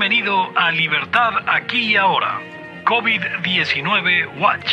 [0.00, 2.40] Bienvenido a Libertad aquí y ahora,
[2.84, 4.72] COVID-19 Watch,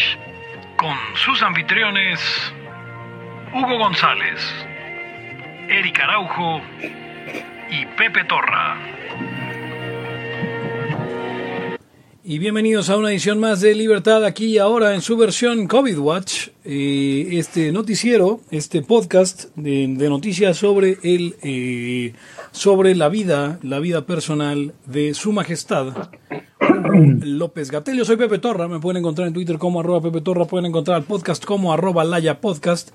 [0.77, 2.54] con sus anfitriones
[3.51, 4.39] Hugo González,
[5.68, 6.61] Eric Araujo
[7.71, 8.77] y Pepe Torra.
[12.28, 16.00] Y bienvenidos a una edición más de Libertad aquí y ahora en su versión COVID
[16.00, 22.14] Watch, eh, este noticiero, este podcast de, de noticias sobre el eh,
[22.52, 26.10] sobre la vida, la vida personal de Su Majestad
[27.21, 27.96] López Gatel.
[27.96, 30.97] Yo soy Pepe Torra, me pueden encontrar en Twitter como arroba Pepe Torra, pueden encontrar
[30.97, 32.89] al podcast como arroba Laya Podcast.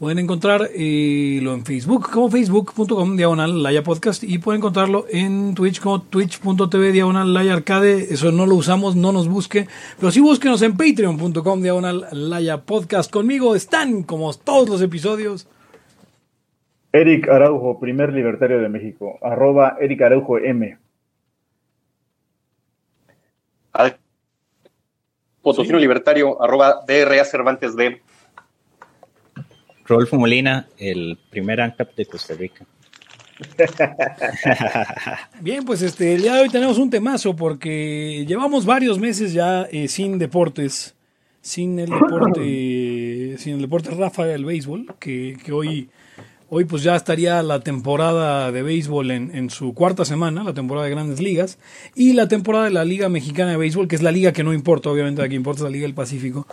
[0.00, 6.00] Pueden encontrarlo en Facebook como facebook.com diagonal Laya Podcast y pueden encontrarlo en Twitch como
[6.00, 8.04] twitch.tv diagonal Laya Arcade.
[8.10, 9.68] Eso no lo usamos, no nos busque,
[9.98, 13.10] pero sí búsquenos en patreon.com diagonal Laya Podcast.
[13.12, 15.46] Conmigo están, como todos los episodios,
[16.92, 20.78] Eric Araujo, primer libertario de México, arroba Eric Araujo M.
[25.42, 28.00] Potosino Libertario, arroba DRA Cervantes D.
[29.90, 32.64] Rodolfo Molina, el primer ANCAP de Costa Rica.
[35.40, 39.62] Bien, pues este, el día de hoy tenemos un temazo porque llevamos varios meses ya
[39.72, 40.94] eh, sin deportes,
[41.40, 42.40] sin el deporte,
[43.38, 45.88] sin el deporte Rafa del béisbol, que, que hoy,
[46.50, 50.92] hoy pues ya estaría la temporada de béisbol en, su cuarta semana, la temporada de
[50.92, 51.58] grandes ligas,
[51.94, 54.52] y la temporada de la Liga Mexicana de Béisbol, que es la liga que no
[54.52, 56.46] importa, obviamente la que importa es la Liga del Pacífico,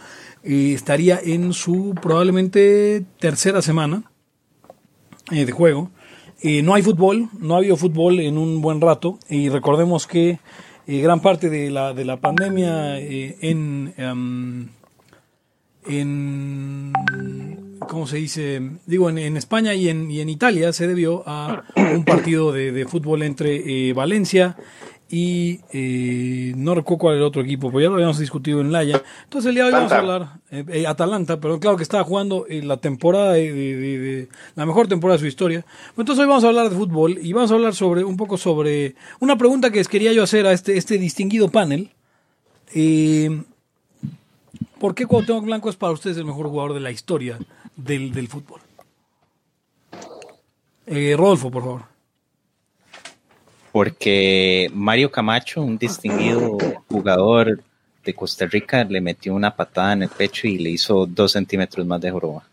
[0.44, 4.04] estaría en su probablemente tercera semana
[5.32, 5.90] eh, de juego.
[6.42, 10.40] Eh, no hay fútbol, no ha habido fútbol en un buen rato y recordemos que
[10.86, 14.68] eh, gran parte de la, de la pandemia en, um,
[15.88, 16.94] en,
[17.88, 18.62] ¿cómo se dice?
[18.86, 22.72] Digo, en, en España y en, y en, Italia se debió a un partido de,
[22.72, 24.58] de fútbol entre Valencia
[25.10, 28.72] y eh, no recuerdo cuál era el otro equipo, pero ya lo habíamos discutido en
[28.72, 29.02] Laya.
[29.24, 32.04] Entonces el día de hoy vamos a hablar, eh, eh, Atalanta, pero claro que estaba
[32.04, 35.66] jugando la temporada de, de, de, la mejor temporada de su historia.
[35.98, 38.96] Entonces hoy vamos a hablar de fútbol y vamos a hablar sobre un poco sobre
[39.20, 41.92] una pregunta que les quería yo hacer a este, este distinguido panel.
[44.80, 47.40] ¿Por qué Cuauhtémoc Blanco es para ustedes el mejor jugador de la historia
[47.78, 48.60] del, del fútbol?
[50.86, 51.98] Rodolfo, por favor
[53.78, 56.58] porque Mario Camacho, un distinguido
[56.90, 57.62] jugador
[58.04, 61.86] de Costa Rica, le metió una patada en el pecho y le hizo dos centímetros
[61.86, 62.44] más de joroba.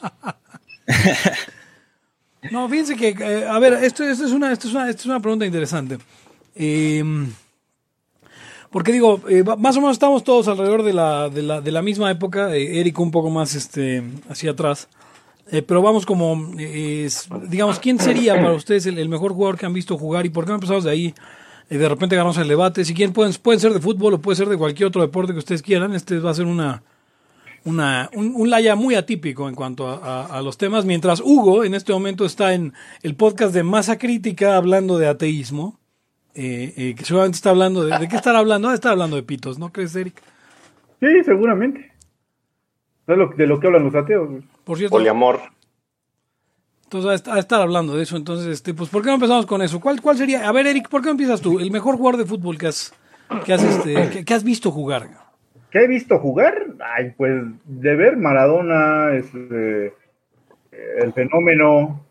[2.50, 5.06] no, fíjense que, eh, a ver, esto, esto, es una, esto, es una, esto es
[5.06, 5.98] una pregunta interesante.
[6.56, 7.00] Eh,
[8.70, 11.82] porque digo, eh, más o menos estamos todos alrededor de la, de la, de la
[11.82, 14.88] misma época, Eric un poco más este, hacia atrás.
[15.52, 17.08] Eh, pero vamos como, eh,
[17.48, 20.48] digamos, ¿quién sería para ustedes el, mejor jugador que han visto jugar y por qué
[20.48, 21.14] no empezamos de ahí?
[21.70, 22.84] Eh, de repente ganamos el debate.
[22.84, 25.38] Si quieren, pueden, pueden ser de fútbol o puede ser de cualquier otro deporte que
[25.38, 25.94] ustedes quieran.
[25.94, 26.82] Este va a ser una,
[27.64, 30.84] una un, laya muy atípico en cuanto a, los temas.
[30.84, 32.72] Mientras Hugo en este momento está en
[33.02, 35.78] el podcast de Masa Crítica hablando de ateísmo.
[36.36, 38.72] Que seguramente está hablando de, ¿de qué estará hablando?
[38.72, 40.22] Está hablando de pitos, ¿no crees, Eric?
[41.00, 41.92] Sí, seguramente.
[43.06, 44.44] De lo, de lo que hablan los ateos.
[44.64, 44.96] Por cierto.
[44.96, 45.40] Poliamor.
[46.84, 49.80] Entonces, a estar hablando de eso, entonces, este, pues, ¿por qué no empezamos con eso?
[49.80, 50.48] ¿Cuál, cuál sería?
[50.48, 51.58] A ver, Eric, ¿por qué no empiezas tú?
[51.58, 52.94] El mejor jugador de fútbol que has,
[53.44, 55.08] que has, este, que, que has visto jugar.
[55.72, 56.54] ¿Qué he visto jugar?
[56.96, 59.94] Ay, pues, de ver Maradona, este,
[60.70, 62.06] el fenómeno.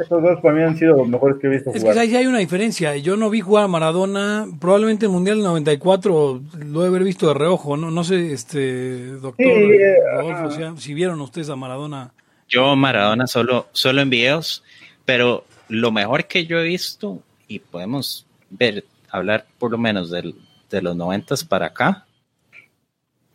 [0.00, 1.96] Esos dos para mí han sido los mejores que he visto es jugar.
[1.96, 2.96] Es que ahí hay una diferencia.
[2.96, 4.46] Yo no vi jugar a Maradona.
[4.60, 7.76] Probablemente el Mundial del 94 lo he haber visto de reojo.
[7.76, 12.12] No, no sé, este, doctor sí, eh, Rodolfo, si, si vieron ustedes a Maradona.
[12.48, 14.62] Yo Maradona solo, solo en videos,
[15.04, 20.34] pero lo mejor que yo he visto, y podemos ver, hablar por lo menos del,
[20.70, 22.06] de los noventas para acá,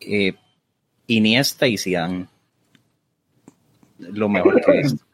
[0.00, 0.34] eh,
[1.06, 2.26] Iniesta y Zidane.
[3.98, 5.09] Lo mejor que he visto.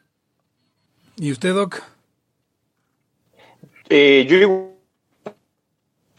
[1.17, 1.81] ¿Y usted, Doc?
[3.89, 4.71] Eh, yo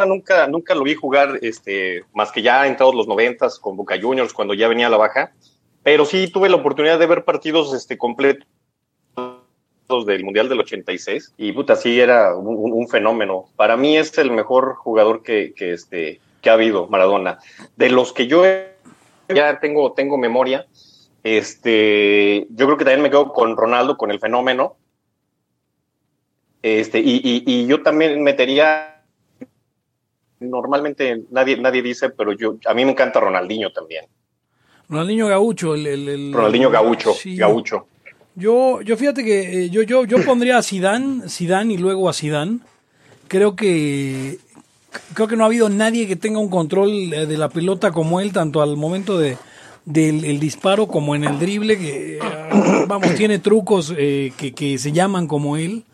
[0.06, 4.32] nunca, nunca lo vi jugar, este, más que ya entrados los noventas con Boca Juniors,
[4.32, 5.32] cuando ya venía a la baja,
[5.82, 8.46] pero sí tuve la oportunidad de ver partidos este, completos
[10.06, 13.46] del Mundial del 86 y puta, sí era un, un fenómeno.
[13.56, 17.38] Para mí es el mejor jugador que, que, este, que ha habido, Maradona.
[17.76, 18.42] De los que yo
[19.28, 20.66] ya tengo, tengo memoria,
[21.22, 24.76] este, yo creo que también me quedo con Ronaldo, con el fenómeno.
[26.62, 29.02] Este, y, y, y yo también metería,
[30.40, 34.06] normalmente nadie, nadie dice, pero yo, a mí me encanta Ronaldinho también.
[34.88, 37.36] Ronaldinho Gaucho, el, el, el Ronaldinho Gaucho, sí.
[37.36, 37.86] Gaucho.
[38.34, 42.12] Yo, yo fíjate que eh, yo, yo, yo pondría a Zidane, Zidane y luego a
[42.12, 42.60] Zidane.
[43.28, 44.38] creo que
[45.14, 48.20] creo que no ha habido nadie que tenga un control eh, de la pelota como
[48.20, 49.36] él, tanto al momento de
[49.84, 52.20] del el disparo como en el drible, que eh,
[52.86, 55.84] vamos, tiene trucos eh, que, que se llaman como él.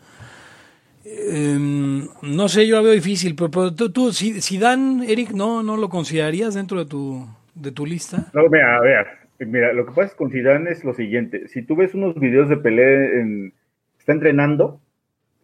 [1.27, 5.63] Em, no sé, yo lo veo difícil, pero, pero tú, tú, si, Dan, Eric, ¿no,
[5.63, 8.27] ¿no lo considerarías dentro de tu, de tu lista?
[8.33, 9.07] No, mira, a ver,
[9.39, 12.57] mira, lo que pasa con Zidane es lo siguiente, si tú ves unos videos de
[12.57, 13.53] Pelé, en,
[13.97, 14.79] está entrenando,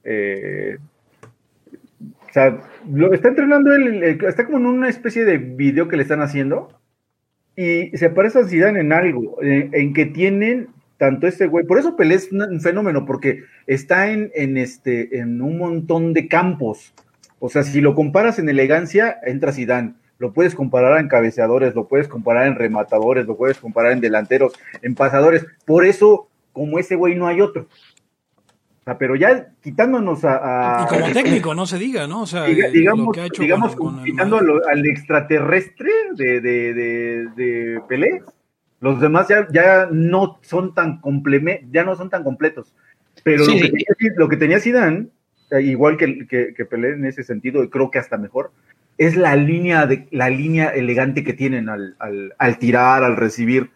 [0.04, 0.78] eh,
[2.02, 2.60] o sea,
[2.92, 6.70] lo está entrenando él, está como en una especie de video que le están haciendo,
[7.56, 10.70] y se parece a Zidane en algo, en que tienen
[11.02, 15.42] tanto este güey, por eso Pelé es un fenómeno, porque está en, en, este, en
[15.42, 16.94] un montón de campos.
[17.40, 19.96] O sea, si lo comparas en elegancia, entra Zidane.
[20.20, 24.54] Lo puedes comparar en cabeceadores, lo puedes comparar en rematadores, lo puedes comparar en delanteros,
[24.84, 25.44] en pasadores.
[25.66, 27.64] Por eso, como ese güey, no hay otro.
[27.64, 30.82] O sea, pero ya quitándonos a.
[30.82, 32.22] a y como técnico, no se diga, ¿no?
[32.22, 34.86] O sea, diga, digamos, lo que ha hecho digamos con- con el quitando al, al
[34.86, 38.22] extraterrestre de, de, de, de Pelé,
[38.82, 41.00] los demás ya, ya no son tan
[41.72, 42.74] ya no son tan completos.
[43.24, 43.54] Pero Sí.
[43.54, 45.08] lo, que tenía, lo que tenía Zidane,
[45.52, 48.52] eh, igual que, que, que Pelé en ese sentido, y creo que hasta mejor,
[48.98, 53.70] es la línea de la línea elegante que tienen al, al, al tirar, al recibir.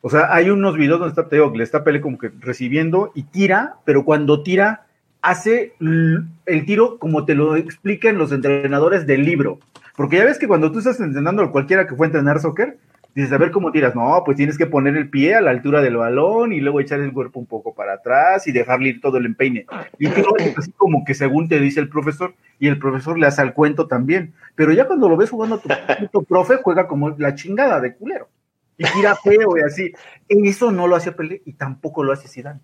[0.00, 3.12] O sea, hay unos videos donde está, te digo, le está Pelé como que recibiendo
[3.14, 4.86] y tira, pero cuando tira,
[5.22, 9.58] hace el tiro como te lo explican los entrenadores del libro.
[9.96, 12.78] Porque ya ves que cuando tú estás entrenando a cualquiera que fue a entrenar soccer,
[13.14, 13.94] dices, a ver cómo tiras.
[13.94, 17.00] No, pues tienes que poner el pie a la altura del balón y luego echar
[17.00, 19.66] el cuerpo un poco para atrás y dejarle ir todo el empeine.
[19.98, 23.18] Y tú lo haces así como que según te dice el profesor, y el profesor
[23.18, 24.34] le hace al cuento también.
[24.54, 25.68] Pero ya cuando lo ves jugando tu,
[26.12, 28.28] tu profe, juega como la chingada de culero.
[28.76, 29.92] Y tira feo y así.
[30.28, 32.60] Eso no lo hace Pelé y tampoco lo hace Zidane.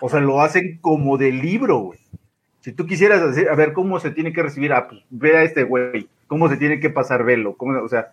[0.00, 1.98] O sea, lo hacen como de libro, güey.
[2.60, 5.42] Si tú quisieras hacer, a ver cómo se tiene que recibir, ah, pues ve a
[5.42, 8.12] este güey, cómo se tiene que pasar velo, cómo, o sea,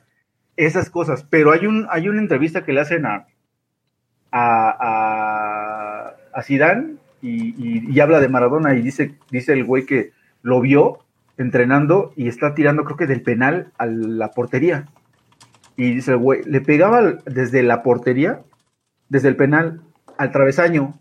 [0.58, 1.26] esas cosas.
[1.30, 3.28] Pero hay un, hay una entrevista que le hacen a
[4.32, 10.12] a, a, Zidane y, habla de Maradona y dice, dice el güey que
[10.42, 11.00] lo vio
[11.38, 14.88] entrenando y está tirando, creo que del penal a la portería.
[15.76, 18.42] Y dice el güey, le pegaba desde la portería,
[19.10, 19.82] desde el penal
[20.18, 20.94] al travesaño.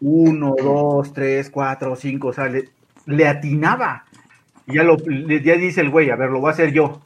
[0.00, 2.68] Uno, dos, tres, cuatro, cinco, o sea, le,
[3.06, 4.04] le atinaba.
[4.66, 7.00] Ya, lo, ya dice el güey, a ver, lo voy a hacer yo.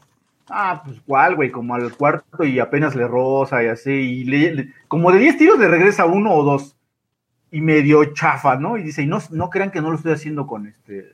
[0.48, 3.90] Ah, pues cuál, güey, como al cuarto y apenas le rosa y así.
[3.90, 6.76] Y le- como de 10 tiros le regresa uno o dos.
[7.50, 8.76] Y medio chafa, ¿no?
[8.76, 11.12] Y dice, y no, no crean que no lo estoy haciendo con este.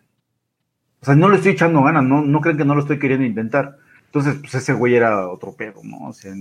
[1.03, 3.27] O sea, no le estoy echando ganas, no, no crean que no lo estoy queriendo
[3.27, 3.77] intentar.
[4.07, 6.09] Entonces, pues ese güey era otro pedo, ¿no?
[6.09, 6.33] O sea,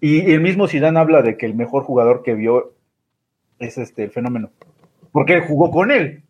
[0.00, 2.74] y, el mismo Zidane habla de que el mejor jugador que vio
[3.58, 4.50] es este el fenómeno.
[5.12, 6.23] Porque jugó con él.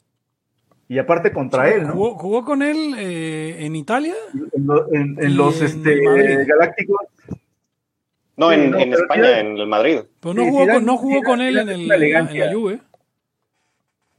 [0.89, 1.93] Y aparte contra él, ¿no?
[1.95, 4.15] ¿Jugó, jugó con él eh, en Italia?
[4.53, 6.99] En, lo- en- en Y los en este, galácticos.
[8.37, 10.01] No, Sí, en, no, España, en el Madrid.
[10.21, 12.81] Pero no Sí, jugó, con, no jugó con él en, el, la- Juve.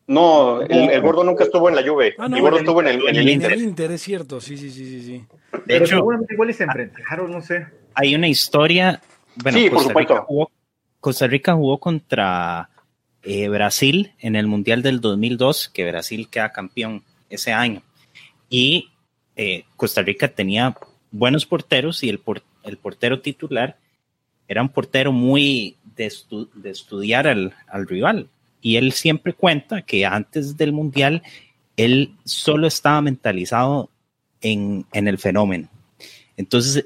[0.07, 2.13] No, el, el gordo nunca estuvo en la Juve.
[2.17, 3.51] Ah, no, el gordo estuvo en el, en el En Inter.
[3.53, 5.01] el Inter, es cierto, sí, sí, sí, sí.
[5.01, 5.25] sí.
[5.51, 7.65] De Pero hecho, seguramente igual y se enfrentaron, no sé.
[7.95, 9.01] hay una historia.
[9.35, 10.25] Bueno, Sí, por Costa, Rica supuesto.
[10.27, 10.51] jugó,
[10.99, 12.69] Costa Rica jugó contra
[13.25, 17.81] eh, Brasil en el Mundial del 2002, que Brasil queda campeón ese año.
[18.49, 18.89] Y
[19.35, 20.77] eh, Costa Rica tenía
[21.11, 22.21] buenos porteros y el,
[22.63, 23.77] el portero titular
[24.47, 26.13] era un portero muy de,
[26.53, 28.29] de estudiar al, al rival.
[28.61, 31.23] Y él siempre cuenta que antes del Mundial
[31.77, 33.89] él solo estaba mentalizado
[34.41, 35.67] en, en el fenómeno.
[36.37, 36.85] Entonces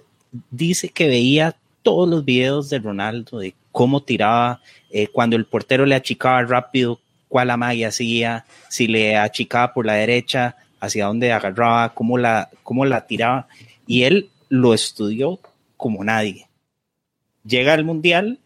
[0.51, 5.85] dice que veía todos los videos de Ronaldo, de cómo tiraba, eh, cuando el portero
[5.85, 11.93] le achicaba rápido, cuál amague hacía, si le achicaba por la derecha, hacia dónde agarraba,
[11.93, 13.47] cómo la, cómo la tiraba.
[13.85, 15.39] Y él lo estudió
[15.77, 16.47] como nadie.
[17.45, 18.39] Llega al Mundial,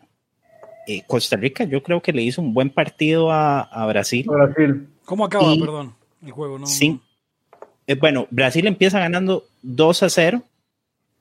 [0.87, 4.25] eh, Costa Rica yo creo que le hizo un buen partido a, a Brasil.
[4.27, 4.87] Brasil.
[5.05, 6.59] ¿Cómo acaba, Y- perdón, el juego?
[6.59, 6.99] No, Sí.
[7.87, 10.41] Eh, bueno, Brasil empieza ganando 2 a 0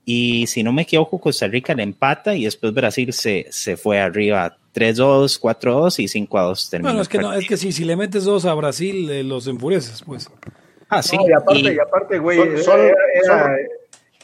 [0.05, 4.01] y si no me equivoco, Costa Rica le empata y después Brasil se, se fue
[4.01, 6.89] arriba 3-2, 4-2 y 5-2 terminó.
[6.91, 9.47] Bueno, es que, no, es que sí, si le metes dos a Brasil, eh, los
[9.47, 10.31] enfureces, pues.
[10.89, 11.17] Ah, sí.
[11.17, 13.57] No, y aparte, y- y aparte, güey, Son- era- son- era-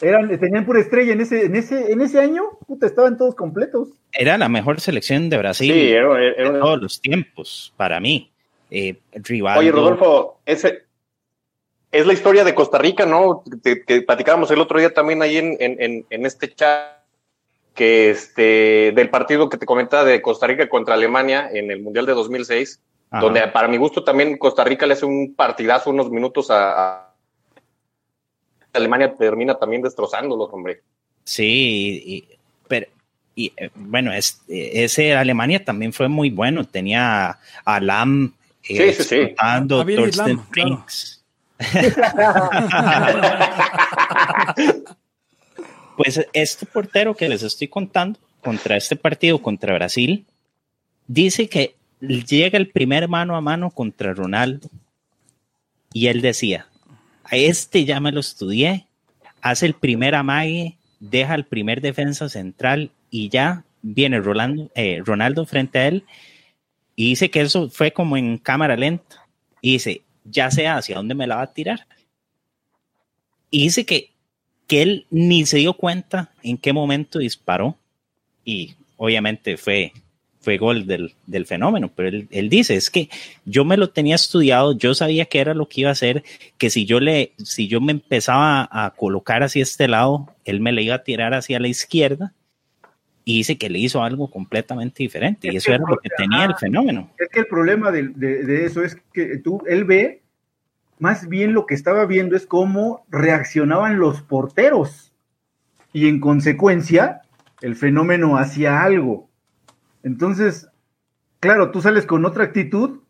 [0.01, 3.89] eran, tenían pura estrella en ese, en ese, en ese año, puta, estaban todos completos.
[4.13, 8.31] era la mejor selección de Brasil Sí, era, de era- todos los tiempos, para mí.
[8.71, 10.83] Eh, Rivaldo, Oye, Rodolfo, ese,
[11.91, 13.43] es la historia de Costa Rica, ¿no?
[13.63, 16.99] Que, que platicábamos el otro día también ahí en, en, este chat,
[17.75, 22.07] que este, del partido que te comentaba de Costa Rica contra Alemania en el Mundial
[22.07, 22.81] de 2006,
[23.11, 23.23] Ajá.
[23.23, 27.15] donde para mi gusto también Costa Rica le hace un partidazo unos minutos a, a,
[28.75, 30.83] Alemania termina también destrozándolos, hombre.
[31.25, 32.29] Sí, y,
[32.69, 32.87] pero
[33.35, 36.65] y, eh, bueno, es, ese Alemania también fue muy bueno.
[36.65, 38.35] Tenía a Lam
[38.69, 39.35] eh, sí, sí, sí.
[39.69, 40.85] Thorsten claro.
[45.97, 50.27] pues este portero que les estoy contando contra este partido contra Brasil
[51.07, 54.69] dice que llega el primer mano a mano contra Ronaldo.
[55.93, 56.69] Y él decía,
[57.25, 58.87] a este ya me lo estudié,
[59.41, 65.47] hace el primer amague, deja el primer defensa central y ya viene Rolando, eh, Ronaldo
[65.47, 66.05] frente a él
[66.95, 69.27] y dice que eso fue como en cámara lenta.
[69.61, 71.87] Y dice, ya sé hacia dónde me la va a tirar.
[73.51, 74.11] Y dice que,
[74.67, 77.77] que él ni se dio cuenta en qué momento disparó
[78.45, 79.93] y obviamente fue
[80.41, 83.11] fue gol del, del fenómeno, pero él, él, dice, es que
[83.45, 86.25] yo me lo tenía estudiado, yo sabía que era lo que iba a hacer,
[86.57, 90.73] que si yo le, si yo me empezaba a colocar hacia este lado, él me
[90.73, 92.33] le iba a tirar hacia la izquierda,
[93.29, 96.55] y dice que le hizo algo completamente diferente, y eso era lo que tenía el
[96.57, 97.11] fenómeno.
[97.19, 100.23] Es que el problema de, de, de eso es que tú, él ve,
[100.99, 105.13] más bien lo que estaba viendo es cómo reaccionaban los porteros,
[105.93, 107.23] y en consecuencia,
[107.61, 109.29] el fenómeno hacía algo
[110.03, 110.69] entonces,
[111.41, 113.01] claro, tú sales con otra actitud,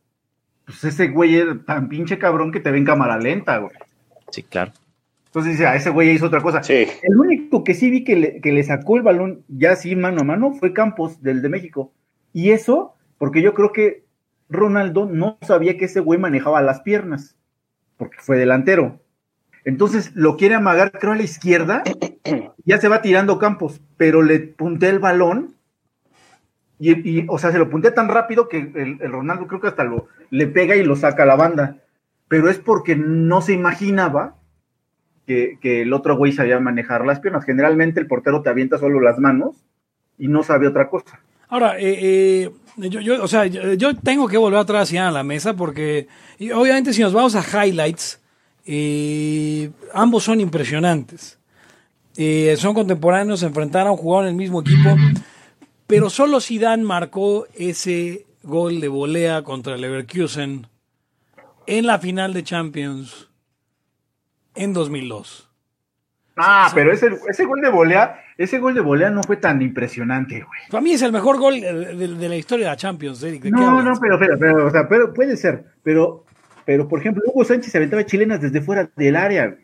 [0.64, 3.72] pues ese güey es tan pinche cabrón que te ve en cámara lenta, güey.
[4.30, 4.72] Sí, claro.
[5.26, 6.62] Entonces dice, ah, ese güey hizo otra cosa.
[6.62, 6.86] Sí.
[7.02, 10.52] El único que sí vi que le, sacó el balón ya así mano a mano
[10.52, 11.92] fue Campos, del de México.
[12.32, 14.04] Y eso, porque yo creo que
[14.48, 17.36] Ronaldo no sabía que ese güey manejaba las piernas,
[17.96, 19.00] porque fue delantero.
[19.64, 21.82] Entonces lo quiere amagar, creo, a la izquierda,
[22.64, 25.56] ya se va tirando Campos, pero le punté el balón
[26.80, 30.06] y, o sea, se lo punté tan rápido que el, Ronaldo creo que hasta lo
[30.30, 31.78] le pega y lo saca a la banda.
[32.28, 34.37] Pero es porque no se imaginaba
[35.28, 37.44] que, el otro güey sabía manejar las piernas.
[37.44, 39.56] Generalmente el portero te avienta solo las manos
[40.18, 41.20] y no sabe otra cosa.
[41.48, 45.54] Ahora, eh, eh, yo, o sea, yo, tengo que volver atrás ya a la mesa
[45.54, 46.08] porque,
[46.54, 48.20] obviamente, si nos vamos a highlights,
[48.66, 51.38] eh, ambos son impresionantes.
[52.56, 54.90] son contemporáneos, se enfrentaron, jugaron en el mismo equipo
[55.88, 60.66] pero solo Zidane marcó ese gol de volea contra Leverkusen
[61.66, 63.27] en la final de Champions
[64.58, 65.48] en 2002.
[66.38, 70.34] Ah, pero ese, ese gol de volea, ese gol de volea no fue tan impresionante,
[70.36, 70.60] güey.
[70.70, 73.44] Para mí es el mejor gol de, la historia de la Champions, Eric.
[73.46, 76.24] no, no, pero, pero, pero, o sea, pero puede ser, pero,
[76.64, 79.56] pero por ejemplo, Hugo Sánchez aventaba chilenas desde fuera del área.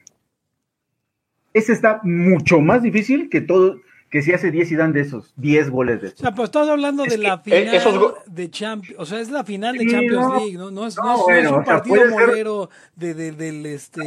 [1.52, 3.78] Ese está mucho más difícil que todo,
[4.10, 6.18] que si hace 10 y dan de esos, 10 goles de esos.
[6.18, 9.78] O sea, pues estás hablando de la final de Champions, o sea, es la final
[9.78, 10.72] de Champions League, ¿no?
[10.72, 14.00] No es, no, es, un partido molero de, del este...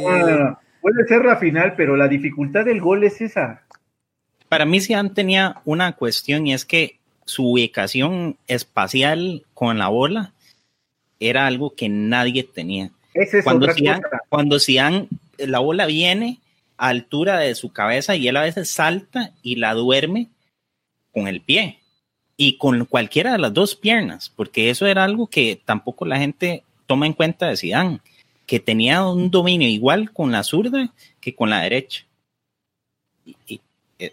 [0.88, 3.62] puede ser la final, pero la dificultad del gol es esa.
[4.48, 10.32] Para mí Zidane tenía una cuestión y es que su ubicación espacial con la bola
[11.20, 12.90] era algo que nadie tenía.
[13.12, 16.38] Es cuando Zidane, cuando Zidane, la bola viene
[16.76, 20.28] altura de su cabeza y él a veces salta y la duerme
[21.12, 21.80] con el pie
[22.36, 26.62] y con cualquiera de las dos piernas, porque eso era algo que tampoco la gente
[26.86, 28.00] toma en cuenta de Zidane,
[28.48, 30.90] que tenía un dominio igual con la zurda
[31.20, 32.06] que con la derecha.
[33.46, 33.60] Y,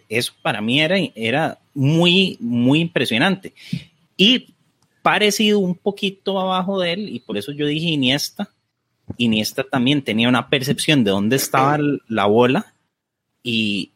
[0.08, 3.54] eso para mí era, era muy, muy impresionante.
[4.16, 4.48] Y
[5.00, 8.50] parecido un poquito abajo de él, y por eso yo dije Iniesta,
[9.16, 11.78] Iniesta también tenía una percepción de dónde estaba
[12.08, 12.74] la bola
[13.42, 13.90] y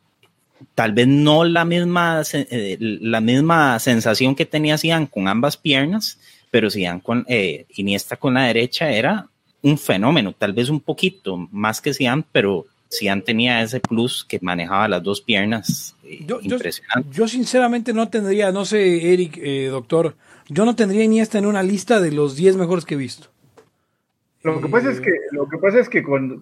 [0.74, 6.18] tal vez no la misma, eh, la misma sensación que tenía Zidane con ambas piernas,
[6.50, 9.26] pero Zidane con eh, Iniesta con la derecha era
[9.62, 14.38] un fenómeno, tal vez un poquito más que Zidane, pero Zidane tenía ese plus que
[14.42, 17.08] manejaba las dos piernas eh, yo, impresionante.
[17.12, 19.40] Yo, sinceramente no tendría, no sé, Eric,
[19.70, 20.16] doctor,
[20.48, 23.28] yo no tendría Iniesta en una lista de los 10 mejores que he visto.
[24.42, 26.40] Lo que pasa es que, lo que, pasa es que con,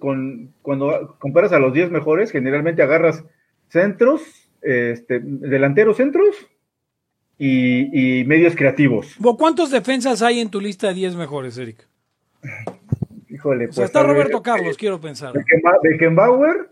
[0.63, 3.25] cuando comparas a los 10 mejores, generalmente agarras
[3.69, 4.23] centros,
[4.63, 6.37] este, delanteros centros
[7.39, 9.17] y, medios creativos.
[9.37, 11.87] ¿Cuántos defensas hay en tu lista de 10 mejores, Eric?
[13.39, 13.79] Híjole, pues.
[13.79, 15.33] está Roberto Carlos, quiero pensar.
[15.83, 16.71] Beckenbauer.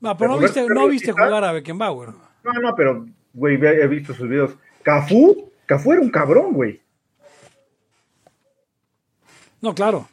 [0.00, 2.10] No, pero no viste, no viste jugar a Beckenbauer.
[2.42, 4.56] No, no, pero, güey, he visto sus videos.
[4.82, 6.80] Cafú, Cafú era un cabrón, güey.
[9.60, 10.08] No, claro.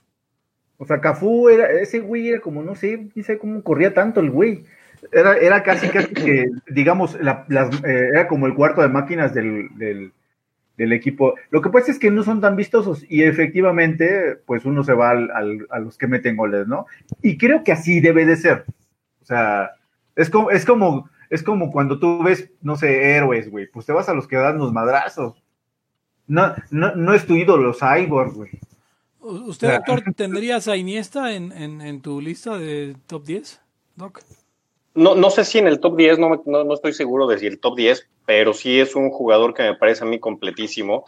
[0.78, 4.20] O sea, Cafú era, ese güey era como, no sé, no sé cómo corría tanto
[4.20, 4.66] el güey.
[5.12, 7.48] Era, era casi, casi que, digamos, las,
[7.86, 10.12] eh, era como el cuarto de máquinas del, del,
[10.78, 11.36] equipo.
[11.50, 15.12] Lo que pasa es que no son tan vistosos y efectivamente, pues uno se va
[15.12, 16.88] al, a los que meten goles, ¿no?
[17.22, 18.66] Y creo que así debe de ser.
[19.22, 19.72] O sea,
[20.16, 23.94] es como, es como, es como cuando tú ves, no sé, héroes, güey, pues te
[23.94, 25.42] vas a los que dan los madrazos.
[26.28, 28.52] No, no, no es tu ídolo Cyborg, güey.
[29.20, 33.62] ¿Usted, doctor, tendrías a Iniesta en, en, en, tu lista de top 10,
[33.96, 34.22] Doc?
[34.96, 37.48] No, no sé si en el top 10, no, no, no, estoy seguro de si
[37.48, 41.06] el top 10, pero sí es un jugador que me parece a mí completísimo.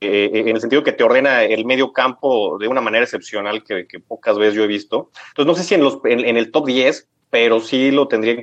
[0.00, 3.86] Eh, en el sentido que te ordena el medio campo de una manera excepcional que,
[3.86, 5.10] que pocas veces yo he visto.
[5.28, 8.34] Entonces, no sé si en, los, en, en el top 10, pero sí lo tendría
[8.34, 8.42] en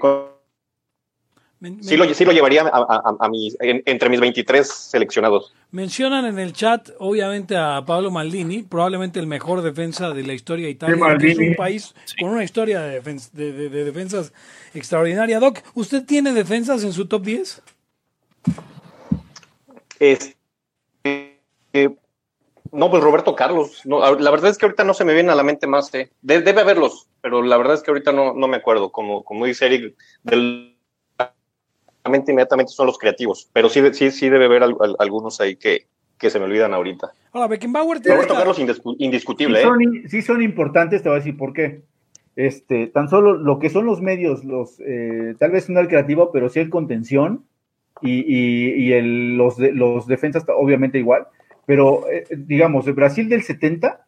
[1.81, 5.53] Sí lo, sí lo, llevaría a, a, a mis, en, entre mis 23 seleccionados.
[5.71, 10.65] Mencionan en el chat, obviamente, a Pablo Maldini, probablemente el mejor defensa de la historia
[10.65, 11.17] de Italia.
[11.21, 12.15] Es un país sí.
[12.19, 14.33] con una historia de, defens de, de, de, defensas
[14.73, 15.39] extraordinaria.
[15.39, 17.61] Doc, ¿usted tiene defensas en su top 10?
[19.99, 20.35] Este,
[21.73, 21.95] eh,
[22.73, 23.81] no, pues Roberto Carlos.
[23.85, 25.93] No, la verdad es que ahorita no se me viene a la mente más.
[25.93, 26.11] Eh.
[26.21, 28.91] De, debe haberlos, pero la verdad es que ahorita no, no me acuerdo.
[28.91, 30.72] Como, como dice Eric, del
[32.05, 35.87] inmediatamente son los creativos, pero sí, sí, sí debe haber al, al, algunos ahí que,
[36.17, 37.11] que se me olvidan ahorita.
[37.31, 38.59] Ahora, Beckenbauer tiene Roberto Carlos
[38.99, 39.59] indiscutible.
[39.59, 39.67] Sí ¿eh?
[39.67, 41.81] son, sí son importantes, te voy a decir por qué.
[42.35, 46.31] Este, tan solo lo que son los medios, los eh, tal vez no el creativo,
[46.31, 47.45] pero sí el contención
[48.01, 51.27] y, y, y el, los, de, los defensas, obviamente igual.
[51.65, 54.02] Pero eh, digamos, el Brasil del 70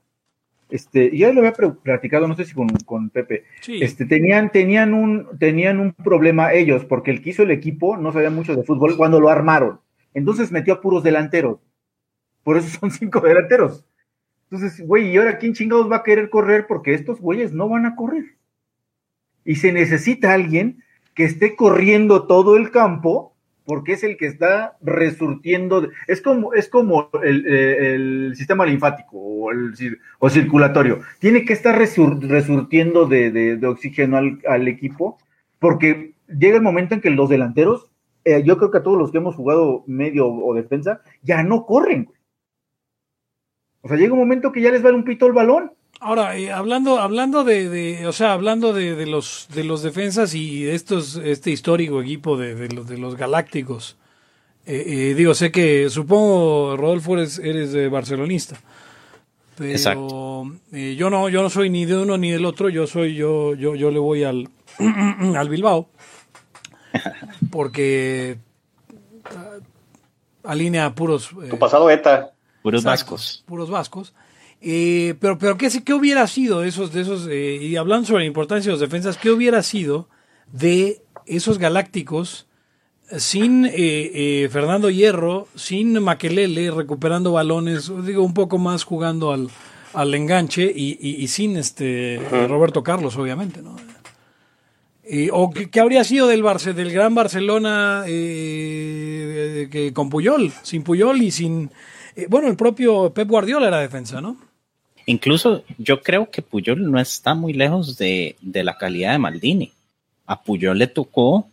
[0.69, 3.79] este, ya lo había platicado, no sé si con, con Pepe, sí.
[3.81, 8.12] este, tenían, tenían, un, tenían un problema ellos, porque el que hizo el equipo no
[8.12, 9.79] sabía mucho de fútbol cuando lo armaron.
[10.13, 11.60] Entonces metió a puros delanteros.
[12.43, 13.86] Por eso son cinco delanteros.
[14.50, 16.67] Entonces, güey, ¿y ahora quién chingados va a querer correr?
[16.67, 18.36] Porque estos güeyes no van a correr.
[19.43, 23.35] Y se necesita alguien que esté corriendo todo el campo
[23.65, 29.51] porque es el que está resurtiendo, es como, es como el, el sistema linfático o,
[29.51, 29.73] el,
[30.19, 35.17] o circulatorio, tiene que estar resur, resurtiendo de, de, de oxígeno al, al, equipo,
[35.60, 37.89] porque llega el momento en que los delanteros,
[38.23, 41.65] eh, yo creo que a todos los que hemos jugado medio o defensa, ya no
[41.65, 42.10] corren.
[43.82, 45.71] O sea, llega un momento que ya les vale un pito el balón.
[45.99, 50.36] Ahora, eh, hablando, hablando de, de, o sea, hablando de, de, los de los defensas
[50.36, 53.97] y de estos, este histórico equipo de, de los, de los galácticos,
[54.65, 58.58] eh, eh, digo, sé que supongo, Rodolfo, eres, eres barcelonista,
[59.58, 63.15] pero eh, yo no, yo no soy ni de uno ni del otro, yo soy,
[63.15, 64.49] yo, yo, yo le voy al,
[65.38, 65.88] al Bilbao,
[67.51, 68.38] porque
[70.43, 71.29] alinea puros.
[71.49, 72.31] tu pasado ETA.
[72.63, 73.43] Puros exacto, vascos.
[73.45, 74.13] Puros vascos.
[74.62, 78.24] Eh, pero, pero ¿qué, ¿qué, hubiera sido de esos, de esos eh, y hablando sobre
[78.24, 80.08] la importancia de los defensas, qué hubiera sido
[80.52, 82.48] de esos galácticos
[83.18, 89.50] sin eh, Fernando Hierro, sin Maquelele recuperando balones, digo, un poco más jugando al,
[89.94, 93.76] al enganche y, y, y sin este Roberto Carlos, obviamente, ¿no?
[95.34, 101.22] o ¿qué, ¿qué, habría sido del, Barce, del gran Barcelona que, con Puyol, sin Puyol
[101.22, 101.70] y sin...
[102.30, 104.38] bueno, el propio Pep Guardiola era defensa, ¿no?
[105.06, 109.71] Incluso yo creo que Puyol no está muy lejos de, de la calidad de Maldini.
[110.25, 111.47] A Puyol le tocó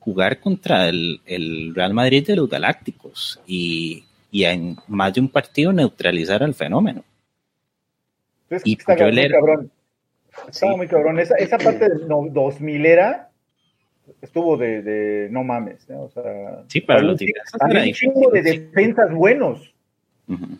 [0.00, 5.28] jugar contra el, el Real Madrid de los Galácticos y, y, en más de un
[5.28, 7.04] partido neutralizar al fenómeno.
[8.50, 9.70] Es que y está Puyol muy era, cabrón.
[10.48, 10.76] Estaba sí.
[10.76, 11.18] muy cabrón.
[11.20, 13.30] Esa, esa parte del no, 2000 era
[14.22, 15.88] estuvo de, de no mames.
[15.88, 16.02] ¿no?
[16.02, 19.72] O sea, sí, para los un chingo de defensas buenos.
[20.28, 20.58] Uh -huh.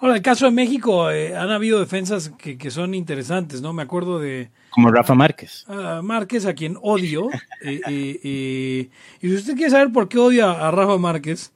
[0.00, 3.72] Ahora, el caso de México, eh, han habido defensas que, que, son interesantes, ¿no?
[3.72, 4.48] Me acuerdo de...
[4.70, 5.66] Como Rafa Márquez.
[5.68, 7.28] Uh, Márquez, a quien odio.
[7.62, 7.80] eh,
[8.22, 11.52] eh, y si usted quiere saber por qué odia a Rafa Márquez,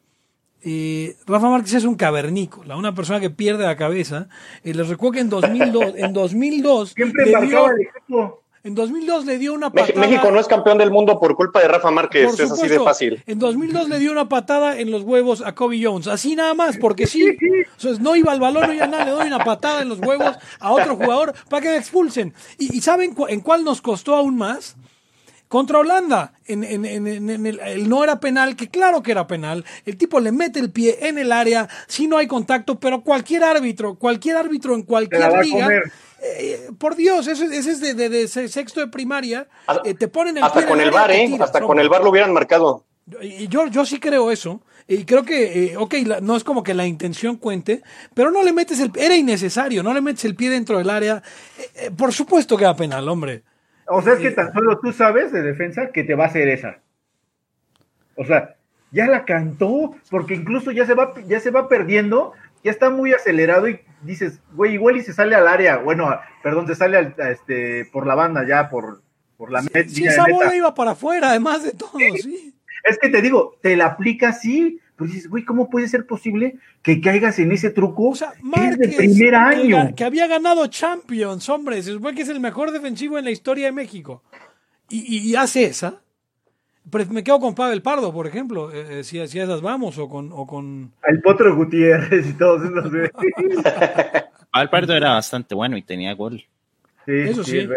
[0.64, 4.28] eh, Rafa Márquez es un cavernícola, una persona que pierde la cabeza.
[4.64, 5.94] les recuerdo que en 2002...
[5.96, 8.41] en 2002 Siempre marcaba el equipo.
[8.64, 9.98] En 2002 le dio una patada.
[9.98, 12.78] México no es campeón del mundo por culpa de Rafa Márquez, supuesto, es así de
[12.78, 13.22] fácil.
[13.26, 16.76] En 2002 le dio una patada en los huevos a Kobe Jones, así nada más,
[16.76, 17.24] porque sí.
[17.40, 20.36] Entonces no iba al balón, no iba nada, le doy una patada en los huevos
[20.60, 22.34] a otro jugador para que me expulsen.
[22.56, 24.76] ¿Y, y saben cu en cuál nos costó aún más?
[25.52, 29.26] Contra Holanda, en, en, en, en el, el, no era penal, que claro que era
[29.26, 29.66] penal.
[29.84, 33.44] El tipo le mete el pie en el área, si no hay contacto, pero cualquier
[33.44, 35.68] árbitro, cualquier árbitro en cualquier liga.
[36.22, 39.46] Eh, por Dios, ese, ese es de, de, de, sexto de primaria.
[39.84, 41.26] Eh, te ponen el hasta con el, el bar, ¿eh?
[41.26, 42.86] Tiras, hasta con el bar lo hubieran marcado.
[43.20, 44.62] Y yo, yo sí creo eso.
[44.88, 47.82] Y creo que, eh, ok, la, no es como que la intención cuente,
[48.14, 48.90] pero no le metes el.
[48.96, 51.22] Era innecesario, no le metes el pie dentro del área.
[51.74, 53.42] Eh, por supuesto que era penal, hombre.
[53.94, 56.48] O sea, es que tan solo tú sabes de defensa que te va a hacer
[56.48, 56.78] esa.
[58.16, 58.56] O sea,
[58.90, 63.12] ya la cantó, porque incluso ya se va, ya se va perdiendo ya está muy
[63.12, 66.08] acelerado y dices, güey, igual y se sale al área, bueno,
[66.42, 69.02] perdón, se sale al, este, por la banda ya, por,
[69.36, 69.88] por la meta.
[69.88, 72.54] Sí, esa bola iba para afuera, además de todo, sí.
[72.84, 76.58] Es que te digo, te la aplica así, pero dices, güey, ¿cómo puede ser posible
[76.82, 78.10] que caigas en ese truco?
[78.10, 79.94] O sea, Márquez, primer año.
[79.94, 83.66] Que, había ganado Champions, hombre, se supone que es el mejor defensivo en la historia
[83.66, 84.22] de México.
[84.90, 86.02] Y, hace esa.
[86.90, 90.08] Pero me quedo con Pavel Pardo, por ejemplo, eh, eh, si, si, esas vamos, o
[90.08, 90.92] con, o con...
[91.08, 92.92] El Potro Gutiérrez y todos esos.
[94.52, 96.44] Pavel Pardo era bastante bueno y tenía gol.
[97.06, 97.68] Sí, Eso sí.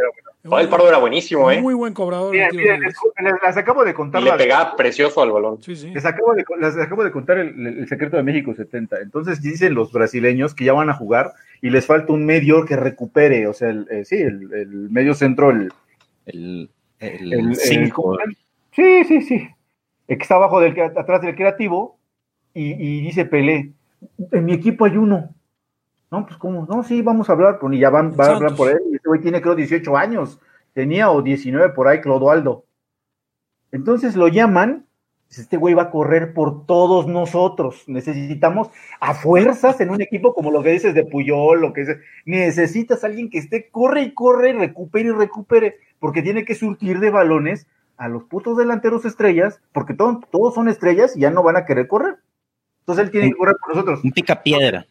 [0.44, 1.60] El Pardo era buenísimo, ¿eh?
[1.60, 2.36] Muy buen cobrador.
[2.36, 4.22] les, acabo de contar.
[4.22, 5.60] le pegaba precioso al balón.
[5.66, 9.00] Les, acabo de, les acabo de contar el, secreto de México 70.
[9.00, 12.76] Entonces dicen los brasileños que ya van a jugar y les falta un medio que
[12.76, 15.74] recupere, o sea, el, eh, sí, el, medio centro, el.
[16.28, 16.70] El.
[17.00, 17.56] El.
[17.56, 18.18] cinco.
[18.72, 19.50] sí, sí, sí.
[20.08, 21.98] Que está abajo del, atrás del creativo
[22.54, 23.72] y, y dice Pelé:
[24.32, 25.35] En mi equipo hay uno
[26.12, 28.80] no, pues cómo, no, sí, vamos a hablar, y ya van, a hablar por él,
[28.92, 30.40] y este güey tiene creo 18 años,
[30.74, 32.66] tenía o 19 por ahí, Clodoaldo.
[33.72, 34.86] Entonces lo llaman,
[35.30, 40.52] este güey va a correr por todos nosotros, necesitamos a fuerzas en un equipo como
[40.52, 44.14] lo que dices de Puyol, lo que dices, necesitas a alguien que esté, corre y
[44.14, 49.62] corre, recupere y recupere, porque tiene que surtir de balones a los putos delanteros estrellas,
[49.72, 52.18] porque todos son estrellas y ya no van a querer correr.
[52.82, 54.04] Entonces él tiene que correr por nosotros.
[54.04, 54.86] Un pica piedra.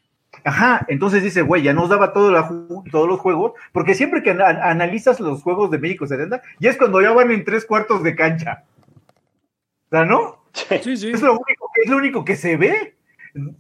[0.45, 2.47] Ajá, entonces dice, güey, ya nos daba todo la,
[2.91, 7.01] todos los juegos, porque siempre que analizas los juegos de México 70, ya es cuando
[7.01, 8.65] ya van en tres cuartos de cancha.
[9.87, 10.45] O sea, ¿no?
[10.53, 11.11] Sí, sí.
[11.11, 12.95] Es lo único, es lo único que se ve.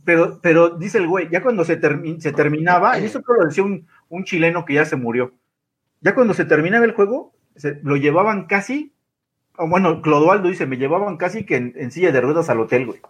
[0.05, 1.81] Pero, pero dice el güey, ya cuando se,
[2.21, 5.33] se terminaba, y eso lo decía un, un, chileno que ya se murió,
[6.01, 8.93] ya cuando se terminaba el juego, se, lo llevaban casi,
[9.59, 13.01] bueno, Clodoaldo dice, me llevaban casi que en silla de ruedas al hotel, güey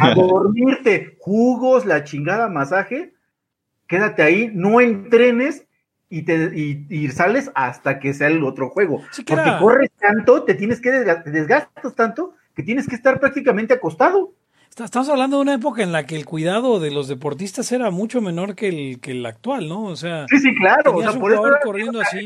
[0.00, 3.12] a dormirte, jugos, la chingada, masaje,
[3.86, 5.66] quédate ahí, no entrenes
[6.08, 9.02] y, te, y, sales hasta que sea el otro juego.
[9.26, 14.32] Porque corres tanto, te tienes que desgastas tanto que tienes que estar prácticamente acostado.
[14.78, 18.20] Estamos hablando de una época en la que el cuidado de los deportistas era mucho
[18.20, 19.84] menor que el, que el actual, ¿no?
[19.84, 20.96] O sea, sí, sí, claro.
[20.96, 22.24] O sea, por eso corriendo así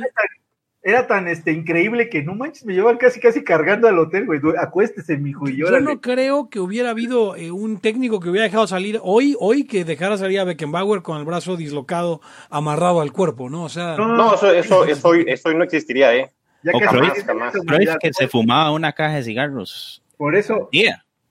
[0.86, 4.38] era tan este increíble que no manches, me llevan casi casi cargando al hotel, güey.
[4.58, 8.66] Acuéstese, mijo, y Yo no creo que hubiera habido eh, un técnico que hubiera dejado
[8.66, 12.20] salir hoy, hoy que dejara salir a Beckenbauer con el brazo dislocado,
[12.50, 13.64] amarrado al cuerpo, ¿no?
[13.64, 13.96] O sea.
[13.96, 16.30] No, eso, eso, eso, eso no existiría, ¿eh?
[16.62, 20.02] Ya o que se fumaba una caja de cigarros.
[20.18, 20.68] Por eso.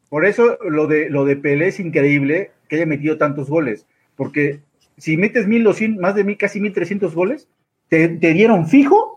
[0.10, 3.86] Por eso lo de lo de Pelé es increíble que haya metido tantos goles.
[4.16, 4.62] Porque
[4.98, 7.48] si metes mil doscientos, más de mil, casi mil trescientos goles,
[7.88, 9.13] te, te dieron fijo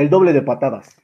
[0.00, 0.96] el doble de patadas.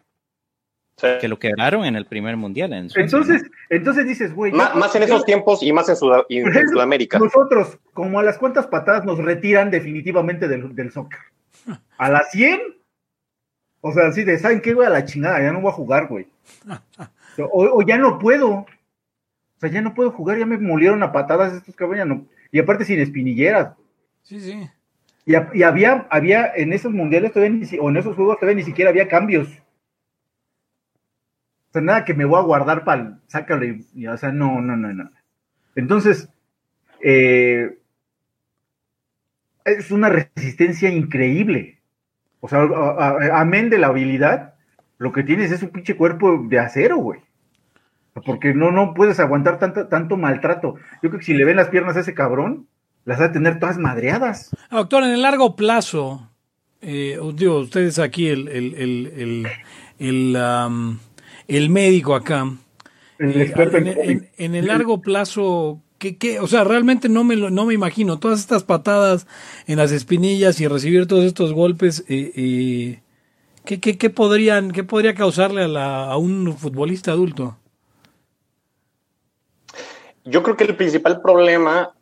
[1.20, 2.72] Que lo quebraron en el primer mundial.
[2.72, 4.50] entonces, entonces dices, güey.
[4.52, 7.18] Más, en esos tiempos y más en, Sudamérica.
[7.18, 11.20] Nosotros, como a las cuantas patadas nos retiran definitivamente del, del soccer.
[11.98, 12.60] A las 100.
[13.82, 14.86] O sea, así de, ¿saben qué, güey?
[14.86, 16.28] A la chingada, ya no voy a jugar, güey.
[17.52, 18.50] O, ya no puedo.
[18.50, 18.66] O
[19.60, 22.06] sea, ya no puedo jugar, ya me molieron a patadas estos cabrones.
[22.06, 22.26] No.
[22.50, 23.74] Y aparte sin espinilleras.
[24.22, 24.68] Sí, sí.
[25.26, 29.08] Y, había, había en esos mundiales todavía o en esos juegos todavía ni siquiera había
[29.08, 29.48] cambios.
[31.68, 34.76] O sea, nada que me voy a guardar para sácalo y, o sea, no, no,
[34.76, 35.10] no, no.
[35.74, 36.28] Entonces,
[37.00, 37.76] eh,
[39.64, 41.80] es una resistencia increíble.
[42.38, 42.60] O sea,
[43.32, 44.54] amén de la habilidad,
[44.98, 47.20] lo que tienes es un pinche cuerpo de acero, güey.
[48.24, 50.76] Porque no, no puedes aguantar tanto, tanto maltrato.
[51.02, 52.68] Yo creo que si le ven las piernas a ese cabrón,
[53.06, 54.50] las va a tener todas madreadas.
[54.70, 56.28] Doctor, en el largo plazo,
[56.82, 59.46] eh, digo, ustedes aquí, el, el, el,
[59.98, 60.98] el,
[61.48, 62.52] el médico acá,
[63.18, 66.40] eh, en, en, el largo plazo, ¿qué, qué?
[66.40, 69.26] o sea, realmente no me, no me imagino todas estas patadas
[69.68, 72.04] en las espinillas y recibir todos estos golpes.
[72.08, 73.00] Eh, eh
[73.64, 77.56] ¿qué, qué, qué, podrían, ¿Qué podría causarle a, la, a un futbolista adulto?
[80.24, 81.94] Yo creo que el principal problema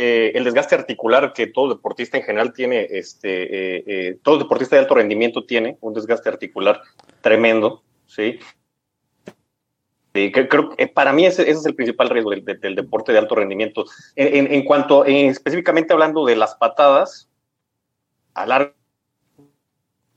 [0.00, 4.82] el desgaste articular que todo deportista en general tiene, este, eh, eh, todo deportista de
[4.82, 6.80] alto rendimiento tiene un desgaste articular
[7.20, 8.38] tremendo, ¿sí?
[10.12, 13.84] creo que para mí ese, es el principal riesgo del, deporte de alto rendimiento.
[14.16, 17.30] En, cuanto, específicamente hablando de las patadas,
[18.34, 18.74] a largo,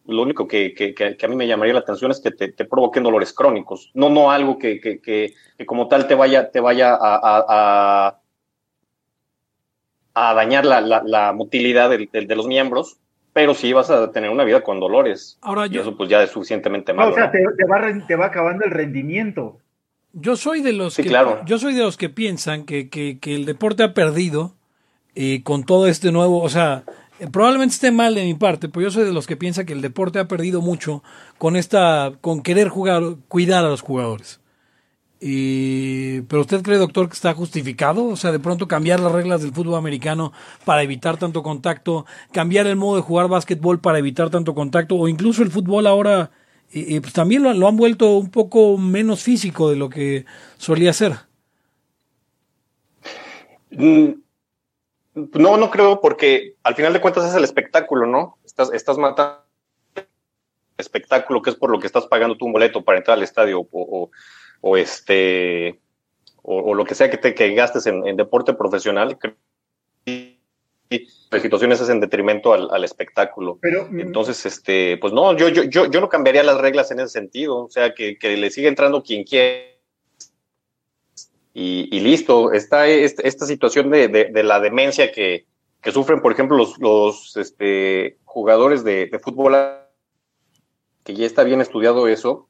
[0.06, 0.74] lo único que,
[1.22, 4.58] a mí me llamaría la atención es que te, provoquen dolores crónicos, no, no algo
[4.58, 5.34] que,
[5.65, 8.23] como tal te vaya, te vaya a a
[10.15, 12.97] dañar la, la, motilidad de, los miembros,
[13.34, 15.38] pero sí vas a tener una vida con dolores.
[15.41, 17.12] Ahora y eso pues ya es suficientemente malo.
[17.12, 19.58] o sea, te, va, te, va, acabando el rendimiento.
[20.13, 21.41] Yo soy de los Sí, que claro.
[21.45, 24.54] yo soy de los que piensan que, que, que el deporte ha perdido
[25.15, 26.84] eh, con todo este nuevo, o sea,
[27.19, 29.73] eh, probablemente esté mal de mi parte, pero yo soy de los que piensa que
[29.73, 31.04] el deporte ha perdido mucho
[31.38, 34.39] con esta, con querer jugar, cuidar a los jugadores.
[35.26, 39.42] Y, pero usted cree, doctor, que está justificado, o sea, de pronto cambiar las reglas
[39.42, 40.34] del fútbol americano
[40.66, 45.08] para evitar tanto contacto, cambiar el modo de jugar básquetbol para evitar tanto contacto, o
[45.08, 46.32] incluso el fútbol ahora,
[46.74, 50.26] pues también lo, lo han vuelto un poco menos físico de lo que
[50.58, 51.14] solía ser.
[53.72, 54.10] Mm,
[55.16, 58.38] No, no creo, porque al final de cuentas es el espectáculo, ¿no?
[58.44, 59.44] Estás, estás matando
[59.96, 60.06] el
[60.78, 64.10] espectáculo, que es por lo que estás pagando tu boleto para entrar al estadio, o,
[64.65, 65.82] o este,
[66.41, 69.17] o, o, lo que sea que te que gastes en, en deporte profesional.
[70.06, 70.39] Y,
[71.32, 73.58] las situaciones es en detrimento al, al espectáculo.
[73.60, 77.10] Pero, Entonces, este, pues no, yo, yo, yo, yo no cambiaría las reglas en ese
[77.10, 77.65] sentido.
[77.65, 79.63] O sea, que, que le siga entrando quien quiera
[81.54, 82.54] y, y, listo.
[82.54, 85.45] Está esta, esta situación de, de, de, la demencia que,
[85.82, 89.56] que sufren, por ejemplo, los, los este, jugadores de, de, fútbol,
[91.04, 92.47] que ya está bien estudiado eso.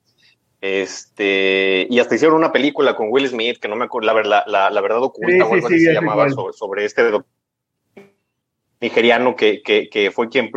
[0.63, 4.69] Este, y hasta hicieron una película con Will Smith, que no me acuerdo, la, la,
[4.69, 7.03] la, verdad oculta sí, o algo sí, así sí, se llamaba, sobre, sobre, este
[8.79, 10.49] nigeriano que, que, que, fue quien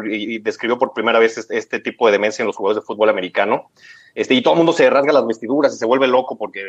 [0.45, 3.73] describió por primera vez este, este, tipo de demencia en los jugadores de fútbol americano.
[4.15, 6.63] Este, y todo el mundo se rasga las vestiduras y se vuelve loco porque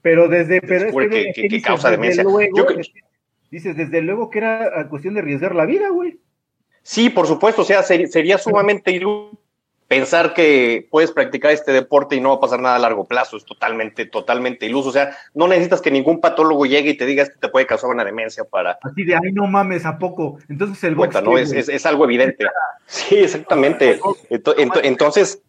[0.00, 2.22] pero desde pero es que, que, que, causa demencia.
[2.22, 2.64] Luego, Yo,
[3.50, 6.18] dices, desde luego que era cuestión de arriesgar la vida, güey.
[6.82, 9.41] Sí, por supuesto, o sea, ser, sería sumamente iluso
[9.92, 13.36] pensar que puedes practicar este deporte y no va a pasar nada a largo plazo,
[13.36, 17.26] es totalmente, totalmente iluso, o sea, no necesitas que ningún patólogo llegue y te diga
[17.26, 18.78] que te puede causar una demencia para...
[18.80, 20.38] Así de, ay, no mames, ¿a poco?
[20.48, 20.96] Entonces el.
[20.96, 21.36] Cuenta, ¿no?
[21.36, 22.46] Es, es, es, algo evidente.
[22.86, 24.00] Sí, exactamente.
[24.28, 25.42] Entonces,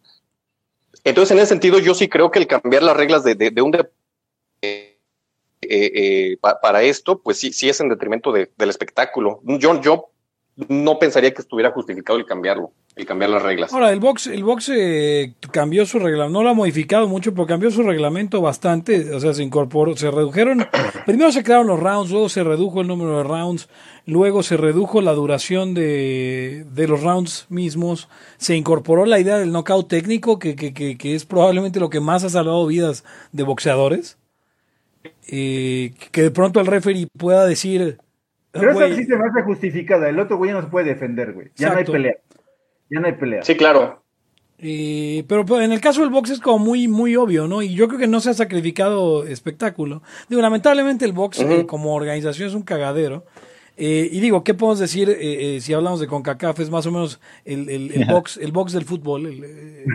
[1.04, 3.62] entonces, en ese sentido, yo sí creo que el cambiar las reglas de, de, de
[3.62, 3.94] un deporte
[4.62, 4.98] eh,
[5.62, 9.42] eh, pa, para esto, pues sí, sí es en detrimento de, del espectáculo.
[9.44, 10.10] Yo, yo
[10.56, 13.74] no pensaría que estuviera justificado el cambiarlo, el cambiar las reglas.
[13.74, 17.48] Ahora, el box, el box eh, cambió su reglamento, no lo ha modificado mucho, pero
[17.48, 20.68] cambió su reglamento bastante, o sea, se incorporó, se redujeron,
[21.06, 23.68] primero se crearon los rounds, luego se redujo el número de rounds,
[24.06, 29.52] luego se redujo la duración de, de los rounds mismos, se incorporó la idea del
[29.52, 33.44] knockout técnico, que, que, que, que es probablemente lo que más ha salvado vidas de
[33.44, 34.18] boxeadores.
[35.28, 37.98] Eh, que de pronto el referee pueda decir.
[38.54, 40.08] Pero esa sí se me hace justificada.
[40.08, 41.48] El otro güey ya no se puede defender, güey.
[41.56, 41.92] Ya Exacto.
[41.92, 42.18] no hay pelea.
[42.89, 43.44] Ya no hay pelea.
[43.44, 44.04] Sí, claro.
[44.60, 47.62] Eh, pero en el caso del box es como muy, muy obvio, ¿no?
[47.62, 50.04] Y yo creo que no se ha sacrificado espectáculo.
[50.30, 51.60] Digo, lamentablemente el box uh -huh.
[51.62, 53.26] eh, como organización es un cagadero.
[53.76, 56.60] Eh, y digo, ¿qué podemos decir eh, si hablamos de CONCACAF?
[56.60, 59.26] Es más o menos el, el, el box, el box del fútbol.
[59.26, 59.86] El, eh,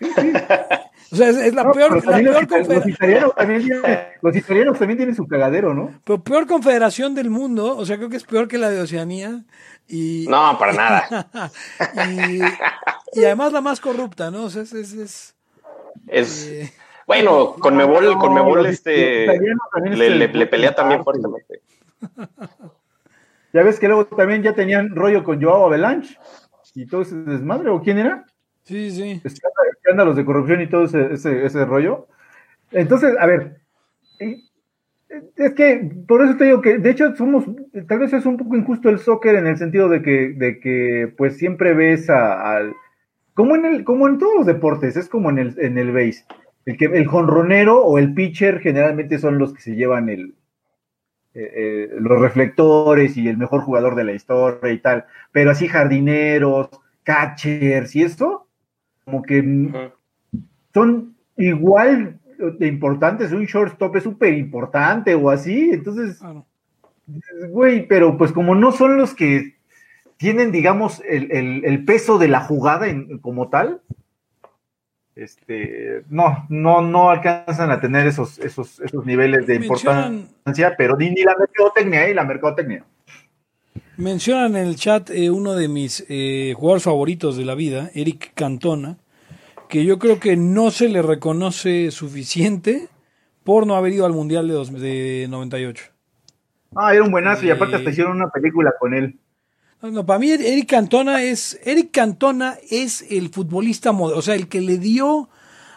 [1.10, 3.82] o sea, es, es la no, peor, la los, peor los, italianos también tienen,
[4.20, 5.98] los italianos también tienen su cagadero, ¿no?
[6.04, 9.44] Pero peor confederación del mundo, o sea, creo que es peor que la de Oceanía.
[9.88, 11.50] Y, no, para nada.
[12.10, 12.40] y,
[13.18, 14.44] y, además la más corrupta, ¿no?
[14.44, 14.74] O sea, es.
[14.74, 15.34] es, es,
[16.06, 16.72] es eh,
[17.06, 21.62] bueno, con Mebol, no, con Mebol este, le, le, le, pelea también fuertemente.
[23.58, 26.16] Ya ves que luego también ya tenían rollo con Joao Avalanche
[26.76, 28.24] y todo ese desmadre, ¿o quién era?
[28.62, 29.20] Sí, sí.
[29.24, 32.06] Escándalos de corrupción y todo ese, ese, ese rollo.
[32.70, 33.56] Entonces, a ver,
[34.20, 37.46] es que por eso te digo que, de hecho, somos,
[37.88, 41.12] tal vez es un poco injusto el soccer en el sentido de que, de que
[41.16, 42.76] pues siempre ves al,
[43.34, 46.24] como en el, como en todos los deportes, es como en el, en el base.
[46.64, 50.36] El que, el jonronero o el pitcher generalmente son los que se llevan el,
[51.38, 55.68] eh, eh, los reflectores y el mejor jugador de la historia y tal, pero así
[55.68, 56.68] jardineros,
[57.04, 58.48] catchers y esto,
[59.04, 59.92] como que uh -huh.
[60.74, 62.18] son igual
[62.58, 66.20] de importantes, un shortstop es súper importante o así, entonces,
[67.50, 69.54] güey, pero pues como no son los que
[70.16, 73.80] tienen, digamos, el, el, el peso de la jugada en, como tal,
[75.18, 80.96] este, no, no, no alcanzan a tener esos, esos, esos niveles de Mencionan, importancia, pero
[80.96, 82.14] ni, ni la mercadotecnia, ¿eh?
[82.14, 82.84] La mercadotecnia.
[83.96, 88.32] Mencionan en el chat eh, uno de mis eh, jugadores favoritos de la vida, Eric
[88.34, 88.98] Cantona,
[89.68, 92.88] que yo creo que no se le reconoce suficiente
[93.42, 95.84] por no haber ido al Mundial de, dos, de 98.
[96.76, 99.18] Ah, era un buenazo y aparte hasta hicieron una película con él.
[99.80, 104.48] No, para mí Eric Cantona es Eric Cantona es el futbolista moderno, o sea, el
[104.48, 105.28] que le dio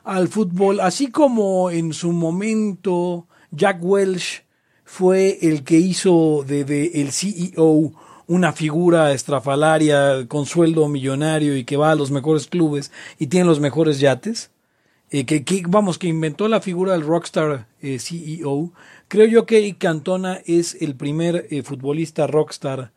[0.04, 4.44] al fútbol, así como en su momento Jack Welch
[4.86, 7.94] fue el que hizo de, de el CEO
[8.28, 13.46] una figura estrafalaria con sueldo millonario y que va a los mejores clubes y tiene
[13.46, 14.52] los mejores yates.
[15.12, 18.72] eh, que, que, vamos, que inventó la figura del rockstar eh, CEO,
[19.08, 22.94] creo yo que Eric Cantona es el primer eh, futbolista rockstar.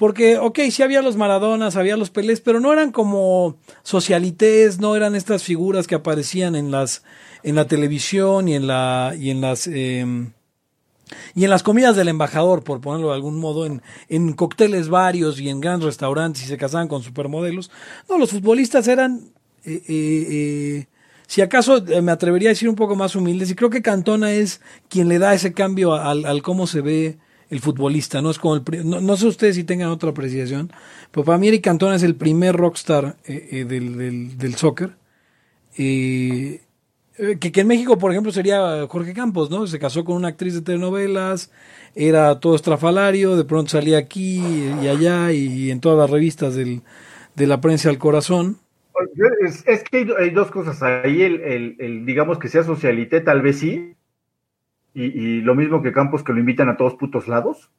[0.00, 4.96] Porque, ok, sí había los Maradonas, había los Pelés, pero no eran como socialites, no
[4.96, 7.04] eran estas figuras que aparecían en las,
[7.42, 10.32] en la televisión y en la, y en las, em,
[11.34, 15.38] y en las comidas del embajador, por ponerlo de algún modo, en, en cócteles varios
[15.38, 17.70] y en grandes restaurantes y se casaban con supermodelos.
[18.08, 19.34] No, los futbolistas eran,
[19.66, 20.86] eh, eh, eh,
[21.26, 24.62] si acaso me atrevería a decir un poco más humildes, y creo que Cantona es
[24.88, 27.18] quien le da ese cambio al, al cómo se ve
[27.50, 30.72] el futbolista, no es como el, no, no, sé ustedes si tengan otra apreciación,
[31.10, 34.92] pero para mí Eric Cantona es el primer rockstar del, del, del, soccer.
[35.76, 36.62] Eh,
[37.40, 39.66] que, que, en México, por ejemplo, sería Jorge Campos, ¿no?
[39.66, 41.52] Se casó con una actriz de telenovelas,
[41.94, 44.42] era todo estrafalario, de pronto salía aquí
[44.82, 46.82] y allá y en todas las revistas del,
[47.34, 48.58] de la prensa al corazón.
[49.66, 50.82] Es, que hay, dos cosas.
[50.82, 53.94] Ahí el, el, digamos que sea socialité, tal vez sí.
[55.00, 57.70] Y, y, lo mismo que Campos, que lo invitan a todos putos lados.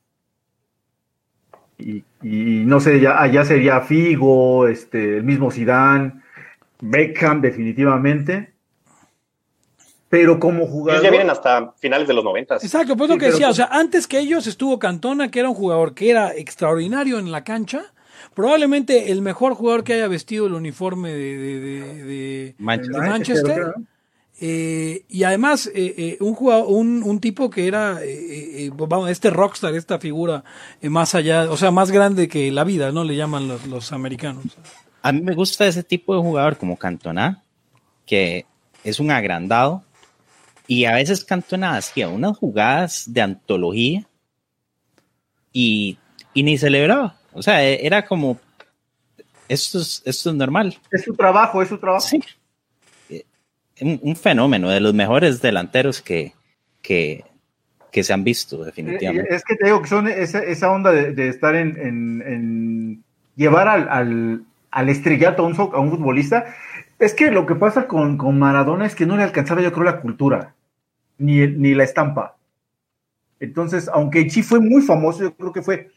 [1.77, 6.13] Y, y no sé, ya allá sería Figo, este, el mismo Zidane,
[6.79, 8.51] Beckham, definitivamente
[10.11, 10.95] pero como jugador.
[10.95, 12.61] Ellos ya vienen hasta finales de los noventas.
[12.65, 15.47] Exacto, pues sí, lo que decía, o sea, antes que ellos estuvo Cantona, que era
[15.47, 17.85] un jugador que era extraordinario en la cancha,
[18.33, 23.01] probablemente el mejor jugador que haya vestido el uniforme de, de, de, de Manchester.
[23.01, 23.73] Manchester.
[24.43, 29.29] Eh, y además, eh, eh, un, jugador, un, un, tipo que era, eh, vamos, este
[29.29, 30.43] rockstar, esta figura
[30.81, 33.03] más allá, o sea, más grande que la vida, ¿no?
[33.03, 34.45] Le llaman los, los americanos.
[35.03, 37.43] A mí me gusta ese tipo de jugador como Cantona,
[38.07, 38.47] que
[38.83, 39.83] es un agrandado,
[40.65, 44.07] y a veces Cantona hacía unas jugadas de antología
[45.53, 45.99] y,
[46.33, 47.15] y, ni celebraba.
[47.33, 48.39] O sea, era como,
[49.47, 50.75] esto es, esto es normal.
[50.89, 52.07] Es su trabajo, es su trabajo.
[52.07, 52.19] Sí.
[53.81, 56.33] Un, un fenómeno de los mejores delanteros que,
[56.81, 57.25] que,
[57.91, 59.33] que, se han visto, definitivamente.
[59.33, 63.03] Es que te digo que son esa, esa onda de, de estar en, en, en,
[63.35, 66.45] llevar al, al, al estrellato a un, a un futbolista.
[66.99, 69.83] Es que lo que pasa con, con, Maradona es que no le alcanzaba, yo creo,
[69.83, 70.53] la cultura,
[71.17, 72.37] ni, ni la estampa.
[73.39, 75.89] Entonces, aunque sí fue muy famoso, yo creo que fue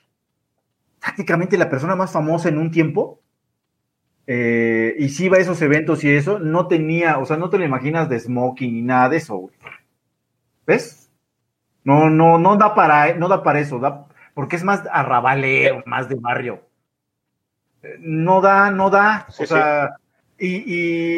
[0.98, 3.20] prácticamente la persona más famosa en un tiempo.
[4.26, 7.58] Eh, y si iba a esos eventos y eso, no tenía, o sea, no te
[7.58, 9.54] lo imaginas de smoking ni nada de eso, güey.
[10.66, 11.10] ¿Ves?
[11.84, 16.08] No, no, no da para, no da para eso, da, porque es más arrabalero, más
[16.08, 16.62] de barrio.
[17.98, 19.96] No da, no da, sí, o sea,
[20.38, 20.46] sí.
[20.46, 20.74] y,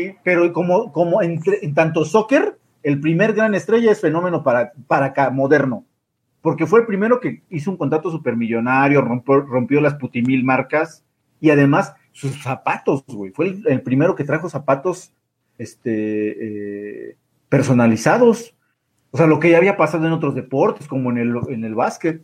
[0.09, 4.73] y, pero como, como en, en, tanto soccer, el primer gran estrella es fenómeno para,
[4.89, 5.85] para acá, moderno
[6.47, 11.05] porque fue el primero que hizo un contrato supermillonario, rompió, rompió las putimil marcas
[11.41, 13.31] y además sus zapatos, güey.
[13.31, 15.13] Fue el, el, primero que trajo zapatos
[15.59, 17.17] este, eh,
[17.51, 18.55] personalizados.
[19.11, 21.75] O sea, lo que ya había pasado en otros deportes, como en el, en el
[21.75, 22.23] básquet.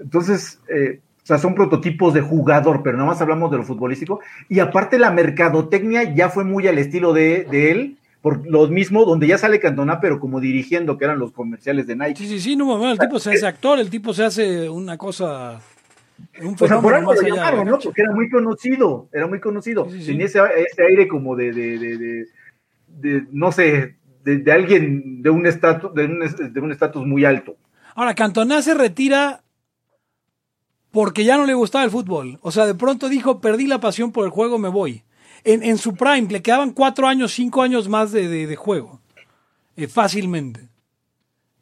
[0.00, 4.20] Entonces, eh, o sea, son prototipos de jugador, pero nada más hablamos de lo futbolístico.
[4.48, 9.04] Y aparte la mercadotecnia ya fue muy al estilo de, de él, por lo mismo,
[9.04, 12.18] donde ya sale Cantona, pero como dirigiendo, que eran los comerciales de Nike.
[12.18, 14.96] Sí, sí, sí, no, bueno, el tipo se hace actor, el tipo se hace una
[14.96, 15.60] cosa.
[16.40, 17.78] Un o sea, por algo lo llamaron, ¿no?
[17.78, 19.88] Porque era muy conocido, era muy conocido.
[19.90, 22.26] Sí, sí, Tenía ese, ese, aire como de, de, de, de,
[22.86, 27.56] de no sé, de, alguien de un estatus de un, de un estatus muy alto.
[27.94, 29.42] Ahora, Cantona se retira
[30.90, 32.38] porque ya no le gustaba el fútbol.
[32.42, 35.02] O sea, de pronto dijo, perdí la pasión por el juego, me voy
[35.44, 39.00] en, en, su prime, le quedaban cuatro años, cinco años más de, de, de juego,
[39.76, 40.68] eh, fácilmente.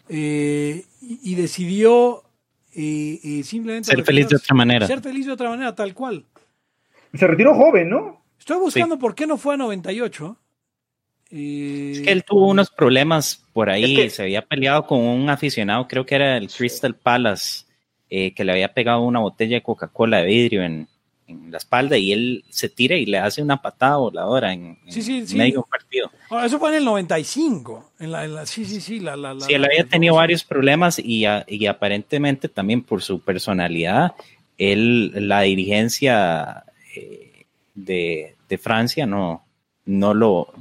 [0.09, 2.25] Eh, y, y, decidió
[2.73, 3.91] eh, simplemente...
[3.91, 4.87] Ser feliz de otra manera.
[4.87, 6.25] Ser feliz de otra manera, tal cual.
[7.15, 8.25] Se retiró joven, ¿no?
[8.39, 9.01] Estoy buscando sí.
[9.01, 10.37] por qué no fue a 98.
[11.31, 14.11] Es que él tuvo unos problemas por ahí, es que...
[14.11, 17.67] se había peleado con un aficionado, creo que era el Crystal Palace,
[18.09, 20.89] que le había pegado una botella de Coca-Cola de vidrio en,
[21.31, 25.03] en la espalda y él se tira y le hace una patada voladora en, sí,
[25.03, 25.37] sí, en sí.
[25.37, 26.11] medio partido.
[26.45, 27.93] Eso fue en el 95.
[28.01, 29.01] En la, en la, sí, sí, sí.
[29.01, 33.21] La, la, sí, él había tenido varios problemas y, a, y, aparentemente también por su
[33.21, 34.13] personalidad,
[34.59, 39.45] él, la dirigencia eh, de, de, Francia no,
[39.87, 40.53] no, lo,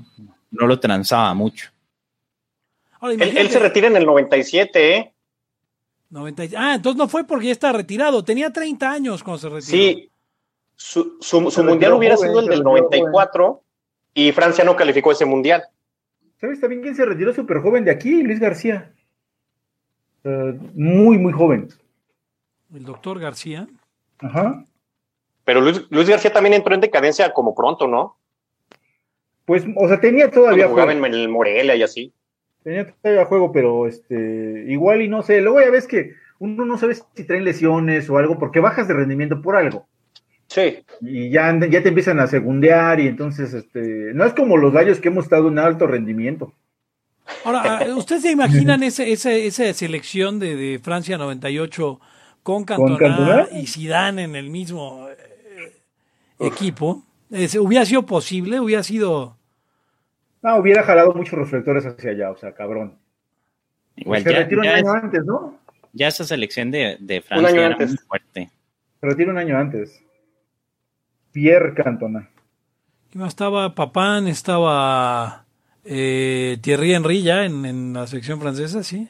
[0.52, 1.70] no lo transaba mucho.
[3.00, 5.14] Ahora, él, él, se retira en el 97, ¿eh?
[6.10, 8.24] 90, ah, entonces no fue porque ya está retirado.
[8.24, 9.72] Tenía 30 años cuando se retiró.
[9.72, 10.10] Sí,
[10.80, 13.62] su, su, su mundial hubiera joven, sido el del 94 joven.
[14.14, 15.62] y Francia no calificó ese mundial.
[16.40, 18.24] ¿Sabes también quién se retiró súper joven de aquí?
[18.24, 18.94] Luis García.
[20.24, 21.68] Uh, muy, muy joven.
[22.74, 23.68] El doctor García.
[24.20, 24.64] Ajá.
[25.44, 28.16] Pero Luis, Luis, García también entró en decadencia como pronto, ¿no?
[29.44, 31.06] Pues, o sea, tenía todavía Cuando jugaba juego.
[31.08, 32.14] en el Morelia y así.
[32.64, 35.42] Tenía todavía juego, pero este, igual y no sé.
[35.42, 38.94] Luego ya ves que uno no sabe si traen lesiones o algo, porque bajas de
[38.94, 39.86] rendimiento por algo.
[40.50, 44.74] Sí, Y ya, ya te empiezan a segundear y entonces, este, no es como los
[44.74, 46.54] gallos que hemos estado en alto rendimiento.
[47.46, 52.02] Ahora, ah, ¿ustedes se imaginan ese, ese, esa selección de, de Francia 98
[52.42, 53.48] con Cantona, Cantona?
[53.54, 55.74] y Zidane en el mismo eh,
[56.40, 57.04] equipo?
[57.30, 58.60] Ese, ¿Hubiera sido posible?
[58.60, 59.38] ¿Hubiera sido...?
[60.42, 62.98] No, hubiera jalado muchos reflectores hacia allá, o sea, cabrón.
[63.98, 65.60] Igual Se ya, retiró ya un es- año antes, ¿no?
[65.94, 67.90] ya esa selección de, de año Francia era antes.
[67.90, 68.50] muy fuerte.
[69.02, 70.02] Se retiró un año antes.
[71.40, 72.28] Pierre Cantona.
[73.10, 75.46] ¿Quién más Estaba Papán, estaba
[75.86, 79.08] eh, Thierry Henry ya en, en la selección francesa, ¿sí?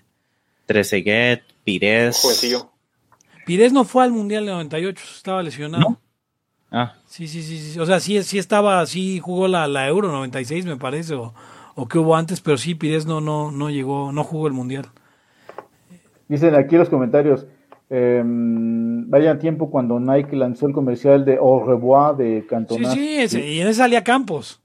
[0.67, 2.19] Trezeguet, Pires.
[2.21, 2.69] jovencillo.
[3.47, 5.89] Pires no fue al Mundial de 98, estaba lesionado.
[5.89, 5.99] ¿No?
[6.69, 7.79] Ah, Sí, sí, sí, sí.
[7.79, 11.33] O sea, sí, sí estaba, sí jugó la, la Euro 96, me parece, o,
[11.73, 14.85] o que hubo antes, pero sí, Pires no, no, no llegó, no jugó el Mundial.
[16.27, 17.47] Dicen aquí los comentarios,
[17.89, 22.91] eh, vaya tiempo cuando Nike lanzó el comercial de Au revoir de Sí, Cantona.
[22.91, 24.61] sí, ese, y en ese salía Campos.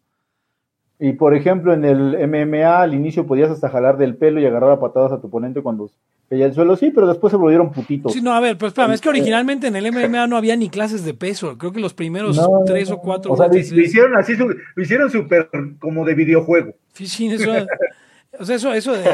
[0.98, 4.70] Y por ejemplo, en el MMA al inicio podías hasta jalar del pelo y agarrar
[4.70, 5.90] a patadas a tu oponente cuando
[6.30, 8.12] caía al suelo, sí, pero después se volvieron putitos.
[8.12, 10.68] Sí, no, a ver, pero espérame, es que originalmente en el MMA no había ni
[10.70, 11.58] clases de peso.
[11.58, 13.32] Creo que los primeros No, tres o cuatro.
[13.32, 16.74] O sea, lo, hicieron así, lo hicieron súper como de videojuego.
[16.92, 17.50] Sí, sí, eso.
[18.38, 19.04] o sea, eso, eso, de-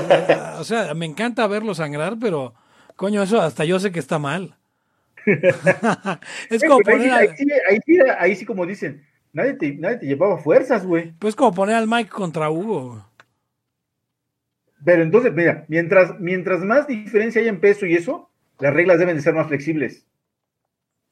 [0.59, 2.53] o sea, me encanta verlo sangrar, pero
[3.01, 4.59] coño, eso hasta yo sé que está mal.
[6.51, 9.97] es como poner, ahí al- sí, ahí, sí, ahí sí como dicen, nadie te, nadie
[9.97, 11.15] te llevaba fuerzas, güey.
[11.19, 13.03] pues como poner al Mike contra Hugo.
[14.85, 18.29] Pero entonces, mira, mientras, mientras más diferencia hay en peso y eso,
[18.59, 20.07] las reglas deben de ser más flexibles.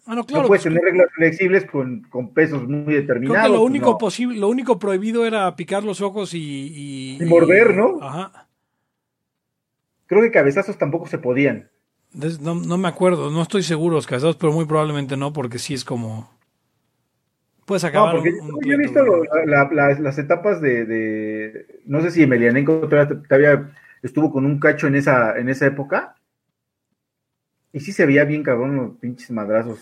[0.04, 0.42] Ah, no, claro.
[0.42, 3.46] no puedes pues, tener reglas flexibles con, con pesos muy creo determinados.
[3.46, 3.98] que lo pues, único no.
[3.98, 7.98] posible, lo único prohibido era picar los ojos y, y, Y morder, ¿no?
[8.02, 8.46] Ajá.
[10.04, 11.70] Creo que cabezazos tampoco se podían.
[12.40, 15.74] No, no me acuerdo, no estoy seguro los casados, pero muy probablemente no, porque sí
[15.74, 16.28] es como.
[17.64, 19.16] Puedes No, acabar porque un- un yo he visto ¿no?
[19.18, 23.70] lo- la- la- las etapas de, de- no sé si Emelianenko todavía,
[24.02, 26.14] estuvo con un cacho en esa, en esa época.
[27.72, 29.78] Y sí se veía bien cabrón los pinches madrazos.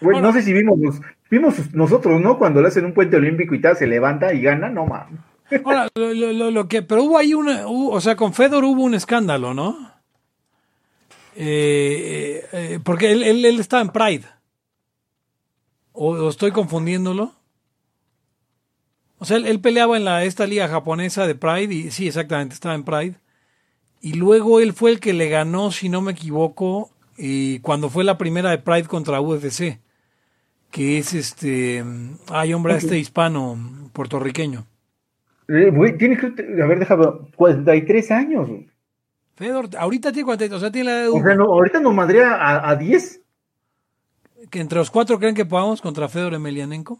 [0.00, 1.00] No sé si vimos, los-
[1.30, 2.38] vimos nosotros, ¿no?
[2.38, 5.20] Cuando le hacen un puente olímpico y tal, se levanta y gana, no mames.
[5.64, 8.64] Ahora, lo, lo- lo- lo que, pero hubo ahí una, hubo- o sea, con Fedor
[8.64, 9.94] hubo un escándalo, ¿no?
[11.36, 14.24] Eh, eh, porque él, él, él estaba en Pride.
[15.92, 17.32] ¿O, o estoy confundiéndolo?
[19.18, 22.54] O sea, él, él peleaba en la, esta liga japonesa de Pride, y sí, exactamente,
[22.54, 23.14] estaba en Pride.
[24.00, 28.04] Y luego él fue el que le ganó, si no me equivoco, y cuando fue
[28.04, 29.80] la primera de Pride contra UFC,
[30.70, 31.82] que es este,
[32.28, 33.58] ay hombre, este hispano
[33.92, 34.66] puertorriqueño.
[35.48, 37.06] Eh, güey, tiene que, a ver, déjame,
[37.36, 38.48] 43 años.
[39.36, 41.94] Fedor, ahorita tiene 40, o sea, tiene la edad de O sea, no, ahorita nos
[41.94, 43.20] madrea a, a 10.
[44.50, 46.98] que entre los cuatro creen que podamos contra Fedor Emelianenko.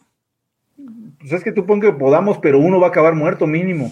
[1.19, 3.91] Pues es que tú pon que podamos, pero uno va a acabar muerto mínimo.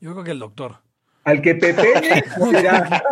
[0.00, 0.76] Yo creo que el doctor.
[1.24, 3.02] Al que pepene, morirá.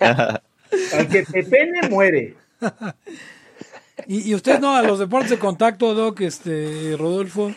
[0.00, 2.36] Al que pepene, muere.
[4.06, 7.52] Y, y usted no, a los deportes de contacto, Doc, este, Rodolfo.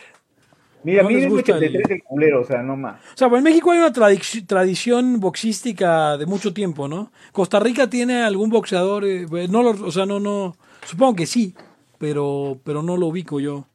[0.84, 3.00] Mira, No les mira el gusta 83 el- el culero, o sea, no más.
[3.14, 7.12] O sea, bueno, en México hay una tradic- tradición boxística de mucho tiempo, ¿no?
[7.32, 10.56] Costa Rica tiene algún boxeador, eh, pues, no lo, o sea, no, no,
[10.86, 11.54] supongo que sí,
[11.98, 13.66] pero, pero no lo ubico yo.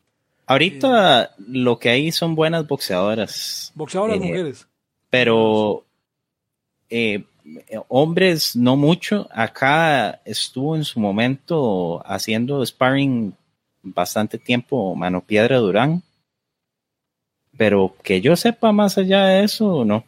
[0.47, 3.71] Ahorita lo que hay son buenas boxeadoras.
[3.75, 4.67] Boxeadoras Eh, mujeres.
[5.11, 5.85] Pero
[6.91, 7.25] eh,
[7.89, 9.29] hombres no mucho.
[9.33, 13.35] Acá estuvo en su momento haciendo sparring
[13.83, 16.03] bastante tiempo Mano Piedra Durán.
[17.59, 20.05] Pero que yo sepa más allá de eso, no.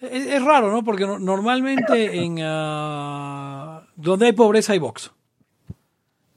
[0.00, 0.82] Es, es raro, ¿no?
[0.82, 5.12] Porque no- normalmente en ah, donde hay pobreza hay box.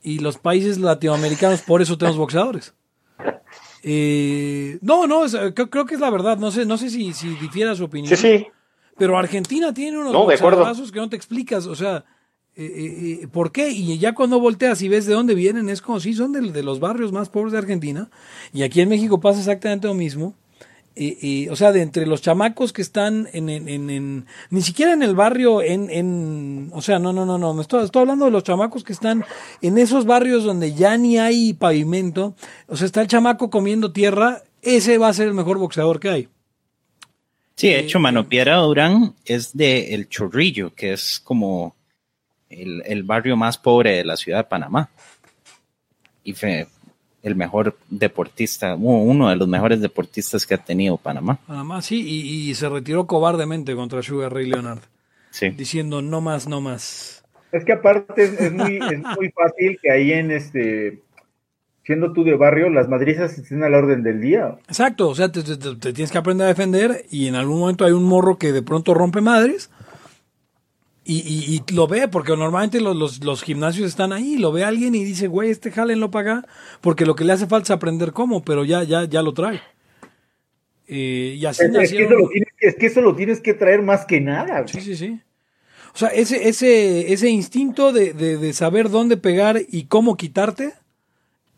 [0.03, 2.75] Y los países latinoamericanos por eso tenemos boxeadores.
[3.87, 6.39] Eh, no, no, es- creo, creo que es la verdad.
[6.39, 8.17] No sé, no sé si, si difiera su opinión.
[8.17, 8.47] Sí, sí.
[8.97, 10.35] Pero Argentina tiene unos No, de
[10.91, 12.03] que no te explicas, o sea,
[12.57, 13.69] eh, eh, eh, ¿por qué?
[13.71, 16.63] Y ya cuando volteas y ves de dónde vienen, es como si son de, de
[16.63, 18.09] los barrios más pobres de Argentina.
[18.53, 20.33] Y aquí en México pasa exactamente lo mismo.
[20.97, 24.61] Eh, eh, o sea, de entre los chamacos que están en, en, en- en- ni
[24.61, 27.99] siquiera en el barrio, en, en, o sea, no, no, no, no, me estoy, estoy
[28.03, 29.25] hablando de los chamacos que están
[29.61, 32.33] en esos barrios donde ya ni hay pavimento,
[32.67, 36.09] o sea, está el chamaco comiendo tierra, ese va a ser el mejor boxeador que
[36.09, 36.29] hay.
[37.57, 41.75] Sí, de hecho, Mano Piedra Durán es de El Chorrillo, que es como
[42.49, 44.89] el, el barrio más pobre de la ciudad de Panamá.
[46.23, 46.67] Y fe-
[47.21, 51.39] el mejor deportista, uno de los mejores deportistas que ha tenido Panamá.
[51.47, 54.79] Panamá, sí, y, y se retiró cobardemente contra Sugar Ray Leonard,
[55.31, 55.49] Sí.
[55.49, 57.23] diciendo no más, no más.
[57.51, 61.01] Es que aparte es, es muy, es muy fácil que ahí en este,
[61.83, 64.57] siendo tú de barrio, las madrizas estén a la orden del día.
[64.67, 67.85] Exacto, o sea, te, te- te tienes que aprender a defender y en algún momento
[67.85, 69.69] hay un morro que de pronto rompe madres
[71.05, 74.63] y, y- y lo ve, porque normalmente los, los- los gimnasios están ahí, lo ve
[74.63, 76.47] alguien y dice, güey, este jálenlo para acá,
[76.81, 79.61] porque lo que le hace falta es aprender cómo, pero ya, ya, ya lo trae.
[80.87, 83.53] Eh, y así Es, es que eso lo tienes, es que eso lo tienes que
[83.53, 84.61] traer más que nada.
[84.61, 84.73] güey.
[84.73, 85.19] Sí, sí, sí.
[85.93, 90.73] O sea, ese, ese, ese instinto de, de- de saber dónde pegar y cómo quitarte,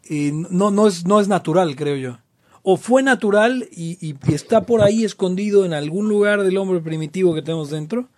[0.09, 2.19] eh, no, no, es, no es natural, creo yo.
[2.63, 7.33] O fue natural y- y está por ahí escondido en algún lugar del hombre primitivo
[7.33, 8.09] que tenemos dentro,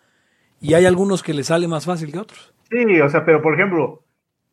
[0.62, 2.54] y hay algunos que le sale más fácil que otros.
[2.70, 4.04] Sí, o sea, pero por ejemplo,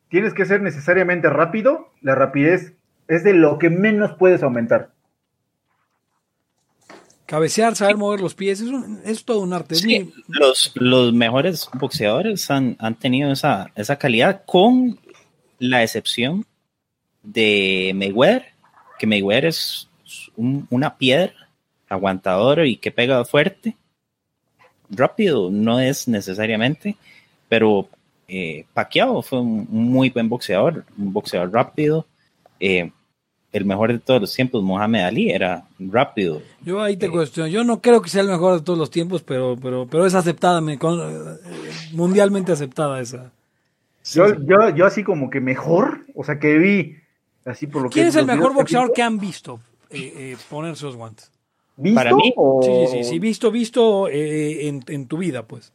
[0.09, 1.89] tienes que ser necesariamente rápido.
[2.01, 2.73] La rapidez
[3.07, 4.91] es de lo que menos puedes aumentar.
[7.25, 9.75] Cabecear, saber mover los pies, es, un- es todo un arte.
[9.75, 14.97] Sí, los, los mejores boxeadores han, han tenido esa, esa calidad, con
[15.59, 16.45] la excepción
[17.23, 18.45] de Mayweather,
[18.97, 19.89] que Mayweather es
[20.37, 21.33] un- una piedra
[21.89, 23.75] aguantadora y que pega fuerte.
[24.89, 26.95] Rápido no es necesariamente,
[27.49, 27.87] pero
[28.27, 32.05] eh, Pacquiao fue un, muy buen boxeador, un boxeador rápido.
[32.59, 32.91] eh,
[33.53, 37.47] el mejor de todos los tiempos, Mohamed Ali, era rápido, Yo ahí te cuestiono.
[37.47, 40.13] Yo no creo que sea el mejor de todos los tiempos, pero, pero, pero es
[40.13, 41.37] aceptada, me- con- eh,
[41.93, 43.31] mundialmente aceptada esa.
[44.13, 46.97] Yo, yo, yo así como que mejor, o sea, que vi
[47.45, 47.93] así por lo que...
[47.95, 49.59] ¿Quién es el mejor boxeador que han visto
[49.89, 51.31] eh, eh, ponerse los guantes?
[51.77, 55.43] ¿Visto Para mí, o- Sí, sí, sí, sí, visto, visto eh, en, en tu vida,
[55.43, 55.73] pues.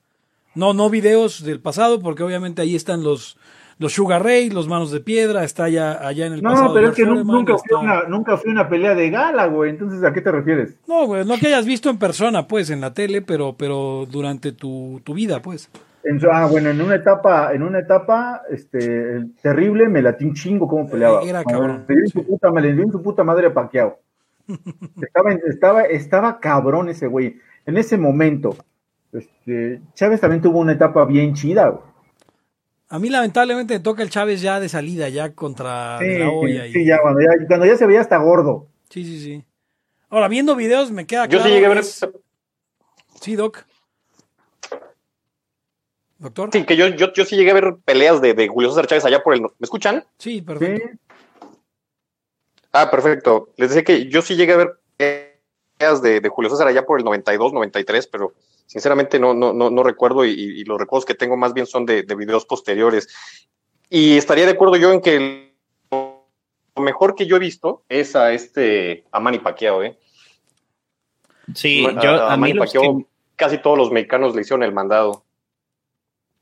[0.54, 3.38] No, no videos del pasado, porque obviamente ahí están los,
[3.78, 6.68] los Sugar Ray, los Manos de Piedra, está allá, allá en el pasado.
[6.68, 9.08] No, pero es que Foreman, nunca, fui está- una, nunca fui a una pelea de
[9.10, 9.70] gala, güey.
[9.70, 10.74] Entonces, ¿a qué te refieres?
[10.86, 14.52] No, güey, no que hayas visto en persona, pues, en la tele, pero, pero durante
[14.52, 15.70] tu, tu vida, pues.
[16.04, 20.34] En su- ah, bueno, en una etapa, en una etapa, este, terrible, me latí un
[20.34, 21.22] chingo cómo peleaba.
[21.22, 22.12] Eh, era Me cabrón, le dio sí.
[22.12, 23.98] su puta, me le dio en su puta madre a Pacquiao.
[25.02, 27.38] Estaba, en- estaba, estaba cabrón ese güey.
[27.66, 28.56] En ese momento,
[29.12, 31.84] este, Chávez también tuvo una etapa bien chida, güey.
[32.88, 36.72] A mí, lamentablemente, me toca el Chávez ya de salida, ya contra Sí, La y-
[36.72, 38.66] sí, ya cuando, ya, cuando ya se veía hasta gordo.
[38.90, 39.44] sí, sí, sí.
[40.10, 41.44] Ahora, viendo videos, me queda Yo claro.
[41.44, 41.78] sí llegué a ver.
[41.78, 42.06] es-
[43.20, 43.64] Sí, Doc.
[46.18, 46.50] Doctor.
[46.52, 49.04] Sí, que yo, yo, yo sí llegué a ver peleas de, de Julio César Chávez
[49.04, 49.40] allá por el.
[49.42, 50.04] ¿Me escuchan?
[50.18, 50.88] Sí, Sí, perfecto.
[52.72, 53.50] Ah, perfecto.
[53.56, 56.98] Les decía que yo sí llegué a ver peleas de, de Julio César allá por
[56.98, 58.32] el 92, 93, pero
[58.66, 61.84] sinceramente no, no, no, no recuerdo y, y los recuerdos que tengo más bien son
[61.86, 63.08] de, de videos posteriores.
[63.90, 65.52] Y estaría de acuerdo yo en que
[65.90, 69.98] lo mejor que yo he visto es a este a Manny Pacquiao, ¿eh?
[71.54, 73.06] Sí, A- yo, a a, mí Manny Pacquiao, que-
[73.36, 75.24] casi todos los mexicanos le hicieron el mandado.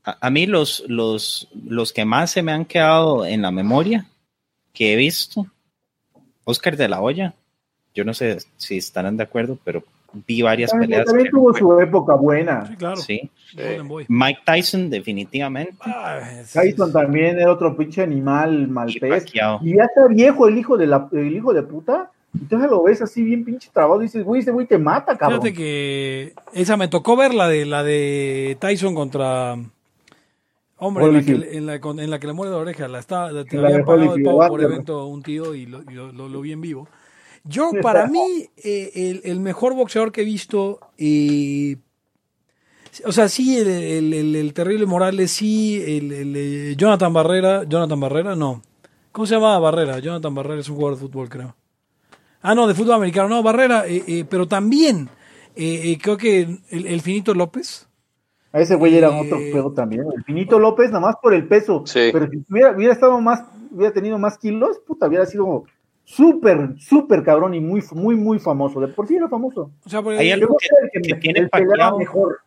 [0.05, 4.07] a, a mí los, los, los que más se me han quedado en la memoria
[4.72, 5.47] que he visto,
[6.51, 7.34] Oscar de la Hoya,
[7.94, 9.82] yo no sé si estarán de acuerdo, pero
[10.26, 11.07] vi varias también, peleas.
[11.07, 12.66] también tuvo su época buena.
[12.66, 12.96] Sí, claro.
[12.96, 13.30] sí.
[14.09, 15.74] Mike Tyson, definitivamente.
[15.80, 19.24] Ah, es- Tyson también era otro pinche animal Y maltés.
[19.24, 19.61] Pacquiao.
[19.62, 22.11] Y ya está viejo el hijo de la, el hijo de puta.
[22.32, 25.42] Entonces lo ves así bien pinche trabado y dices, güey, ese güey te mata, cabrón.
[25.42, 29.57] Fíjate que esa me tocó ver la de la de Tyson contra
[30.81, 31.74] hombre en la, que, en, la,
[32.05, 34.61] en la que le muere la oreja, la está la La había pagado el por
[34.72, 36.89] evento un tío y lo, y lo- lo- lo vi en vivo.
[37.45, 41.76] Yo para mí eh, el, el mejor boxeador que he visto eh,
[43.07, 48.35] o sea, sí, el, el- terrible Morales, sí, el, el, eh, Jonathan Barrera, Jonathan Barrera,
[48.37, 48.62] no.
[49.12, 49.99] ¿Cómo se llamaba Barrera?
[50.01, 51.57] Jonathan Barrera es un jugador de fútbol, creo.
[52.43, 55.09] Ah, no, de fútbol americano, no, Barrera, eh, eh, pero también
[55.57, 57.87] eh, creo que el Finito López.
[58.53, 60.03] A ese güey era Eh, otro pedo también.
[60.16, 61.84] El Finito López, nada más por el peso.
[61.86, 62.11] Sí.
[62.12, 65.64] Pero si hubiera, hubiera estado más, hubiera tenido más kilos, puta, hubiera sido
[66.05, 68.80] súper, súper cabrón y muy, muy, muy famoso.
[68.80, 69.70] De por sí era famoso.
[69.84, 72.40] O sea, porque- Hay algo que, era el que me- tiene Pacquiao, mejor.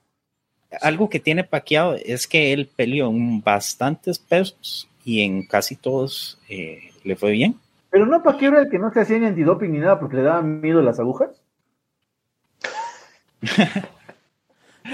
[0.82, 6.38] algo que tiene Pacquiao es que él peleó en bastantes pesos y en casi todos
[6.50, 7.56] eh, le fue bien.
[7.90, 10.18] Pero no, ¿para qué era el que no se hacía ni antidoping ni nada porque
[10.18, 11.30] le daban miedo las agujas?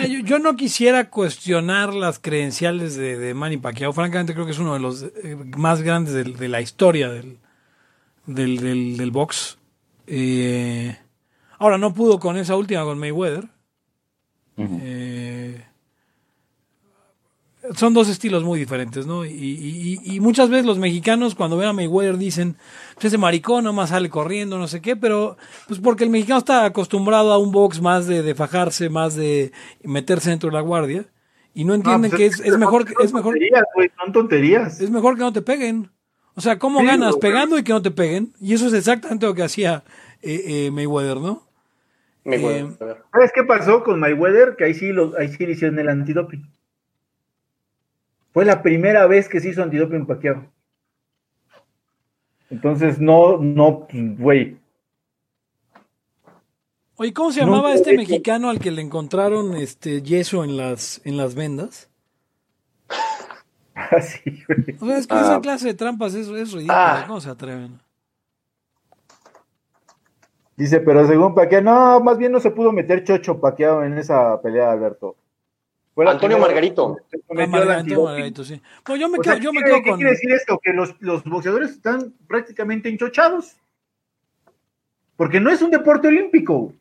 [0.07, 3.91] Yo, yo no quisiera cuestionar las credenciales de, de Manny Pacquiao.
[3.91, 7.37] Francamente, creo que es uno de los eh, más grandes de, la historia del,
[8.27, 9.57] del, del- del box.
[10.07, 10.95] Eh,
[11.57, 13.47] ahora, no pudo con esa última con Mayweather.
[14.57, 15.63] Eh,
[17.75, 19.25] son dos estilos muy diferentes, ¿no?
[19.25, 22.55] Y, y- y muchas veces los mexicanos cuando ven a Mayweather dicen,
[23.07, 25.37] ese maricón nomás sale corriendo, no sé qué, pero
[25.67, 29.51] pues porque el mexicano está acostumbrado a un box más de, de fajarse, más de
[29.83, 31.05] meterse dentro de la guardia
[31.53, 33.63] y no entienden No, que pues es, es mejor que- son es mejor tonterías,
[34.03, 34.81] son tonterías.
[34.81, 35.89] es mejor que no te peguen.
[36.35, 37.17] O sea, ¿cómo Sí, ganas?
[37.17, 38.33] Pegando y que no te peguen.
[38.39, 39.83] Y eso es exactamente lo que hacía
[40.21, 41.43] eh, eh, Mayweather, ¿no?
[42.23, 43.03] Me Eh, voy a ver.
[43.11, 44.55] ¿Sabes qué pasó con Mayweather?
[44.57, 46.49] Que ahí sí, lo, ahí sí le hicieron el antidoping.
[48.31, 50.45] Fue la primera vez que se hizo antidoping Pacquiao.
[52.49, 54.57] Entonces, no, no, pues, güey.
[56.95, 60.99] Oye, ¿cómo se No, llamaba este mexicano al que le encontraron este yeso en las,
[61.05, 61.89] en las vendas?
[63.73, 64.75] Así, güey.
[64.81, 65.21] O sea, es que Ah.
[65.21, 66.73] esa clase de trampas es, es ridículo.
[66.77, 67.03] Ah.
[67.07, 67.79] ¿Cómo se atreven?
[70.57, 74.41] Dice, pero según Pacquiao, no, más bien no se pudo meter chocho Pacquiao en esa
[74.41, 75.15] pelea, Alberto.
[76.05, 76.97] Fue Antonio primera Margarito.
[77.29, 78.61] Ah, al Margarito, sí.
[78.83, 79.97] Pues yo me O quedo, sea, yo me ¿qué quedo quiere- ¿Qué con.
[79.99, 80.59] quiere decir esto?
[80.63, 83.55] Que los, los boxeadores están prácticamente hinchochados.
[85.15, 86.55] Porque no es un deporte olímpico.
[86.55, 86.73] O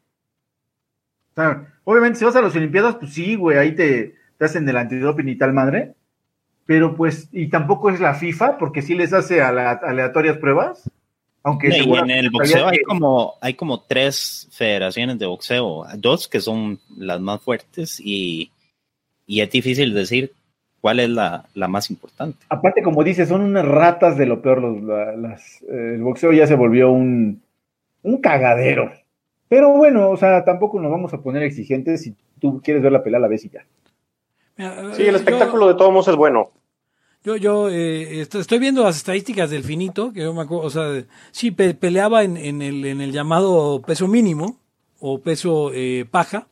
[1.35, 4.77] sea, obviamente si vas a las Olimpiadas, pues sí, güey, ahí te, te hacen el
[4.77, 5.95] antidoping y tal madre.
[6.67, 10.91] Pero pues, y tampoco es la FIFA, porque sí les hace a la- aleatorias pruebas.
[11.45, 16.29] Aunque Y en el boxeo hay que- como, hay como tres federaciones de boxeo, dos
[16.29, 18.51] que son las más fuertes y,
[19.29, 20.33] y es difícil decir
[20.81, 22.39] cuál es la, la más importante.
[22.49, 24.61] Aparte, como dices, son unas ratas de lo peor.
[24.63, 27.41] Los, la- las, eh, el boxeo ya se volvió un,
[28.03, 28.91] un cagadero.
[29.49, 32.03] Pero bueno, o sea, tampoco nos vamos a poner exigentes.
[32.03, 33.65] Si tú quieres ver la pelea, la ves y ya.
[34.57, 36.51] Mira, Sí, el yo- espectáculo de todos modos es bueno.
[37.25, 40.71] Yo, yo eh, est- estoy viendo las estadísticas del finito, que yo me acuerdo, o
[40.71, 44.57] sea, sí, pe- peleaba en, en el, en el llamado peso mínimo
[45.01, 46.47] o peso eh, paja,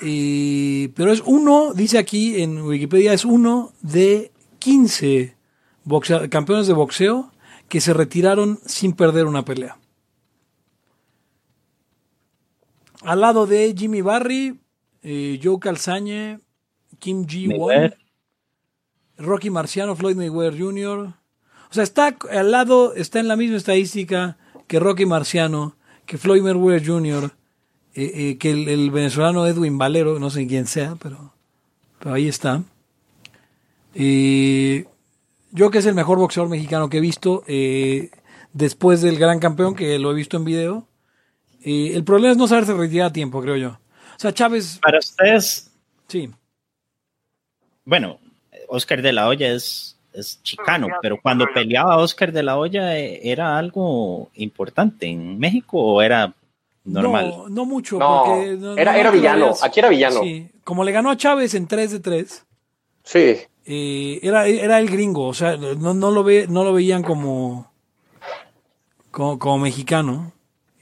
[0.00, 5.36] y- pero es uno, dice aquí en Wikipedia, es uno de 15
[5.84, 7.30] boxea- campeones de boxeo
[7.68, 9.78] que se retiraron sin perder una pelea.
[13.02, 14.60] Al lado de Jimmy Barry,
[15.02, 16.40] eh, Joe Calzañe,
[16.98, 17.98] Kim Ji-won, Mayweather.
[19.18, 21.14] Rocky Marciano, Floyd Mayweather Jr.
[21.70, 24.36] O sea, está al lado, está en la misma estadística
[24.68, 25.76] que Rocky Marciano,
[26.06, 27.32] que Floyd Mayweather Jr.,
[27.94, 31.32] eh, eh, que el, el venezolano Edwin Valero, no sé quién sea, pero,
[31.98, 32.62] pero ahí está.
[33.94, 34.86] Eh,
[35.50, 38.10] yo que es el mejor boxeador mexicano que he visto, eh,
[38.52, 40.86] después del gran campeón, que lo he visto en video.
[41.62, 43.68] eh, el problema es no saberse retirar a tiempo, creo yo.
[43.70, 45.70] O sea, Chávez, Para ustedes,
[46.08, 46.30] sí.
[47.84, 48.18] bueno,
[48.68, 53.58] Oscar de la Hoya es, es chicano, pero cuando peleaba Oscar de la Hoya, ¿era
[53.58, 56.34] algo importante en México o era
[56.84, 57.30] normal?
[57.30, 57.98] No, no mucho.
[57.98, 60.20] No, porque no- era- no era villano, veas- aquí era villano.
[60.22, 62.44] Sí, como le ganó a Chávez en 3 de 3,
[63.04, 63.36] Sí.
[63.66, 67.70] eh, era, era el gringo, o sea, no, no, lo, ve, no lo veían como,
[69.10, 70.32] como, como mexicano.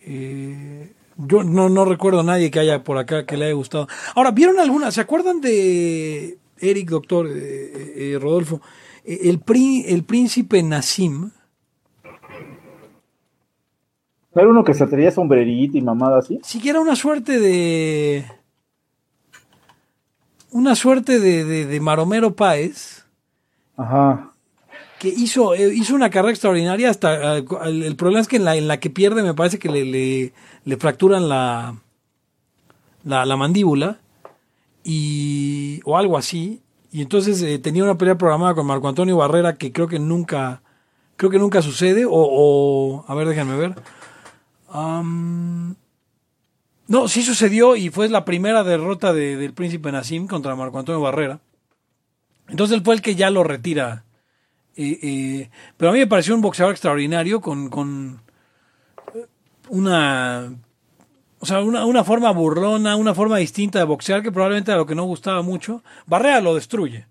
[0.02, 3.86] Eh, yo no, no recuerdo a nadie que haya por acá que le haya gustado.
[4.14, 4.90] Ahora, ¿vieron alguna?
[4.90, 8.60] ¿Se acuerdan de Eric, doctor eh, eh, Rodolfo?
[9.04, 11.30] El, pri- el príncipe Nassim.
[14.34, 16.38] ¿No era uno que se traía sombrerito y mamada así?
[16.42, 18.24] siquiera una suerte de
[20.52, 23.04] una suerte de, de, de Maromero Páez
[23.76, 24.32] Ajá.
[24.98, 28.44] que hizo, eh, hizo una carrera extraordinaria hasta eh, el, el problema es que en
[28.44, 30.32] la, en la que pierde me parece que le, le,
[30.64, 31.76] le fracturan la,
[33.04, 33.98] la la mandíbula
[34.84, 36.60] y o algo así
[36.92, 40.62] y entonces eh, tenía una pelea programada con Marco Antonio Barrera que creo que nunca
[41.16, 43.74] creo que nunca sucede o, o a ver déjenme ver
[46.88, 51.00] No, sí sucedió y fue la primera derrota de- del príncipe Nassim contra Marco Antonio
[51.00, 51.40] Barrera.
[52.48, 54.04] Entonces él fue el que ya lo retira.
[54.76, 58.22] Eh, eh, pero a mí me pareció un boxeador extraordinario con, con
[59.68, 60.52] una,
[61.38, 64.86] o sea, una, una forma burlona, una forma distinta de boxear que probablemente era lo
[64.86, 65.84] que no gustaba mucho.
[66.06, 67.06] Barrera lo destruye,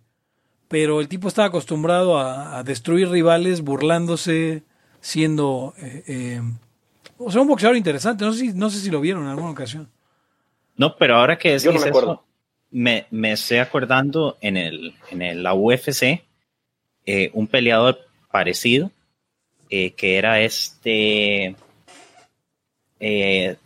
[0.67, 4.63] pero el tipo estaba acostumbrado a, a destruir rivales burlándose,
[4.99, 5.73] siendo...
[5.77, 6.41] eh, eh,
[7.19, 8.25] o sea, un boxeador interesante.
[8.25, 9.87] No sé, si, no sé si lo vieron en alguna ocasión.
[10.75, 12.13] No, pero ahora que Yo no me acuerdo.
[12.13, 12.23] eso,
[12.71, 16.23] me, me estoy acordando en, el, en el- la UFC,
[17.05, 17.99] eh, un peleador
[18.31, 18.91] parecido,
[19.69, 21.55] eh, que era este
[22.99, 23.57] eh,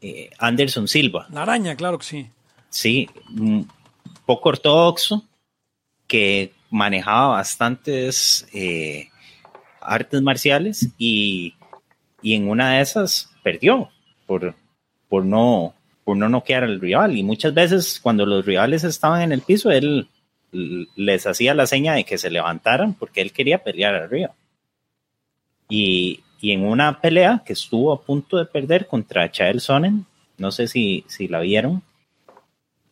[0.00, 1.26] eh, Anderson Silva.
[1.30, 2.30] La araña, claro que sí.
[2.68, 3.62] sí, mm,
[4.26, 5.24] poco ortodoxo,
[6.06, 9.08] que manejaba bastantes eh,
[9.80, 11.54] artes marciales y,
[12.22, 13.90] y en una de esas perdió
[14.26, 14.54] por,
[15.08, 19.32] por no por no noquear al rival y muchas veces cuando los rivales estaban en
[19.32, 20.08] el piso él
[20.50, 24.34] les hacía la seña de que se levantaran porque él quería pelear arriba.
[25.68, 30.06] Y, y en una pelea que estuvo a punto de perder contra Chael Sonnen,
[30.38, 31.82] no sé si, si la vieron,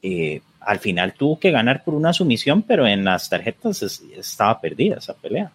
[0.02, 4.96] eh, al final tuvo que ganar por una sumisión, pero en las tarjetas estaba perdida
[4.96, 5.52] esa pelea.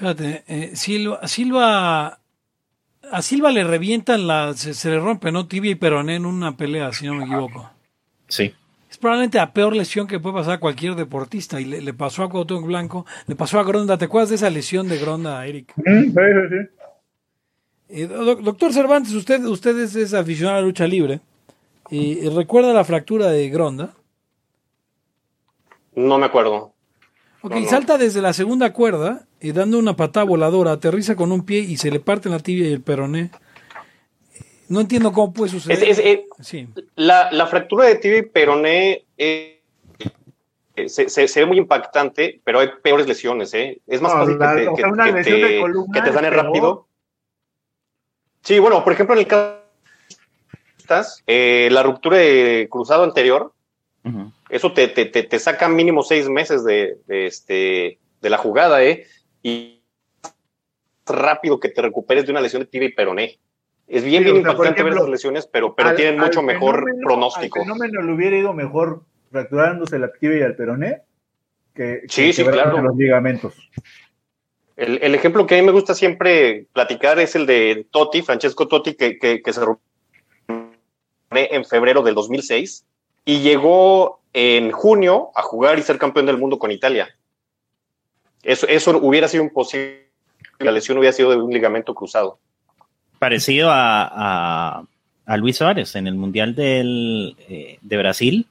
[0.00, 2.20] Fíjate, eh, Silva, Silva,
[3.12, 5.46] a Silva le revientan la, se, le rompe, ¿no?
[5.46, 7.68] Tibia y peroné en una pelea, si no me equivoco.
[8.26, 8.54] Sí.
[8.90, 11.60] Es probablemente la peor lesión que puede pasar a cualquier deportista.
[11.60, 13.98] Y le, pasó a Cuauhtémoc Blanco, le pasó a Gronda.
[13.98, 15.74] ¿Te acuerdas de esa lesión de Gronda, Eric?
[15.76, 16.14] Sí, sí,
[16.48, 16.86] sí.
[17.90, 21.20] Eh, doctor Cervantes, usted, usted es, aficionado a la lucha libre.
[21.90, 23.92] y ¿Recuerda la fractura de Gronda?
[25.94, 26.72] No me acuerdo.
[27.42, 31.60] Ok, salta desde la segunda cuerda y dando una patada voladora, aterriza con un pie
[31.60, 33.30] y se le parte la tibia y el peroné.
[34.68, 35.82] No entiendo cómo puede suceder.
[35.82, 36.68] Eh, sí.
[36.94, 39.60] la, fractura de tibia y peroné eh,
[40.86, 43.52] se, se, ve muy impactante, pero hay peores lesiones.
[43.54, 43.80] ¿eh?
[43.86, 44.46] Es más fácil que,
[45.24, 45.32] te,
[45.92, 46.86] que, te sane rápido.
[48.42, 49.60] Sí, bueno, por ejemplo, en el caso
[51.26, 53.52] eh, la ruptura de cruzado anterior,
[54.48, 59.06] eso te, te, te, saca mínimo seis meses de, este, de la jugada, ¿eh?
[59.42, 59.82] Y
[61.06, 63.38] rápido que te recuperes de una lesión de tibia y peroné.
[63.86, 67.58] Es bien, bien importante ver esas lesiones, pero, pero tienen mucho mejor pronóstico.
[67.58, 71.02] Al fenómeno le hubiera ido mejor fracturándose la tibia y el peroné
[71.74, 72.80] que, sí, sí, claro.
[72.82, 73.54] los ligamentos.
[74.76, 78.94] El, ejemplo que a mí me gusta siempre platicar es el de Totti, Francesco Totti,
[78.94, 79.84] que, que, se rompió
[81.30, 82.86] en febrero del 2006
[83.26, 87.14] y llegó en junio a jugar y ser campeón del mundo con Italia.
[88.42, 90.08] Eso, eso hubiera sido imposible.
[90.58, 92.38] La lesión hubiera sido de un ligamento cruzado.
[93.18, 94.84] Parecido a,
[95.26, 98.46] a, Luis Suárez en el Mundial del, eh, de Brasil.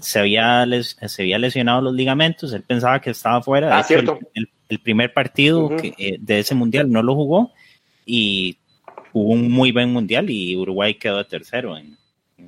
[0.00, 3.78] Se había, se había lesionado los ligamentos, él pensaba que estaba fuera.
[3.78, 4.18] Ah, cierto.
[4.34, 7.52] El, el primer partido eh, de ese mundial no lo jugó
[8.04, 8.58] y
[9.12, 11.76] jugó un muy buen mundial y Uruguay quedó tercero.
[11.76, 11.96] En,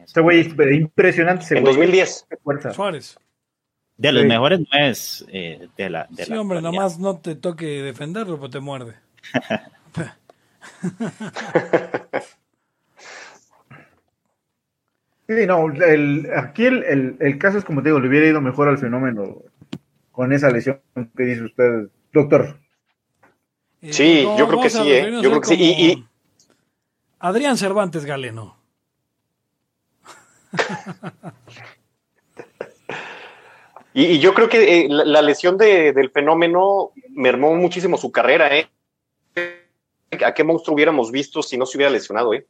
[0.04, 1.56] ese güey es impresionante.
[1.56, 2.26] en 2010.
[2.74, 3.18] Suárez.
[3.98, 4.94] De los mejores nueve
[5.32, 6.08] eh, de la.
[6.16, 8.94] sí, hombre, nomás no te toque defenderlo, pues te muerde.
[15.28, 18.40] sí, no, el, aquí el, el, el, caso es como te digo, le hubiera ido
[18.40, 19.42] mejor al fenómeno
[20.12, 20.80] con esa lesión
[21.16, 22.56] que dice usted doctor.
[23.82, 25.10] Eh, sí, yo creo que sí, ¿eh?
[25.20, 25.56] Yo creo que sí.
[25.60, 26.06] Y,
[27.18, 28.56] Adrián Cervantes Galeno.
[33.94, 38.68] y, yo creo que eh, la, lesión del fenómeno mermó muchísimo su carrera, ¿eh?
[40.24, 42.46] ¿A qué monstruo hubiéramos visto si no se hubiera lesionado, eh?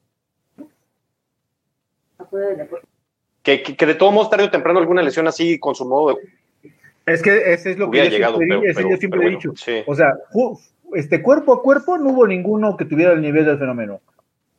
[3.42, 6.18] Que, que, de todo modo, tarde o temprano, alguna lesión así con su modo
[7.08, 9.52] es que ese es lo que yo siempre, he dicho.
[9.86, 10.12] O sea,
[10.94, 14.00] este cuerpo a cuerpo no hubo ninguno que tuviera el nivel del fenómeno.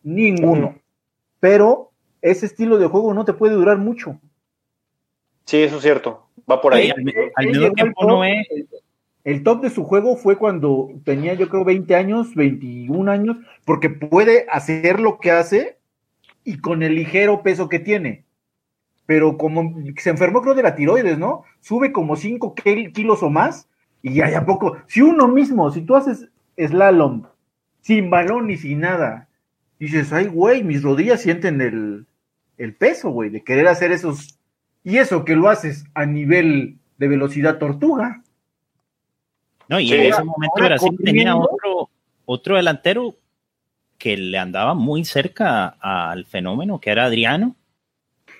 [0.04, 0.76] Ninguno.
[1.40, 4.20] Pero ese estilo de juego no te puede durar mucho.
[5.46, 6.28] Sí, eso es cierto.
[6.50, 6.92] Va por ahí.
[9.24, 13.90] el, top de su juego fue cuando tenía, yo creo, 20 años, 21 años, porque
[13.90, 15.78] puede hacer lo que hace
[16.44, 18.26] y con el ligero peso que tiene
[19.10, 21.44] pero como se enfermó creo de la tiroides, ¿no?
[21.62, 22.54] Sube como 5
[22.94, 23.68] kilos o más
[24.04, 24.78] y ya, ya poco.
[24.86, 27.24] Si uno mismo, si tú haces slalom
[27.82, 29.28] sin balón y sin nada,
[29.80, 32.06] dices, ay, güey, mis rodillas sienten el,
[32.60, 34.39] el peso, güey, de querer hacer esos...
[34.90, 38.24] Y eso que lo haces a nivel de velocidad tortuga.
[39.68, 41.92] No, y en ese momento Brasil tenía otro,
[42.26, 43.16] otro delantero
[44.00, 47.56] que le andaba muy cerca al fenómeno, que era Adriano,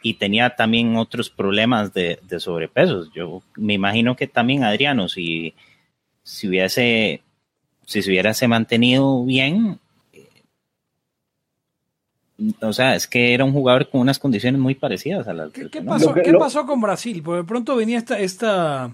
[0.02, 3.12] y tenía también otros problemas de, de sobrepeso.
[3.14, 5.54] Yo me imagino que también Adriano, si,
[6.24, 7.22] si hubiese,
[7.86, 9.80] si se hubiese mantenido bien,
[12.62, 15.70] o sea, es que era un jugador con unas condiciones muy parecidas a las ¿Qué,
[15.70, 17.22] ¿qué pasó, ¿qué pasó con Brasil?
[17.24, 18.92] Porque de pronto venía esta, esta,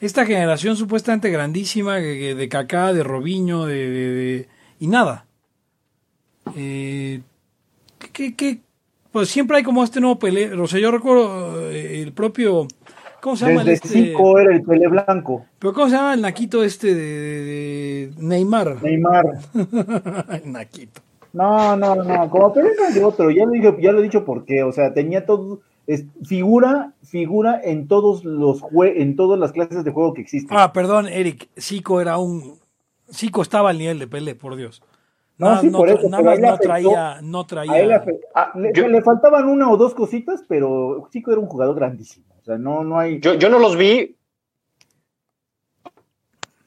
[0.00, 4.48] esta generación supuestamente grandísima de, de Kaká, de Robinho, de,
[4.78, 5.26] y nada.
[6.56, 7.20] Eh,
[8.12, 8.60] ¿qué, qué,
[9.14, 10.52] pues siempre hay como este nuevo Pelé.
[10.54, 12.66] O sea, yo recuerdo eh, el propio.
[13.20, 13.60] ¿Cómo se llama?
[13.62, 13.88] Desde este?
[13.88, 15.46] cinco era el Pelé Blanco.
[15.60, 18.82] Pero ¿cómo se llama el naquito este de, Neymar?
[18.82, 19.24] Neymar.
[20.44, 21.00] naquito.
[21.34, 22.30] No, no, no.
[22.30, 23.30] Como no de otro.
[23.30, 24.62] Ya lo, ya lo he dicho por qué.
[24.62, 25.60] O sea, tenía todo.
[25.86, 30.56] Es, figura, figura en todos los jue en todas las clases de juego que existen.
[30.56, 31.48] Ah, perdón, Eric.
[31.60, 32.54] Zico era un.
[33.12, 34.82] Zico estaba al nivel de Pelé, por Dios.
[35.36, 36.68] No, Nada, sí, no, por eso, nada más no afectó.
[36.68, 38.02] traía, no A él traía.
[38.04, 41.74] afe- Ah, le, yo- le faltaban una o dos cositas, pero Chico era un jugador
[41.74, 42.26] grandísimo.
[42.40, 43.18] O sea, no, no hay.
[43.20, 44.16] Yo, yo no los vi.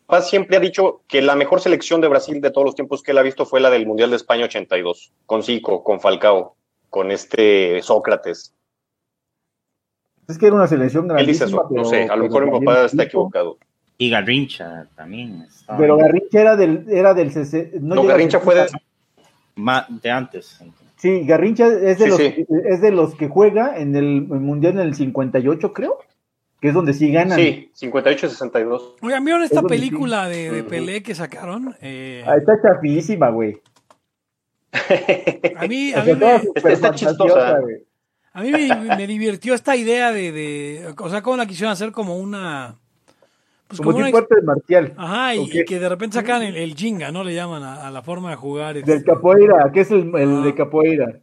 [0.08, 3.12] Paz siempre ha dicho que la mejor selección de Brasil de todos los tiempos que
[3.12, 6.56] él ha visto fue la del Mundial de España 82, con Zico, con Falcao,
[6.90, 8.54] con este Sócrates.
[10.30, 12.86] Es que era una selección Él dice eso, no sé, a lo mejor mi papá
[12.86, 13.58] está equivocado.
[13.98, 15.46] Y Garrincha también.
[15.48, 15.98] estaba Pero.
[15.98, 18.68] Garrincha era del, era del CC No, No, Garrincha fue de,
[20.02, 20.62] de antes.
[20.96, 22.46] Sí, Garrincha es de, Sí, los, sí.
[22.66, 26.00] es de los que juega en el Mundial en el 58, creo.
[26.60, 27.38] Que es donde sí ganan.
[27.38, 28.96] sí, 58-62.
[29.02, 30.70] Oigan, ¿vieron esta Es película de, de Ujú.
[30.70, 31.76] Pelé que sacaron?
[31.82, 33.62] Eh, Ah, está chafísima, güey.
[35.56, 37.60] a mí, a mí me, está fantasiosa, chistosa.
[37.60, 37.76] güey.
[38.34, 41.92] a mí me, me divirtió esta idea de, de, o sea, cómo la quisieron hacer
[41.92, 42.76] como una,
[43.68, 44.94] pues Como como una, tipo arte marcial.
[44.98, 47.24] ajá, y, que de repente sacan el, el jinga, ¿no?
[47.24, 48.78] Le llaman a, a la forma de jugar.
[48.78, 50.42] este, Del capoeira, que es el, el Ah.
[50.44, 51.20] de capoeira.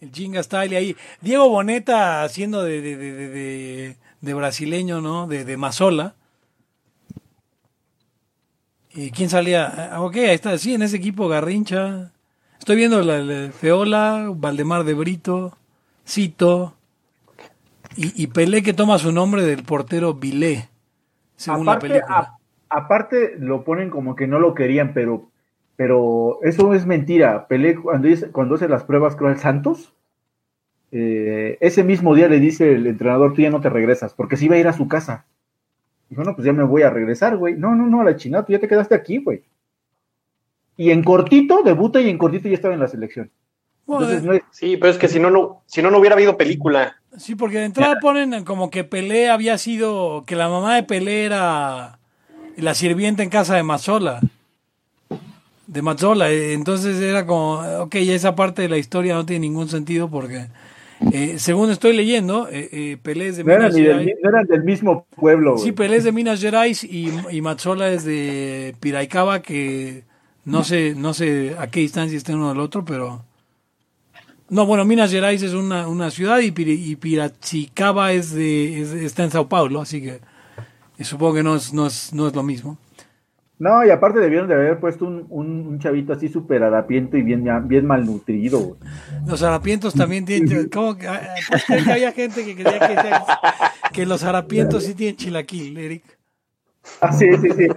[0.00, 0.96] El jinga style ahí.
[1.20, 5.26] Diego Boneta haciendo de, de, de, brasileño, ¿no?
[5.26, 6.14] De, de Mazola.
[8.94, 9.90] ¿Y quién salía?
[9.94, 12.12] Ah, ok, ahí está, sí, en ese equipo Garrincha.
[12.58, 15.56] Estoy viendo la, la Feola, Valdemar de Brito,
[16.06, 16.74] Cito.
[17.96, 20.68] Y, y Pelé que toma su nombre del portero Vilé,
[21.36, 22.32] según Aparte, la película.
[22.70, 25.30] a- aparte lo ponen como que no lo querían, pero,
[25.76, 27.48] pero eso es mentira.
[27.48, 29.92] Pelé cuando, cuando hace las pruebas creo al Santos,
[30.92, 34.44] eh, ese mismo día le dice el entrenador, tú ya no te regresas, porque se
[34.44, 35.24] iba a ir a su casa.
[36.10, 37.54] Dijo, no, pues ya me voy a regresar, güey.
[37.54, 39.42] No, no, no, a la chingada, tú ya te quedaste aquí, güey.
[40.76, 43.30] Y en cortito, debuta y en cortito ya estaba en la selección.
[43.88, 46.36] Entonces, no es, Sí, pero es que si no, no, si no, no hubiera habido
[46.36, 46.96] película.
[47.16, 51.24] Sí, porque de entrada ponen como que Pelé había sido, que la mamá de Pelé
[51.24, 51.98] era
[52.56, 54.20] la sirvienta en casa de Mazzola.
[55.66, 56.30] De Mazzola.
[56.30, 60.46] eh, Entonces era como, ok, esa parte de la historia no tiene ningún sentido porque,
[61.10, 64.16] eh, según estoy leyendo, eh, eh, Pelé es de no, eran Minas del, Gerais.
[64.22, 65.58] no eran del mismo pueblo.
[65.58, 70.04] Sí, Pelé es de Minas Gerais y, y Mazzola es de Piraicaba, que
[70.44, 73.24] no sé, no sé a qué distancia está uno del otro, pero...
[74.48, 79.24] No, bueno, Minas Gerais es una, una ciudad y, y Piracicaba es de, es- está
[79.24, 80.20] en Sao Paulo, así que
[80.98, 82.76] eh, supongo que no es, no es, no es lo mismo.
[83.62, 87.22] No, y aparte debieron de haber puesto un, un, un chavito así súper harapiento y
[87.22, 88.80] bien, bien malnutrido, güey.
[89.24, 90.68] Los harapientos también tienen...
[90.72, 94.94] ¿Cómo que, ah, ¿puedes creer que había gente que creía que, que los harapientos sí
[94.94, 96.02] tienen chilaquil, Eric?
[97.00, 97.68] Ah, sí, sí, sí.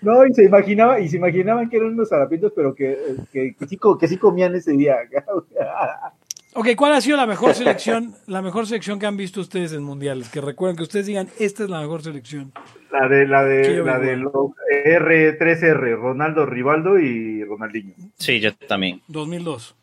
[0.00, 3.66] No, y se imaginaba, y se imaginaban que eran unos harapientos, pero que, que, que
[3.66, 4.98] sí, que sí comían ese día.
[6.56, 9.82] Ok, ¿cuál ha sido la mejor selección, la mejor selección que han visto ustedes en
[9.82, 10.28] mundiales?
[10.30, 12.52] Que recuerden que ustedes digan, esta es la mejor selección.
[12.90, 17.94] La de, la de, la de los R3R, Ronaldo, Rivaldo y Ronaldinho.
[18.18, 19.02] Sí, yo también.
[19.08, 19.74] 2002.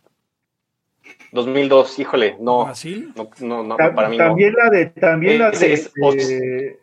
[1.31, 3.11] 2002, híjole, no, Brasil.
[3.15, 4.25] no, no, no, Ta- para mí no.
[4.25, 6.79] también la de, también la Ese de, es- este,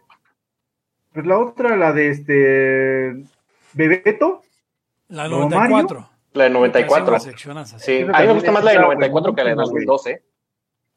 [1.12, 3.24] pues la otra, la de este
[3.72, 4.42] Bebeto,
[5.08, 5.48] La Romario.
[5.76, 6.09] 94.
[6.32, 7.08] La de Parece 94.
[7.12, 9.54] una seleccionaza, Sí, a mí me gusta más la de estaba 94 que la de
[9.56, 9.86] buenísima, güey.
[9.86, 10.22] 2002, ¿eh?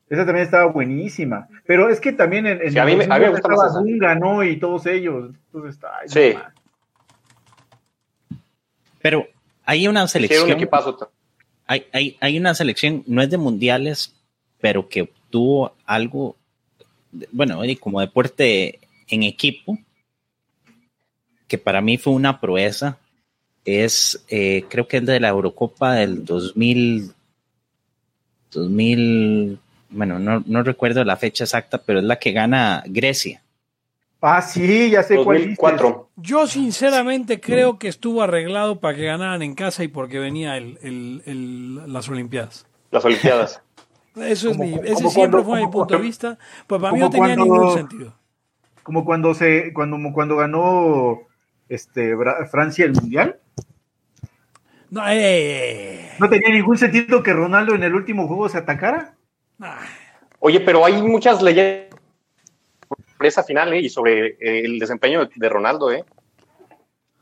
[0.10, 1.48] esa también estaba buenísima.
[1.66, 3.58] Pero es que también en, en Sí, a mí me- a mí me gusta más
[3.58, 3.80] estaba esa.
[3.80, 4.44] Dunga, ¿no?
[4.44, 5.32] Y todos ellos.
[5.52, 6.38] Entonces, ay, Sí.
[9.02, 9.28] Pero
[9.66, 10.52] hay una Sí, era un selección.
[10.52, 11.12] equipazo.
[11.66, 14.14] hay, hay, hay una selección, no es de mundiales,
[14.62, 16.36] pero que obtuvo algo,
[17.12, 19.78] de- bueno, como deporte en equipo,
[21.48, 22.98] que para mí fue una proeza,
[23.66, 27.14] es, eh, creo que es de la Eurocopa del 2000,
[28.52, 29.60] 2000,
[29.90, 33.42] bueno, no, no recuerdo la fecha exacta, pero es la que gana Grecia.
[34.22, 35.58] Ah, sí, ya sé cuál dices.
[35.58, 36.10] 2004.
[36.16, 40.78] Yo sinceramente creo que estuvo arreglado para que ganaran en casa y porque venía el,
[40.82, 42.66] el- el- las Olimpiadas.
[42.92, 43.62] Las Olimpiadas.
[44.16, 46.38] Eso es mi, ese siempre cuando- fue mi punto de vista.
[46.68, 48.14] Pues para mí no tenía cuando- ningún sentido.
[48.84, 51.20] Como cuando se, cuando, cuando ganó
[51.76, 52.16] este
[52.52, 53.40] Francia el mundial.
[54.90, 59.16] No, eh, No tenía ningún sentido que Ronaldo en el último juego se atacara.
[59.60, 59.80] ah,
[60.40, 61.90] Oye, pero hay muchas leyendas
[63.16, 63.80] sobre esa final ¿eh?
[63.80, 66.04] y sobre eh, el desempeño de Ronaldo, ¿eh?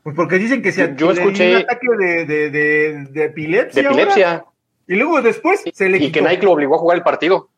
[0.02, 3.82] Pues porque dicen que se Yo escuché- un ataque de, de, de, de epilepsia.
[3.82, 4.44] De ahora, epilepsia.
[4.88, 6.12] y luego después se le Y quitó.
[6.24, 7.48] que Nike lo obligó a jugar el partido.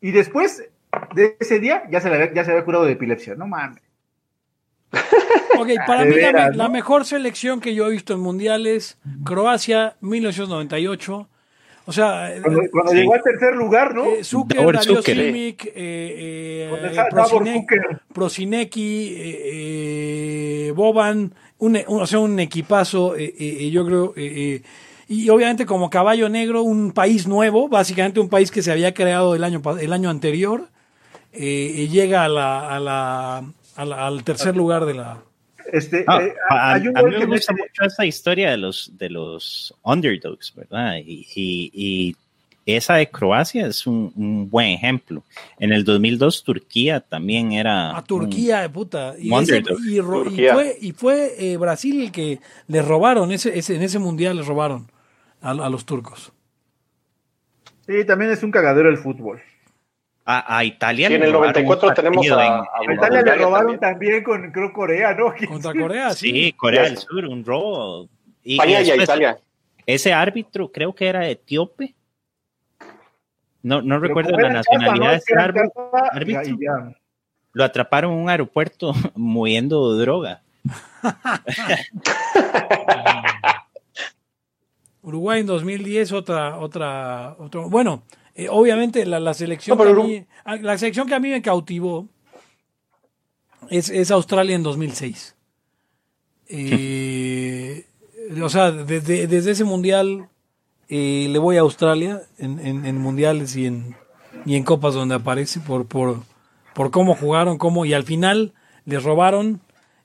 [0.00, 0.68] Y después
[1.14, 3.36] de ese día ya se le había, ya se había curado de epilepsia.
[3.36, 3.80] No mames.
[5.58, 6.62] Ok, para mí la, veras, me- ¿no?
[6.64, 11.28] la mejor selección que yo he visto en mundiales, Croacia, 1998.
[11.84, 12.98] O sea, eh, Cuando, cuando Sí.
[12.98, 14.04] llegó al tercer lugar, ¿no?
[14.06, 15.16] eh, Zucker, Dario Zucker.
[15.16, 17.96] Simic, eh, eh, Cuando eh.
[18.12, 24.60] Prosinecki, eh, eh, Boban, un, un- o sea, un equipazo, eh, eh, yo creo, eh,
[24.60, 24.62] eh,
[25.08, 29.34] y obviamente como caballo negro, un país nuevo, básicamente un país que se había creado
[29.34, 30.68] el año, el año anterior,
[31.32, 33.44] eh, llega a la, a la-
[33.90, 35.22] al tercer lugar de la...
[35.72, 38.50] Este, Ah, eh, a, hay un a mí me que gusta mete- mucho esa historia
[38.50, 40.96] de los, de los underdogs, ¿verdad?
[40.98, 42.14] Y, y-
[42.66, 45.22] y esa de Croacia es un, un buen ejemplo.
[45.58, 47.96] En el 2002 Turquía también era...
[47.96, 49.14] A Turquía, de puta.
[49.18, 49.78] Y, un ese- underdog.
[49.84, 50.54] y ro- y Turquía.
[50.54, 54.46] fue, y fue eh, Brasil el que le robaron, ese, ese, en ese mundial les
[54.46, 54.90] robaron
[55.40, 56.32] a, a los turcos.
[57.86, 59.40] Sí, también es un cagadero el fútbol.
[60.24, 61.08] A, a Italia.
[61.08, 63.80] Sí, en le el robaron 94 un tenemos a- a A Italia le robaron también.
[63.80, 65.34] también con, creo, Corea, ¿no?
[65.48, 66.30] Contra Corea, sí.
[66.30, 66.90] Sí, Corea Yes.
[66.90, 68.08] del Sur, un robo.
[68.44, 69.38] Y, España Italia.
[69.84, 71.94] Ese árbitro creo que era etíope.
[73.64, 75.10] No, no recuerdo la casa, nacionalidad ¿no?
[75.10, 76.56] de ese árbitro.
[76.60, 76.94] ya.
[77.52, 80.40] Lo atraparon en un aeropuerto moviendo droga.
[85.02, 88.04] Uruguay en 2010, otra, otra, otro, bueno,
[88.34, 91.30] eh, obviamente la, la selección No, que a mí, a- la selección que a mí
[91.30, 92.08] me cautivó
[93.70, 95.34] es, es Australia en 2006.
[96.48, 97.86] Eh,
[98.42, 100.28] o sea, desde, desde ese mundial
[100.88, 103.96] eh, le voy a Australia en, en- en mundiales y en,
[104.44, 106.20] y en copas donde aparece por, por,
[106.74, 108.52] por cómo jugaron, cómo, y al final
[108.84, 109.60] les robaron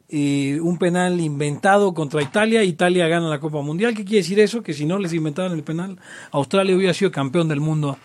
[0.09, 3.93] eh, un penal inventado contra Italia, Italia gana la Copa Mundial.
[3.93, 4.63] ¿Qué quiere decir eso?
[4.63, 5.97] Que si no les inventaban el penal,
[6.31, 7.97] Australia hubiera sido campeón del mundo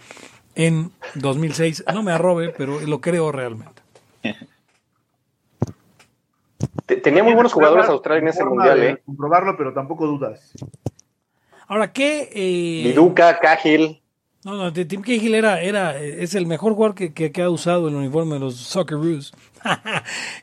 [0.54, 1.84] en 2006.
[1.94, 3.80] No me arrobe, pero lo creo realmente.
[6.86, 9.02] Te- Tenía muy buenos jugadores Australia en ese mundial, ¿eh?
[9.04, 10.52] Comprobarlo, pero tampoco dudas.
[11.68, 12.28] Ahora, ¿qué?
[12.32, 14.01] eh, Viduca, Cahill.
[14.44, 17.42] No, no, de- Tim Cahill era, era, eh, es el mejor jugador que, que- que
[17.42, 19.32] ha usado el uniforme de los Socceroos.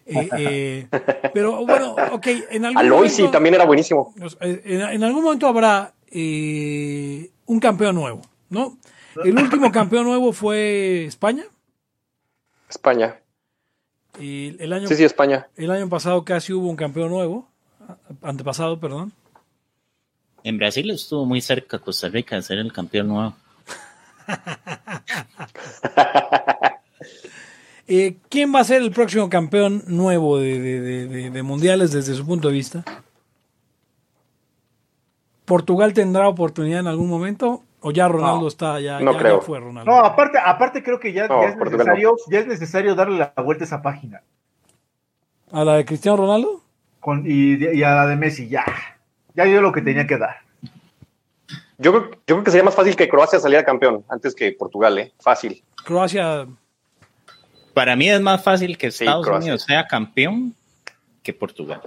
[0.06, 0.88] Eh, eh,
[1.34, 4.14] pero bueno, ok, en algún Aloisi momento- también era buenísimo.
[4.42, 8.78] Eh, En, en algún momento habrá eh, un campeón nuevo, ¿no?
[9.24, 11.44] El último campeón nuevo fue España.
[12.70, 13.20] España.
[14.20, 15.48] Y el año, Sí, sí, España.
[15.58, 17.48] el año pasado casi hubo un campeón nuevo.
[18.22, 19.12] Antepasado, perdón.
[20.44, 23.34] En Brasil estuvo muy cerca Costa Rica de ser el campeón nuevo.
[27.92, 31.92] Eh, ¿Quién va a ser el próximo campeón nuevo de, de- de- de- de mundiales
[31.92, 32.84] desde su punto de vista?
[35.46, 37.64] ¿Portugal tendrá oportunidad en algún momento?
[37.82, 38.80] ¿O ya Ronaldo No, está?
[38.80, 39.40] Ya, no ya- creo.
[39.40, 39.90] ya fue Ronaldo.
[39.90, 43.34] No, aparte, aparte creo que ya, No, ya es necesario, ya es necesario darle la
[43.44, 44.22] vuelta a esa página.
[45.52, 46.62] ¿A la de Cristiano Ronaldo?
[47.00, 48.66] Con, y, y a la de Messi, ya.
[49.34, 50.36] Ya dio lo que tenía que dar.
[51.82, 55.00] Yo creo, yo creo que sería más fácil que Croacia saliera campeón antes que Portugal,
[55.00, 55.14] ¿eh?
[55.20, 55.64] Fácil.
[55.86, 56.46] Croacia
[57.74, 59.26] Para mí es más fácil que Estados.
[59.26, 60.54] Unidos sea campeón
[61.24, 61.82] que Portugal.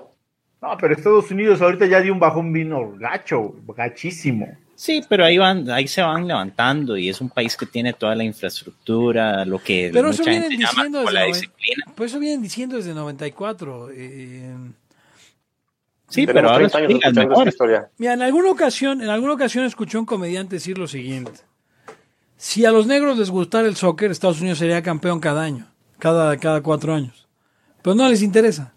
[0.63, 4.57] No, pero Estados Unidos ahorita ya dio un bajón vino gacho, gachísimo.
[4.75, 8.15] Sí, pero ahí van, ahí se van levantando y es un país que tiene toda
[8.15, 11.85] la infraestructura, lo que Pero eso vienen gente llama diciendo como desde la disciplina.
[11.95, 13.91] Pues eso vienen diciendo desde 94.
[13.95, 14.57] eh,
[16.13, 17.49] Sí, pero ahora 30 años sí, es escuchando mejor.
[17.49, 17.91] esta historia.
[17.99, 21.33] mira, en alguna ocasión, en alguna ocasión escuché a un comediante decir lo siguiente.
[22.37, 25.67] Si a los negros les gustara el soccer, Estados Unidos sería campeón cada año,
[25.99, 27.29] cada, cada cuatro años.
[27.83, 28.73] Pero no les interesa.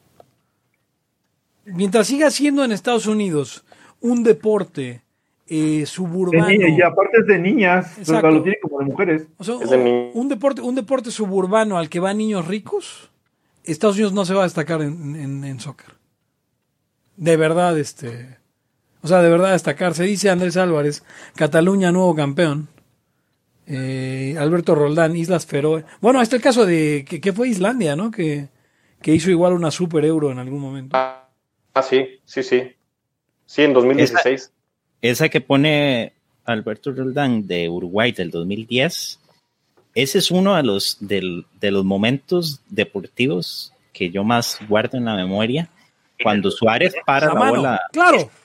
[1.66, 3.66] Mientras siga siendo en Estados Unidos
[4.02, 5.02] un deporte
[5.48, 6.48] eh, De suburbano.
[6.48, 8.30] niña- y aparte es de niñas, Exacto.
[8.32, 9.28] lo tiene como de mujeres.
[9.38, 13.10] O sea, Es de ni- un deporte, un deporte suburbano al que van niños ricos,
[13.64, 15.95] Estados Unidos no se va a destacar en, en- en soccer.
[17.18, 18.38] De verdad, este.
[19.02, 19.94] O sea, de verdad destacar.
[19.94, 21.04] Se dice Andrés Álvarez,
[21.36, 22.68] Cataluña nuevo campeón.
[23.68, 25.86] Eh, Alberto Roldán, Islas Feroe.
[26.02, 28.12] Bueno, está el caso de que, que fue Islandia, ¿no?
[28.12, 28.50] Que,
[29.02, 30.96] que hizo igual una super euro en algún momento.
[30.98, 31.28] Ah,
[31.74, 32.62] ah, sí, sí, sí.
[33.46, 34.52] Sí, en 2016.
[35.02, 36.14] Esa que pone
[36.46, 39.20] Alberto Roldán de Uruguay del 2010,
[39.96, 45.06] ese es uno de los, del- de los momentos deportivos que yo más guardo en
[45.06, 45.70] la memoria.
[46.22, 47.56] Cuando Suárez para La la mano.
[47.58, 47.82] bola.
[47.92, 48.30] Claro.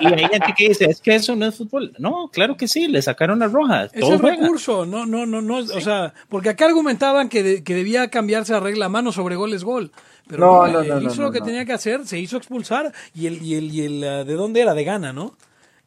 [0.00, 1.92] Y hay gente que dice, es que eso no es fútbol.
[1.98, 3.84] No, claro que sí, le sacaron la roja.
[3.92, 7.74] Es el recurso, no, no, no, no, o sea, porque acá argumentaban que, de- que
[7.74, 9.92] debía cambiarse a regla mano sobre gol es gol.
[10.26, 11.44] Pero No, no, no, él no, no, hizo lo que no.
[11.46, 14.62] tenía que hacer, se hizo expulsar y el, y el, y el ah, ¿de dónde
[14.62, 14.72] era?
[14.72, 15.36] De Gana, ¿no?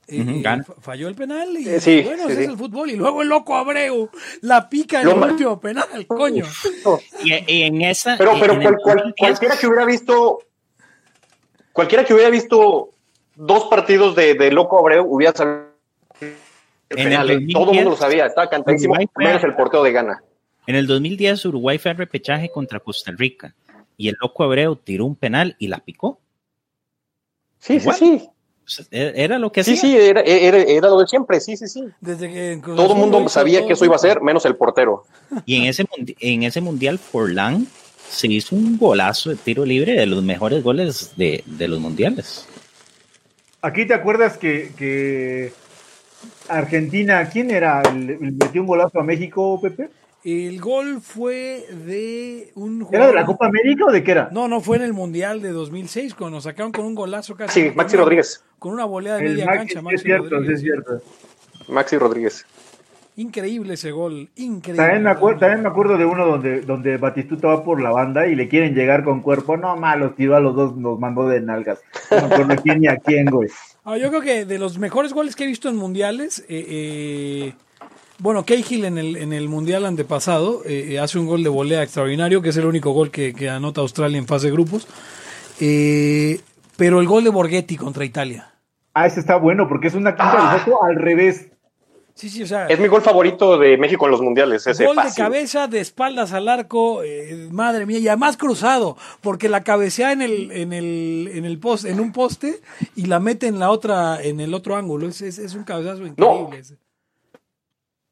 [0.08, 2.58] Eh, Ujú, eh, fa- falló el penal y Eh, sí, bueno, sí, ese es el
[2.58, 2.92] fútbol.
[2.92, 4.10] Y luego el loco Abreu
[4.42, 6.46] la pica en Lo el último penal, coño.
[7.24, 8.16] Y, y en esa.
[8.18, 10.40] Pero, pero en el cual- cual- 2010, cualquiera que hubiera visto,
[11.80, 12.90] cualquiera que hubiera visto
[13.36, 15.68] dos partidos de, de Loco Abreu hubiera sabido.
[16.20, 16.28] el
[16.90, 17.34] En el penal, ¿eh?
[17.36, 20.22] 2010, Todo el mundo lo sabía, estaba cantadísimo, menos el porteo de Gana.
[20.68, 23.56] En el 2010 Uruguay fue al repechaje contra Costa Rica
[23.96, 26.20] y el loco Abreu tiró un penal y la picó.
[27.60, 27.96] Sí, Igual.
[27.96, 28.30] sí,
[28.66, 28.84] sí.
[28.92, 29.82] E- Era lo que Sí, hacía.
[29.82, 31.86] sí, era, era, era lo de siempre, sí, sí, sí.
[32.02, 35.06] Desde que Todo el mundo sabía todo que eso iba a ser, menos el portero.
[35.46, 35.86] Y en ese,
[36.20, 37.68] en ese mundial, Forlán
[38.10, 42.48] se hizo un golazo de tiro libre de los mejores goles de, de los mundiales.
[43.62, 45.52] Aquí te acuerdas que, que
[46.48, 47.82] Argentina, ¿quién era?
[47.94, 49.90] ¿Le, le metió un golazo a México, Pepe?
[50.24, 54.30] El gol fue de un ¿Era de la Copa América o de qué era?
[54.34, 57.62] No, no fue en el Mundial de 2006 cuando nos sacaron con un golazo casi.
[57.62, 58.44] Sí, con Maxi una- Rodríguez.
[58.60, 60.56] Con una volea de El media Maxi, cancha, sí es Maxi cierto, sí Rodríguez.
[60.58, 61.02] es cierto.
[61.70, 62.46] Maxi Rodríguez.
[63.20, 64.82] Increíble ese gol, increíble.
[64.82, 68.28] También me, acuerdo, también me acuerdo de uno donde, donde Batistuta va por la banda
[68.28, 69.58] y le quieren llegar con cuerpo.
[69.58, 71.82] No, malos, tiró a los dos, los mandó de nalgas.
[72.10, 73.50] No me acuerdo quién ni a quién, güey.
[73.84, 77.54] Ah, yo creo que de los mejores goles que he visto en mundiales, eh, eh,
[78.20, 81.84] bueno, Cahill en el, en el mundial antepasado eh, eh, hace un gol de volea
[81.84, 84.88] extraordinario, que es el único gol que, que anota Australia en fase de grupos.
[85.60, 86.40] Eh,
[86.78, 88.50] pero el gol de Borghetti contra Italia.
[88.94, 90.66] Ah, ese está bueno porque es una quinta Ah.
[90.84, 91.48] al revés.
[92.20, 94.98] Sí, sí, o sea, Es mi gol favorito de México en los mundiales, ese gol
[94.98, 100.12] de cabeza, de espaldas al arco, eh, madre mía, y además cruzado, porque la cabecea
[100.12, 102.60] en el, en el, en el poste, en un poste
[102.98, 105.08] y la mete en la otra, en el otro ángulo.
[105.08, 106.60] Es, es, es un cabezazo increíble.
[106.60, 106.76] ese.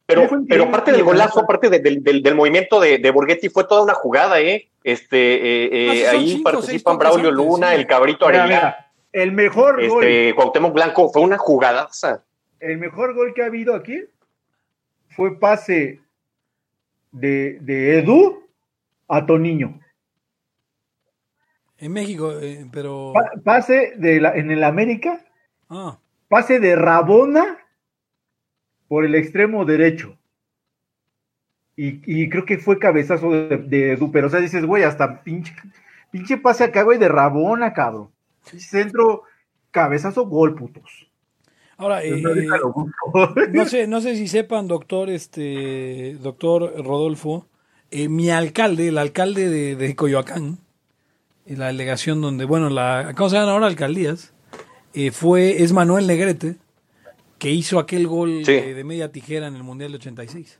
[0.05, 3.65] Pero, pero aparte del golazo, aparte de- del, del, del movimiento de, de Borghetti, fue
[3.65, 4.69] toda una jugada, ¿eh?
[4.85, 7.75] Este, eh, eh, Ah, ahí cinco, participan Braulio Luna, sí.
[7.75, 8.73] el Cabrito Arellano,
[9.11, 12.23] el mejor gol, este, Cuauhtémoc Blanco, fue una jugadaza.
[12.59, 14.03] El mejor gol que ha habido aquí
[15.09, 16.01] fue pase
[17.11, 18.47] de, de Edu
[19.07, 19.79] a Toniño.
[21.77, 23.13] En México, eh, pero...
[23.13, 25.23] Pa- pase de la, en el América,
[25.69, 25.99] Ah,
[26.29, 27.57] pase de Rabona
[28.87, 30.17] por el extremo derecho.
[31.75, 35.21] Y, y creo que fue cabezazo de, de Edu, pero o sea, dices, güey, hasta
[35.23, 35.53] pinche,
[36.09, 38.09] pinche pase acá, güey, de Rabona, cabrón.
[38.41, 39.23] Centro,
[39.71, 41.06] cabezazo, gol, putos.
[41.77, 42.21] Ahora, eh,
[43.51, 47.45] no sé, no sé si sepan, doctor, este, doctor Rodolfo,
[47.91, 50.57] eh, mi alcalde, el alcalde de, de Coyoacán,
[51.45, 54.33] en la delegación donde, bueno, la, ¿cómo se llaman ahora alcaldías?
[54.93, 56.55] Eh, fue, es Manuel Negrete,
[57.37, 58.53] que hizo aquel gol Sí.
[58.53, 60.59] de, de media tijera en el Mundial de 86.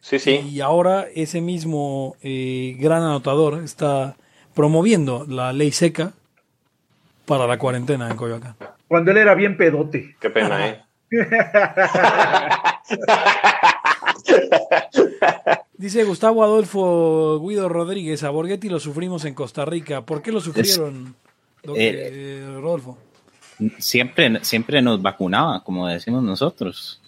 [0.00, 0.30] Sí, sí.
[0.50, 4.16] Y ahora ese mismo eh, gran anotador está
[4.52, 6.12] promoviendo la ley seca
[7.24, 8.56] para la cuarentena en Coyoacán.
[8.92, 10.16] Cuando él era bien pedote.
[10.20, 10.82] Qué pena, ¿eh?
[15.78, 20.02] Dice Gustavo Adolfo Guido Rodríguez, a Borghetti lo sufrimos en Costa Rica.
[20.04, 21.14] ¿Por qué lo sufrieron,
[21.62, 22.98] doc- eh, eh, Rodolfo?
[23.78, 27.00] Siempre, siempre nos vacunaba, como decimos nosotros.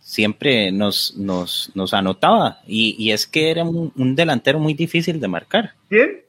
[0.00, 2.60] Siempre nos, nos, nos anotaba.
[2.66, 5.72] Y, y es que era un, un delantero muy difícil de marcar.
[5.88, 6.20] ¿Quién?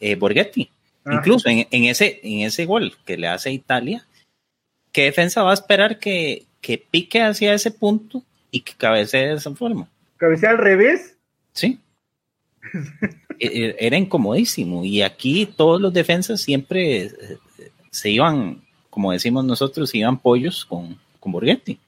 [0.00, 0.68] eh, Borghetti.
[1.04, 1.14] Ah.
[1.14, 4.04] Incluso en, en ese, en ese gol que le hace a Italia,
[4.96, 9.34] ¿qué defensa va a esperar que, que pique hacia ese punto y que cabecee de
[9.34, 9.90] esa forma?
[10.16, 11.18] Cabecea al revés.
[11.52, 11.78] Sí.
[13.38, 14.82] E- e- Era incomodísimo.
[14.82, 17.10] Y aquí todos los defensas siempre eh,
[17.90, 21.78] se iban, como decimos nosotros, se iban pollos con, con Borghetti.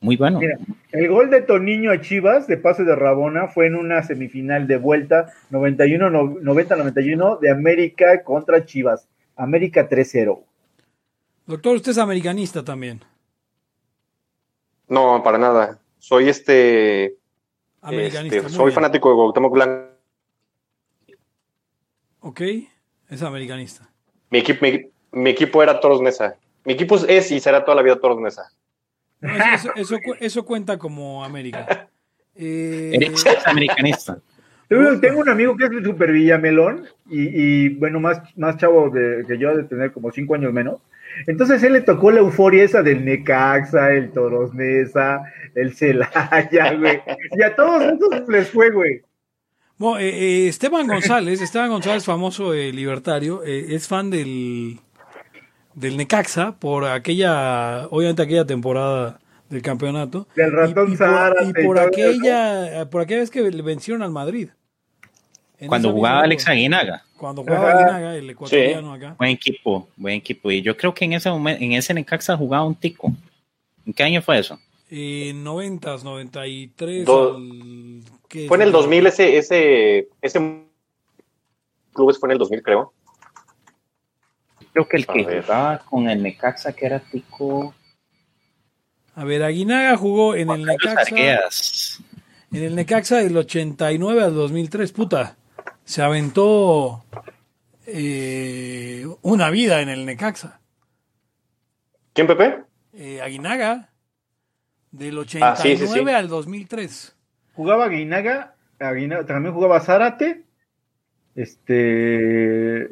[0.00, 0.40] Muy bueno.
[0.40, 0.58] Mira,
[0.90, 4.76] el gol de Toniño a Chivas de pase de Rabona fue en una semifinal de
[4.76, 9.06] vuelta 91 no- 90-91 de América contra Chivas.
[9.36, 10.42] América 3-0.
[11.46, 13.04] Doctor, usted es americanista también.
[14.88, 15.78] No, para nada.
[15.98, 17.16] Soy este,
[17.80, 18.36] Americanista.
[18.38, 18.74] este soy bien.
[18.74, 19.88] fanático de Cuauhtémoc Blanco.
[22.20, 22.40] Ok,
[23.10, 23.88] es americanista.
[24.30, 26.36] Mi equipo, mi, mi equipo era Toros Nesa.
[26.64, 28.50] Mi equipo es y será toda la vida Toros Nesa.
[29.20, 31.88] No, eso, eso, eso cu- eso cuenta como América.
[32.36, 34.18] Eh, Eres americanista.
[34.68, 38.90] Tengo, tengo un amigo que es de Super Villamelón y, y, bueno, más, más chavo
[38.90, 40.76] de, que yo, de tener como cinco años menos.
[41.26, 45.22] Entonces él le tocó la euforia esa del Necaxa, el Toros Nesa,
[45.54, 47.00] el Celaya, güey.
[47.38, 49.02] Y a todos esos les fue, güey.
[49.76, 54.78] Bueno, eh, eh, Esteban González, Esteban González, famoso eh, libertario, eh, es fan del,
[55.74, 59.18] del Necaxa por aquella, obviamente aquella temporada
[59.48, 60.26] del campeonato.
[60.34, 63.62] Del ratón y, y por, Zárate y y por aquella, por aquella vez que le
[63.62, 64.48] vencieron al Madrid.
[65.66, 66.48] Cuando jugaba misma Alex.
[66.48, 67.04] Aguinaga.
[67.16, 67.78] Cuando jugaba Ajá.
[67.78, 69.14] Aguinaga, el ecuatoriano acá.
[69.18, 70.50] Buen equipo, buen equipo.
[70.50, 73.12] Y yo creo que en ese momento, en ese Necaxa jugaba un tico.
[73.86, 74.58] ¿En qué año fue eso?
[74.90, 77.04] En 90, 93.
[77.06, 78.46] Do- al- ¿qué?
[78.48, 80.38] Fue en el 2000 ese, ese, ese
[81.92, 82.92] club fue en el 2000, creo.
[84.72, 87.74] Creo que el que jugaba con el Necaxa, que era tico.
[89.16, 92.02] A ver, Aguinaga jugó en Juan el Carlos Necaxa.
[92.52, 95.36] En el Necaxa del 89 al 2003, puta,
[95.84, 97.04] se aventó
[97.86, 100.60] eh, una vida en el Necaxa.
[102.12, 102.62] ¿Quién, Pepe?
[102.92, 103.90] Eh, Aguinaga,
[104.90, 106.10] del 89 Ah, sí, sí, sí.
[106.10, 107.16] al 2003.
[107.54, 110.44] Jugaba Guinaga, Aguinaga, también jugaba Zárate.
[111.34, 112.88] Este.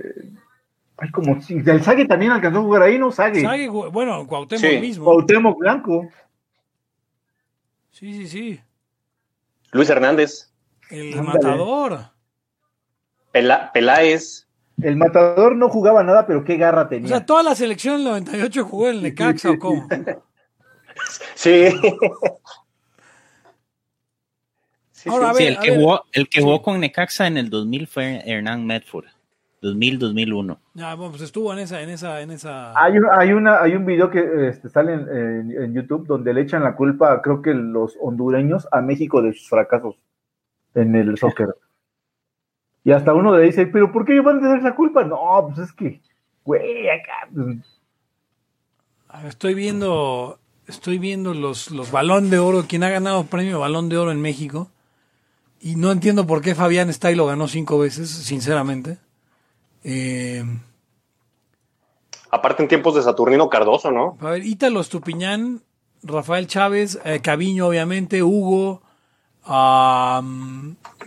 [1.02, 1.36] Ay, como.
[1.48, 3.10] El Sague también alcanzó a jugar ahí, ¿no?
[3.10, 3.40] Sague.
[3.42, 4.78] Sague, bueno, Cuauhtémoc Sí.
[4.78, 5.04] mismo.
[5.04, 6.08] Cuauhtémoc Blanco.
[7.90, 8.60] Sí, sí, sí.
[9.72, 10.52] Luis Hernández.
[10.90, 11.38] El Ándale.
[11.38, 11.98] matador.
[13.32, 14.46] Pela- Peláez.
[14.80, 17.08] El matador no jugaba nada, pero qué garra O tenía.
[17.08, 19.88] sea, toda la selección del 98 jugó en el Necaxa o cómo.
[21.34, 21.64] Sí.
[24.92, 25.42] Sí, Ahora, sí.
[25.42, 29.06] ver, el que, jugó, el que jugó con Necaxa en el 2000 fue Hernán Medford.
[29.62, 30.58] 2000-2001.
[30.74, 32.72] Ya, bueno, pues estuvo en esa, en esa, en esa.
[32.82, 36.34] Hay un, hay una, hay un video que este, sale en, en- en YouTube donde
[36.34, 39.96] le echan la culpa, creo que los hondureños, a México de sus fracasos
[40.74, 41.54] en el soccer.
[42.84, 45.04] Y hasta uno le dice, pero ¿por qué van a tener la culpa?
[45.04, 46.00] No, pues es que,
[46.44, 47.28] güey, acá.
[47.32, 47.58] pues,
[49.28, 53.98] Estoy viendo, estoy viendo los, los balón de oro, quien ha ganado premio balón de
[53.98, 54.70] oro en México.
[55.60, 58.98] Y no entiendo por qué Fabián Stay lo ganó cinco veces, sinceramente.
[59.84, 60.44] Eh,
[62.30, 64.16] Aparte en tiempos de Saturnino Cardoso, ¿no?
[64.20, 65.60] a ver, Ítalo Estupiñán,
[66.02, 68.80] Rafael Chávez, eh, Caviño, obviamente, Hugo,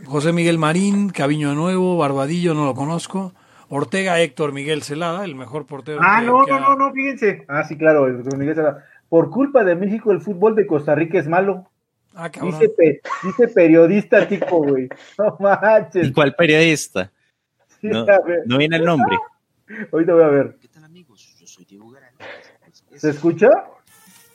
[0.06, 3.34] José Miguel Marín, Caviño de nuevo, Barbadillo, no lo conozco.
[3.69, 5.99] Ortega Héctor Miguel Celada, el mejor portero.
[6.03, 7.43] Ah, que- no, que no, ha- no, no, fíjense.
[7.47, 8.85] Ah, sí, claro, Don Miguel Serra.
[9.10, 11.65] Por culpa de México, el fútbol de Costa Rica es malo.
[12.14, 12.52] Ah, cabrón.
[12.60, 14.88] Dice, pe- dice periodista tipo, güey.
[15.18, 16.07] No manches.
[16.07, 17.11] ¿Y cuál periodista?
[18.45, 19.18] No, viene el nombre.
[19.91, 20.57] Ahorita voy a ver.
[20.61, 21.35] ¿Qué tal amigos?
[21.39, 22.11] Yo soy Diego Garay.
[22.95, 23.49] ¿Se escucha?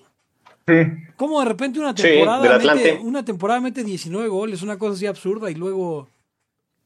[0.67, 0.75] Sí.
[1.17, 5.51] Como de repente una temporada, mete, una temporada mete 19 goles, una cosa así absurda,
[5.51, 6.09] y luego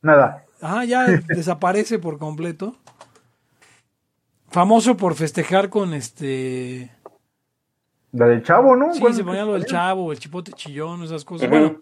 [0.05, 0.45] Nada.
[0.61, 2.77] ajá, ya desaparece por completo.
[4.51, 6.91] Famoso por festejar con este...
[8.13, 8.95] La del chavo, ¿no?
[8.95, 11.51] Sí, ¿Cuál- se ponía lo del chavo, el chipote chillón, esas cosas.
[11.51, 11.81] Bueno,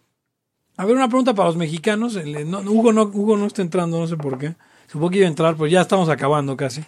[0.78, 2.16] a ver, una pregunta para los mexicanos.
[2.16, 4.54] El- no, Hugo, no, Hugo no está entrando, no sé por qué.
[4.86, 6.82] Supongo que iba a entrar, pues ya estamos acabando casi.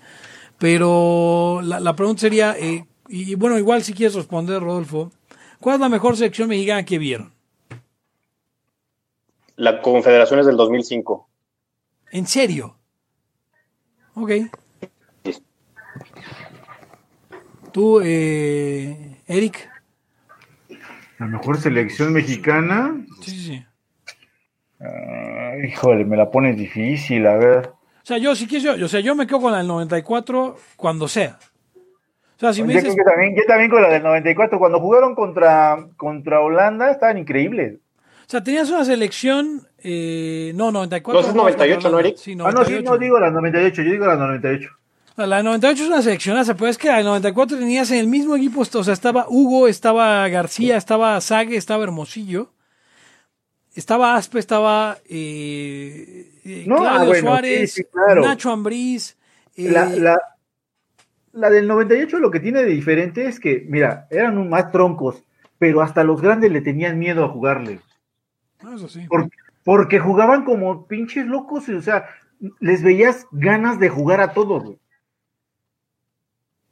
[0.58, 5.12] Pero la, la pregunta sería, eh, y, y bueno, igual si quieres responder, Rodolfo,
[5.60, 7.33] ¿cuál es la mejor selección mexicana que vieron?
[9.56, 11.28] La Confederación es del 2005.
[12.12, 12.76] ¿En serio?
[14.14, 14.30] Ok.
[17.72, 19.68] Tú, eh, Eric.
[21.18, 23.04] La mejor selección mexicana.
[23.20, 23.66] Sí, sí, sí.
[24.80, 27.68] Ah, híjole, me la pones difícil, a ver.
[27.68, 30.56] O sea, yo si quieres, yo, o sea, yo me quedo con la del 94
[30.76, 31.38] cuando sea.
[32.36, 34.80] O sea, si me yo, dices, que también, yo también con la del 94, cuando
[34.80, 37.78] jugaron contra, contra Holanda, estaban increíbles.
[38.26, 41.20] O sea, tenías una selección, eh, no, 94.
[41.22, 42.16] No, es 98, ¿no, Eric?
[42.16, 42.90] Sí, Ah, no, sí, 98.
[42.90, 44.68] no digo la 98, yo digo la 98.
[45.12, 47.90] O sea, la del 98 es una seleccionaza, pero es que la del 94 tenías
[47.90, 52.50] en el mismo equipo, o sea, estaba Hugo, estaba García, estaba Zague, estaba Hermosillo,
[53.74, 58.22] estaba Aspe, estaba eh, eh, No, Claudio ah, bueno, Suárez, sí, sí, claro.
[58.22, 59.16] Nacho Ambriz.
[59.56, 60.20] eh, La, la,
[61.32, 65.22] la del 98 lo que tiene de diferente es que, mira, eran más troncos,
[65.58, 67.80] pero hasta los grandes le tenían miedo a jugarle.
[68.64, 69.06] No, eso sí.
[69.08, 69.28] Por-
[69.64, 72.06] porque jugaban como pinches locos, o sea,
[72.60, 74.78] les veías ganas de jugar a todos, güey.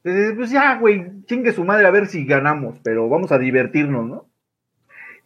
[0.03, 4.05] Entonces, Pues ya, güey, chingue su madre a ver si ganamos, pero vamos a divertirnos,
[4.07, 4.25] ¿no?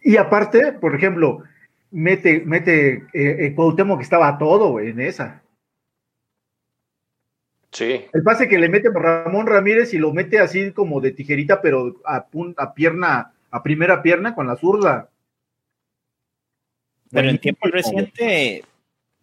[0.02, 1.42] Y aparte, por ejemplo,
[1.90, 5.42] mete, mete eh, eh, Cuauhtémoc que estaba todo güey, en esa.
[7.72, 8.06] Sí.
[8.12, 11.96] El pase que le mete Ramón Ramírez y lo mete así como de tijerita, pero
[12.04, 15.10] a, pun- a pierna, a primera pierna con la zurda.
[17.10, 17.40] Pero en Buenísimo.
[17.40, 18.64] tiempo reciente,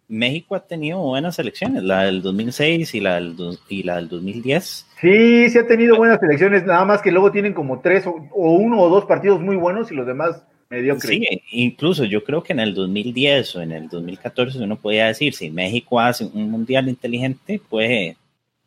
[0.08, 4.08] México ha tenido buenas elecciones, la del 2006 y la del, dos- y la del
[4.08, 4.86] 2010.
[5.00, 8.52] Sí, sí ha tenido buenas elecciones, nada más que luego tienen como tres o, o
[8.52, 11.08] uno o dos partidos muy buenos y los demás mediocres.
[11.10, 15.34] Sí, incluso yo creo que en el 2010 o en el 2014 uno podía decir,
[15.34, 18.16] si México hace un mundial inteligente, puede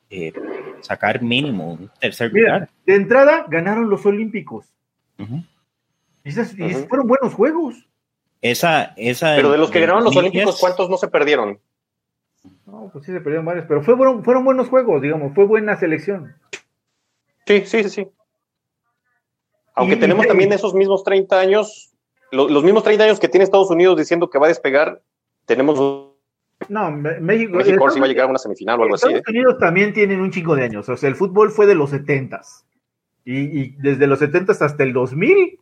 [0.10, 0.34] eh,
[0.82, 2.70] sacar mínimo un tercer Mira, lugar.
[2.86, 4.66] de entrada ganaron los Olímpicos.
[5.18, 7.86] Y, esas- y fueron buenos juegos.
[8.42, 11.60] Esa, esa Pero de los que ganaron los 2010, Olímpicos, ¿cuántos no se perdieron?
[12.66, 15.78] No, pues sí se perdieron varios, pero fue, fueron, fueron buenos juegos, digamos, fue buena
[15.78, 16.36] selección.
[17.46, 18.08] Sí, sí, sí, sí.
[19.76, 21.92] Aunque Y- tenemos y- también esos mismos 30 años,
[22.32, 25.02] lo- los mismos 30 años que tiene Estados Unidos diciendo que va a despegar,
[25.46, 25.78] tenemos
[26.70, 29.08] No, México, México ahora sí va a Estados- llegar a una semifinal o algo así.
[29.08, 29.32] Estados ¿eh?
[29.32, 30.88] Unidos también tienen un chingo de años.
[30.90, 32.66] O sea, el fútbol fue de los 70s.
[33.26, 35.58] Y, y desde los 70s hasta el 2000,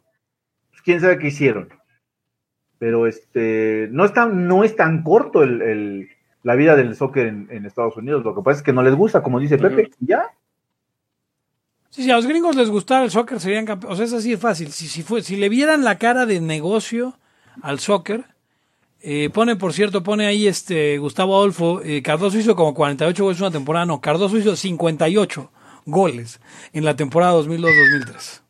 [0.71, 1.69] pues, quién sabe qué hicieron.
[2.79, 6.09] Pero este, no es tan, no es tan corto el, el-
[6.43, 8.23] la vida del soccer en, en Estados Unidos.
[8.23, 9.89] Lo que pasa es que no les gusta, como dice Pepe.
[9.99, 10.23] Ya.
[11.89, 13.93] Sí, si a los gringos les gustara el soccer, serían campeones.
[13.93, 14.71] O sea, es así de fácil.
[14.71, 17.17] Si, si, fue, si le vieran la cara de negocio
[17.61, 18.23] al soccer,
[19.01, 23.39] eh, pone, por cierto, pone ahí este Gustavo Adolfo, eh, Cardoso hizo como 48 goles
[23.39, 25.51] en una temporada, no, Cardoso hizo 58
[25.85, 26.39] goles
[26.73, 28.41] en la temporada 2002-2003.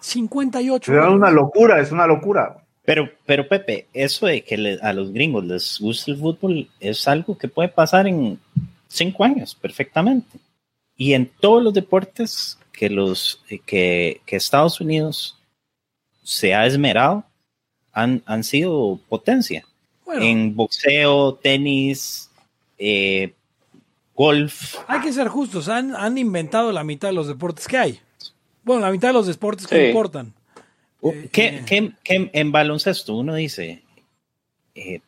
[0.00, 0.92] 58.
[0.92, 1.14] Es goles.
[1.16, 2.58] una locura, es una locura.
[2.86, 7.06] Pero, pero Pepe, eso de que le- a los gringos les gusta el fútbol es
[7.08, 8.38] algo que puede pasar en
[8.88, 10.38] cinco años perfectamente.
[10.96, 15.36] Y en todos los deportes que, los, eh, que, que Estados Unidos
[16.22, 17.24] se ha esmerado,
[17.92, 19.64] han, han sido potencia.
[20.04, 22.30] Bueno, En boxeo, tenis,
[22.78, 23.34] eh,
[24.14, 24.76] golf.
[24.86, 28.00] hay que ser justos, han, han inventado la mitad de los deportes que hay.
[28.64, 30.32] Bueno, la mitad de los deportes que importan.
[31.02, 31.62] Eh, ¿Qué, eh.
[31.66, 33.82] qué- qué en baloncesto uno dice?
[34.74, 35.00] eh,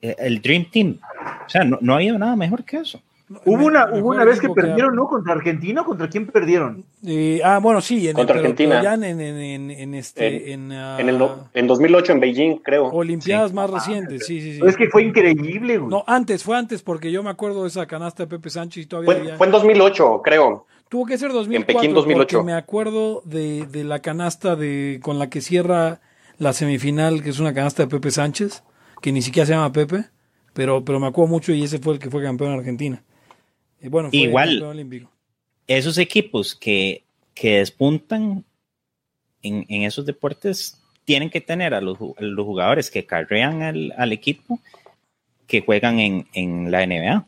[0.00, 0.98] el Dream Team.
[1.46, 3.00] O sea, no, no había nada mejor que eso.
[3.46, 5.06] Hubo una, hubo una vez que perdieron, ¿no?
[5.08, 6.84] Contra Argentina, ¿o ¿contra quién perdieron?
[7.06, 8.94] Eh, ah, bueno, sí, en, Contra pero- Argentina.
[8.94, 11.18] en, en, en, en este, en, ah, En, el,
[11.54, 12.88] en 2008 en Beijing, creo.
[12.88, 14.60] Olimpiadas más recientes, sí, sí, sí.
[14.66, 15.88] Es que fue increíble, güey.
[15.90, 18.86] No, antes, fue antes, porque yo me acuerdo de esa canasta de Pepe Sánchez y
[18.86, 20.66] todavía Fue, había- fue en 2008, creo.
[20.92, 22.36] Tuvo que ser 2004, Pekín 2008.
[22.36, 26.02] porque me acuerdo de, de la canasta de con la que cierra
[26.36, 28.62] la semifinal, que es una canasta de Pepe Sánchez,
[29.00, 30.04] que ni siquiera se llama Pepe,
[30.52, 33.02] pero, pero me acuerdo mucho y ese fue el que fue campeón en Argentina.
[33.80, 34.50] Y bueno, fue Igual.
[34.50, 35.10] campeón olímpico.
[35.66, 38.44] esos equipos que, que despuntan
[39.42, 43.94] en, en esos deportes tienen que tener a los, a los jugadores que carrean al,
[43.96, 44.60] al equipo
[45.46, 47.26] que juegan en, en la NBA,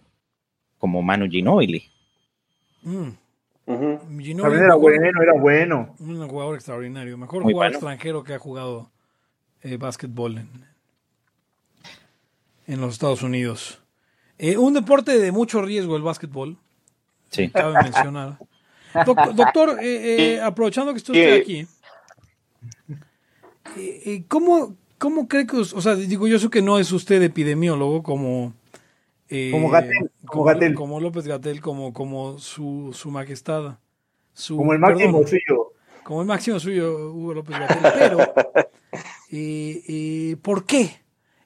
[0.76, 1.84] como Manu Ginobili.
[2.82, 3.23] Mm.
[3.66, 3.98] Ujú.
[4.20, 5.94] Ginóbili, También era bueno, era bueno.
[5.98, 7.78] Un jugador extraordinario, mejor Muy jugador bueno.
[7.78, 8.90] extranjero que ha jugado
[9.62, 10.50] eh, básquetbol en,
[12.66, 13.80] en los Estados Unidos.
[14.38, 16.58] Eh, un deporte de mucho riesgo el básquetbol,
[17.30, 17.48] Sí.
[17.50, 18.38] cabe mencionar.
[19.06, 21.40] Doc- doctor, eh, eh, aprovechando que usted está Sí.
[21.40, 21.66] aquí,
[23.76, 27.22] eh, eh, ¿cómo, ¿cómo cree que, o sea, digo, yo sé que no es usted
[27.22, 28.52] epidemiólogo como...
[29.28, 33.78] eh, Como Gatell, como López Gatel, como, como su, su majestad.
[34.32, 35.72] Su, Como el máximo perdón, suyo.
[36.02, 37.92] como el máximo suyo, Hugo López Gatell.
[37.98, 38.18] Pero,
[39.30, 41.00] eh, eh, ¿por qué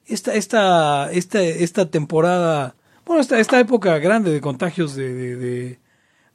[0.05, 2.75] esta, esta, esta, esta temporada,
[3.05, 5.79] bueno, esta, esta época grande de contagios de, de, de-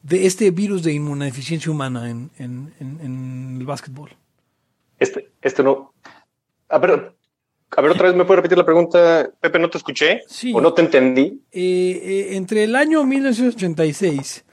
[0.03, 4.11] de este virus de inmunodeficiencia humana en, en, en- en el básquetbol?
[4.99, 5.95] Este, este no.
[6.69, 7.15] A ver,
[7.77, 10.53] a ver, otra vez me puede repetir la pregunta, Pepe, no te escuché Sí.
[10.55, 11.41] o no te entendí.
[11.53, 14.45] Eh, eh, entre el año 1986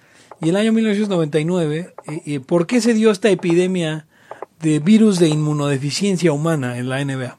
[0.41, 4.07] y el año 1999, eh, eh, ¿por qué se dio esta epidemia
[4.59, 7.37] de virus de inmunodeficiencia humana en la NBA?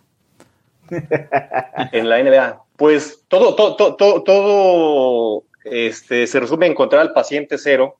[1.92, 2.62] En la NBA.
[2.76, 7.98] Pues todo, todo, todo, todo, todo, este, se resume en encontrar al paciente cero,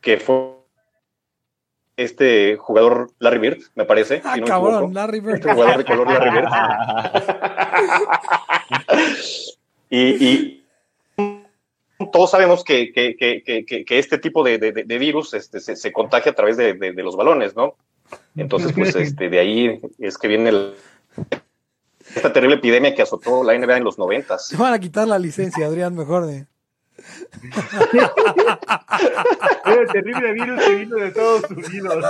[0.00, 0.55] que fue
[1.96, 4.22] este jugador Larry Bird, me parece.
[4.24, 4.94] Ah, si no cabrón, equivoco.
[4.94, 5.34] Larry Bird.
[5.36, 6.48] Este jugador de color Larry Bird.
[9.90, 10.64] y, y
[12.12, 15.92] todos sabemos que, que, que, que, este tipo de, de, de virus este, se, se,
[15.92, 17.76] contagia a través de, de, los balones, ¿no?
[18.36, 20.74] Entonces, pues este, de ahí es que viene el,
[22.14, 24.48] esta terrible epidemia que azotó la NBA en los noventas.
[24.48, 26.46] Se van a quitar la licencia, Adrián, mejor de...
[29.66, 32.04] el terrible virus que vino de Estados Unidos.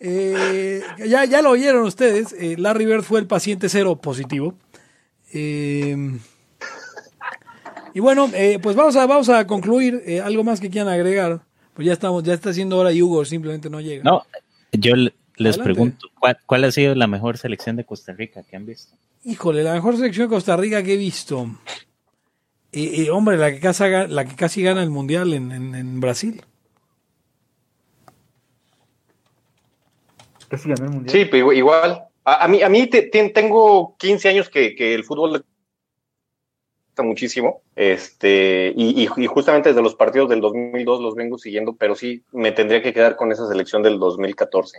[0.00, 2.32] Eh, ya, ya lo oyeron ustedes.
[2.32, 4.54] eh, Larry Bird fue el paciente cero positivo.
[5.32, 6.18] Eh,
[7.92, 10.02] y bueno, eh, pues vamos a, vamos a concluir.
[10.06, 11.42] Eh, algo más que quieran agregar.
[11.74, 14.02] Pues ya estamos, ya está haciendo hora y Hugo simplemente no llega.
[14.04, 14.24] No,
[14.72, 14.94] yo
[15.42, 15.72] les Adelante.
[15.74, 18.94] pregunto, ¿cuál, cuál ha sido la mejor selección de Costa Rica que han visto?
[19.24, 21.46] Híjole, la mejor selección de Costa Rica que he visto.
[22.72, 26.00] Eh, eh, hombre, la que, casi, la que casi gana el mundial en, en- en
[26.00, 26.42] Brasil.
[30.48, 31.12] Casi ganó el mundial.
[31.16, 32.04] Sí, pero igual.
[32.24, 35.38] A, a mí, a mí te- te- tengo 15 años que, que el fútbol me
[36.88, 37.62] gusta muchísimo.
[37.76, 42.24] Este, y, y- y justamente desde los partidos del 2002 los vengo siguiendo, pero sí
[42.32, 44.78] me tendría que quedar con esa selección del 2014.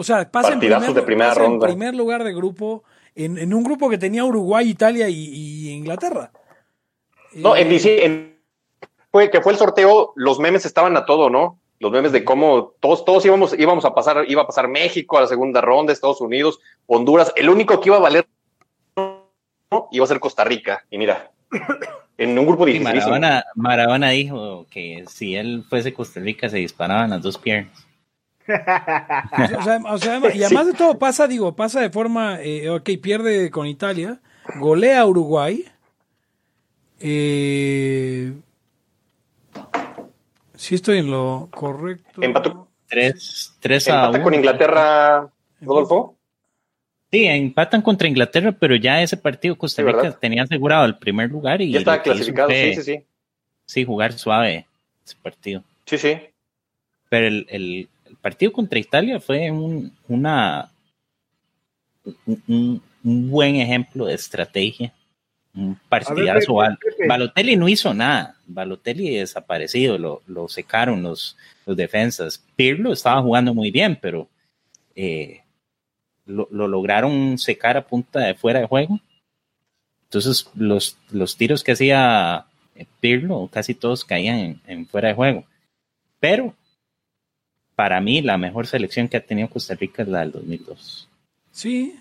[0.00, 1.66] O sea, pasa, en Partidazos primer, de primera pasa en ronda.
[1.66, 2.82] primer lugar de grupo,
[3.14, 6.32] en, en un grupo que tenía Uruguay, Italia y, y Inglaterra.
[7.34, 8.40] No, Eh, en DC, en-
[9.12, 11.58] fue que fue el sorteo, los memes estaban a todo, ¿no?
[11.80, 15.22] Los memes de cómo todos, todos íbamos, íbamos a pasar, iba a pasar México a
[15.22, 18.26] la segunda ronda, Estados Unidos, Honduras, el único que iba a valer
[18.96, 19.88] ¿no?
[19.90, 20.84] iba a ser Costa Rica.
[20.90, 21.30] Y mira,
[22.18, 22.84] en un grupo difícil.
[22.84, 27.86] Maradona, Maradona dijo que si él fuese Costa Rica se disparaban las dos piernas.
[28.50, 32.88] O sea, o sea, y además de todo pasa, digo, pasa de forma, eh, ok,
[33.02, 34.20] pierde con Italia,
[34.58, 35.64] golea a Uruguay,
[37.00, 38.32] eh,
[40.56, 42.22] si estoy en lo correcto.
[42.22, 42.68] Empató.
[42.88, 44.24] 3, 3 a Empata 1.
[44.24, 45.28] con Inglaterra,
[45.60, 46.16] Rodolfo.
[47.12, 51.28] Sí, empatan contra Inglaterra, pero ya ese partido Costa Sí, Rica tenía asegurado el primer
[51.30, 52.48] lugar y Ya estaba clasificado.
[52.48, 53.04] fue, Sí, sí, sí.
[53.66, 54.66] sí, jugar suave
[55.04, 55.64] ese partido.
[55.86, 56.18] Sí, sí.
[57.08, 57.88] Pero el
[58.20, 60.70] partido contra Italia fue un, una,
[62.26, 62.82] un, un-
[63.30, 64.92] buen ejemplo de estrategia.
[65.54, 66.38] Un partidazo.
[66.40, 67.08] Pepe, Bal- Pepe.
[67.08, 68.36] Balotelli no hizo nada.
[68.46, 71.36] Balotelli desaparecido, lo, lo secaron los,
[71.66, 72.44] los defensas.
[72.56, 74.28] Pirlo estaba jugando muy bien, pero
[74.94, 75.42] eh,
[76.26, 79.00] lo, lo lograron secar a punta de fuera de juego.
[80.04, 82.44] Entonces, los, los tiros que hacía
[82.76, 85.44] eh, Pirlo, casi todos caían en, en fuera de juego.
[86.20, 86.54] Pero
[87.80, 91.08] para mí la mejor selección que ha tenido Costa Rica es la del 2002.
[91.50, 91.98] Sí.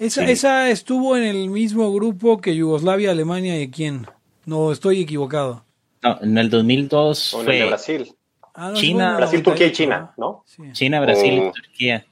[0.00, 0.32] Esa, Sí.
[0.32, 4.04] esa estuvo en el mismo grupo que Yugoslavia, Alemania y quién.
[4.46, 5.64] No, estoy equivocado.
[6.02, 8.14] No, en el 2002 Con el de fue Brasil.
[8.52, 10.44] Ah, no, China, en Brasil, Turquía y 98, China, ¿no?
[10.72, 12.06] China, Brasil y Turquía.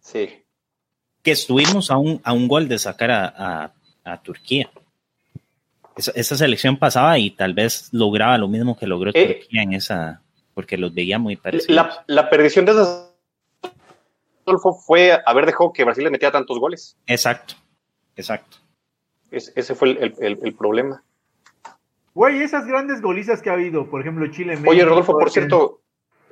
[0.00, 0.28] Sí.
[1.24, 3.24] Que estuvimos a un, a un gol de sacar a,
[3.64, 3.72] a-
[4.04, 4.70] a Turquía.
[5.96, 9.26] Esa, esa selección pasaba y tal vez lograba lo mismo que logró Eh.
[9.40, 10.22] Turquía en esa,
[10.58, 11.68] porque los veía muy parecidos.
[11.76, 13.14] La, la perdición de esas
[14.44, 16.96] Rodolfo fue haber dejado que Brasil le metiera tantos goles.
[17.06, 17.54] Exacto,
[18.16, 18.56] exacto.
[19.30, 21.04] Es- ese fue el, el- el problema.
[22.12, 25.80] Güey, esas grandes golizas que ha habido, por ejemplo, Chile, Oye, México, Rodolfo, por cierto,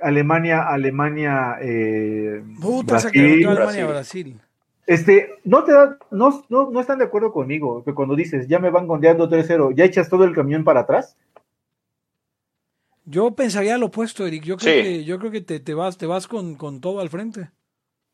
[0.02, 3.38] Alemania, Alemania, eh, Puta, se Brasil.
[3.38, 4.24] quedó Alemania, Brasil.
[4.34, 4.40] Brasil.
[4.88, 8.58] Este, no te da, no, no, no están de acuerdo conmigo, que cuando dices, ya
[8.58, 11.16] me van gondeando 3-0, ¿ya echas todo el camión para atrás?
[13.08, 14.42] Yo pensaría lo opuesto, Eric.
[14.44, 14.82] Yo creo Sí.
[14.82, 17.50] que, yo creo que te, te vas, te vas con, con todo al frente.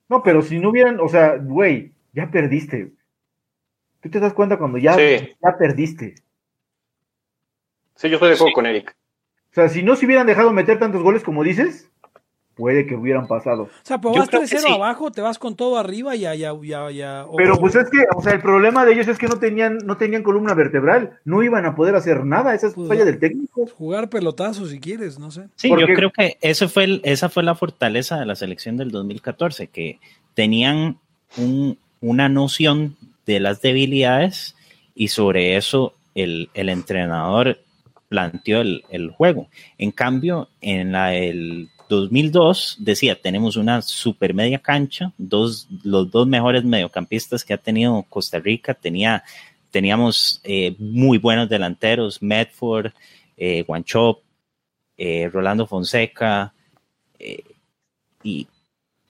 [0.09, 2.93] No, pero si no hubieran, o sea, güey, ya perdiste.
[4.03, 5.35] Tú te das cuenta cuando ya, Sí.
[5.43, 6.15] ya perdiste.
[7.97, 8.53] sí, yo estoy de acuerdo Sí.
[8.53, 8.95] con Eric.
[9.51, 11.91] O sea, si no se hubieran dejado meter tantos goles como dices,
[12.55, 13.63] puede que hubieran pasado.
[13.63, 14.73] O sea, pues vas creo que 3-0 sí.
[14.75, 16.53] abajo, te vas con todo arriba y ya, ya,
[16.91, 19.79] ya, Pero pues es que, o sea, el problema de ellos es que no tenían,
[19.85, 23.19] no tenían columna vertebral, no iban a poder hacer nada, esa es Pues, falla del
[23.19, 23.67] técnico.
[23.67, 25.47] Jugar pelotazos si quieres, no sé.
[25.57, 28.77] Sí, Porque- yo creo que eso fue el- esa fue la fortaleza de la selección
[28.77, 29.99] del 2014, que
[30.35, 30.99] tenían
[31.39, 32.97] un- una noción
[33.27, 34.57] de las debilidades
[34.95, 37.59] y sobre eso el, el entrenador
[38.09, 39.49] planteó el, el juego.
[39.79, 46.27] En cambio, en la del 2002 decía, tenemos una super media cancha, dos, los dos
[46.27, 49.25] mejores mediocampistas que ha tenido Costa Rica, tenía,
[49.71, 52.93] teníamos eh, muy buenos delanteros, Medford,
[53.37, 54.21] eh, Guanchop,
[54.97, 56.53] eh, Rolando Fonseca,
[57.19, 57.43] eh,
[58.23, 58.47] y,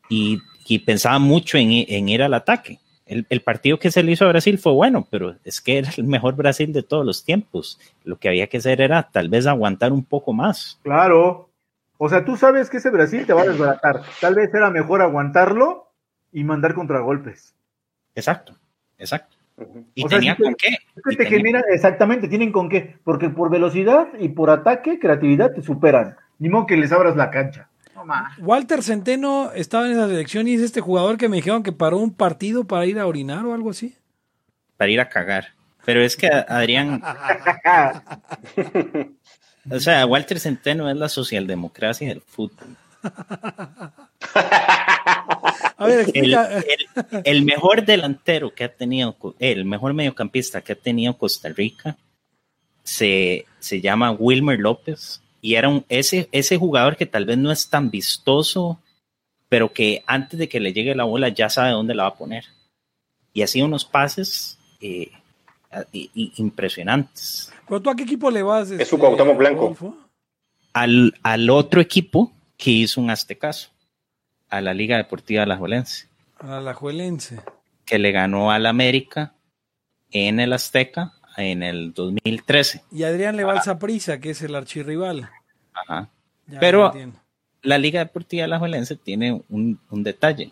[0.08, 2.80] y, y pensaba mucho en, en ir al ataque.
[3.06, 5.90] El, el partido que se le hizo a Brasil fue bueno, pero es que era
[5.96, 7.78] el mejor Brasil de todos los tiempos.
[8.04, 10.78] Lo que había que hacer era tal vez aguantar un poco más.
[10.82, 11.51] Claro.
[12.04, 14.02] O sea, tú sabes que ese Brasil te va a desbaratar.
[14.20, 15.92] Tal vez era mejor aguantarlo
[16.32, 17.54] y mandar contragolpes.
[18.16, 18.56] Exacto,
[18.98, 19.36] exacto.
[19.94, 20.70] Y O sea, con qué.
[20.96, 22.96] Es que Y te tenía- generan, exactamente, tienen con qué.
[23.04, 26.16] Porque por velocidad y por ataque, creatividad te superan.
[26.40, 27.68] Ni modo que les abras la cancha.
[28.40, 31.98] Walter Centeno estaba en esa selección y es este jugador que me dijeron que paró
[31.98, 33.96] un partido para ir a orinar o algo así.
[34.76, 35.44] para ir a cagar.
[35.84, 37.00] Pero es que Adrián,
[39.70, 42.76] O sea, Walter Centeno es la socialdemocracia del fútbol.
[45.76, 50.76] A ver, El, el- el mejor delantero que ha tenido, el mejor mediocampista que ha
[50.76, 51.96] tenido Costa Rica
[52.84, 57.50] se, se llama Wilmer López y era un, ese, ese jugador que tal vez no
[57.50, 58.80] es tan vistoso,
[59.48, 62.14] pero que antes de que le llegue la bola ya sabe dónde la va a
[62.18, 62.44] poner.
[63.32, 65.10] Y hacía unos pases eh,
[66.36, 67.52] impresionantes.
[67.68, 68.70] ¿Pero tú a qué equipo le vas?
[68.70, 69.96] este, su Cuauhtémoc Blanco.
[70.72, 73.70] Al, al otro equipo que hizo un aztecaso,
[74.48, 76.08] a la Liga Deportiva Alajuelense.
[76.38, 77.40] A la Alajuelense.
[77.84, 79.34] que le ganó al América
[80.10, 82.82] en el Azteca en el 2013.
[82.92, 85.30] Y Adrián le va al Saprissa, que es el archirrival.
[85.72, 86.08] Ajá.
[86.46, 86.92] Ya, Pero-.
[87.64, 90.50] La Liga Deportiva Alajuelense tiene un, un detalle.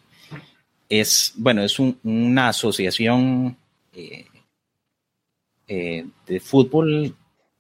[0.89, 3.57] Es, bueno, es un- una asociación
[3.95, 4.27] eh,
[5.73, 7.15] eh, de fútbol,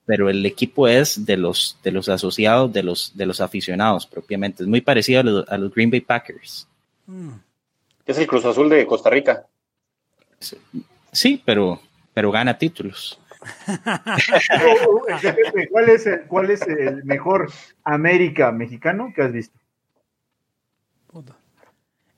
[0.04, 4.64] pero el equipo es de los, de los asociados, de los, de los aficionados propiamente.
[4.64, 6.66] Es muy parecido a los, a los Green Bay Packers.
[7.06, 7.34] Mm.
[8.04, 9.46] Es el Cruz Azul de Costa Rica.
[11.12, 11.80] Sí, pero,
[12.12, 13.20] pero gana títulos.
[15.70, 17.48] ¿Cuál es, el, ¿Cuál es el mejor
[17.84, 19.56] América mexicano que has visto?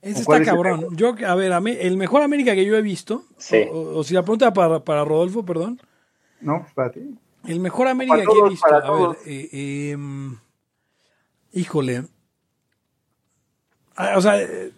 [0.03, 0.95] Ese ¿Cuál está es cabrón.
[0.97, 3.63] Yo, a ver, a mí- el mejor América que yo he visto, Sí.
[3.71, 5.79] o, si la pregunta para, para Rodolfo, perdón,
[6.41, 7.05] No, espérate.
[7.47, 9.97] el mejor América Para que he visto, para a ver, eh, eh,
[11.53, 12.03] híjole,
[13.95, 14.71] Ah, o sea, eh,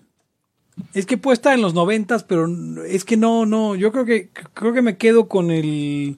[0.94, 2.48] es que puede estar en los noventas, pero
[2.84, 6.18] es que no, no, yo creo que creo que me quedo con el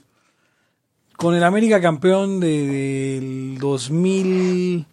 [1.16, 4.86] con el América campeón de- del 2000.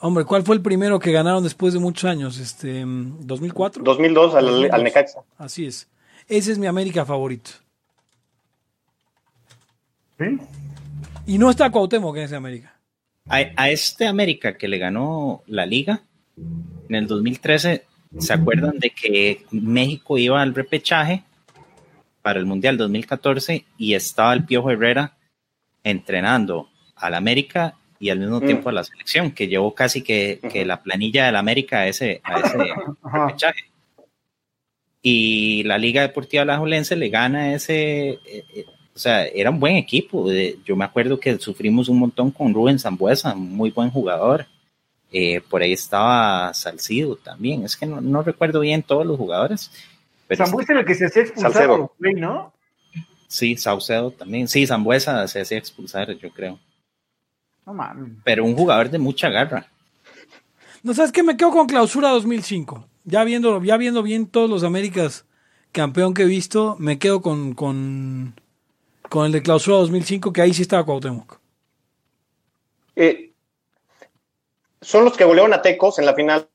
[0.00, 2.38] Hombre, ¿cuál fue el primero que ganaron después de muchos años?
[2.38, 3.82] Este, mm, 2004.
[3.82, 4.72] 2002 al, 2002.
[4.72, 5.20] al Necaxa.
[5.36, 5.88] Así es.
[6.28, 7.50] Ese es mi América favorito.
[10.18, 10.38] ¿Sí?
[11.26, 12.74] Y no está Cuauhtémoc en ese América.
[13.28, 16.02] A, a este América que le ganó la liga
[16.88, 17.84] en el 2013,
[18.18, 21.24] ¿se acuerdan de que México iba al repechaje
[22.22, 25.16] para el Mundial 2014 y estaba el Piojo Herrera
[25.82, 28.46] entrenando al América y al mismo Mm.
[28.46, 32.20] tiempo a la selección, que llevó casi que, que la planilla del América a ese,
[32.24, 32.58] a ese?
[35.02, 38.20] Y la Liga Deportiva Alajuelense le gana ese, eh,
[38.54, 38.64] eh,
[38.94, 40.30] o sea, era un buen equipo.
[40.30, 44.46] eh, Yo me acuerdo que sufrimos un montón con Rubén Zambuesa, muy buen jugador.
[45.10, 47.64] Eh, por ahí estaba Salcido también.
[47.64, 49.70] Es que no, no recuerdo bien todos los jugadores.
[50.26, 51.68] Pero Zambuesa era el que se hacía expulsar,
[52.16, 52.52] ¿no?
[53.28, 54.48] sí, Saucedo también.
[54.48, 56.58] Sí, Zambuesa se hacía expulsar, yo creo.
[57.68, 58.12] No mames.
[58.24, 59.66] Pero un jugador de mucha garra.
[60.82, 62.86] No sabes qué me quedo con Clausura 2005.
[63.04, 65.26] Ya viendo, ya viendo bien todos los Américas
[65.72, 68.32] campeón que he visto, me quedo con, con,
[69.10, 71.38] con el de Clausura 2005, que ahí sí estaba Cuauhtémoc.
[72.96, 73.32] Eh,
[74.80, 76.48] son los que golearon a Tecos en la final.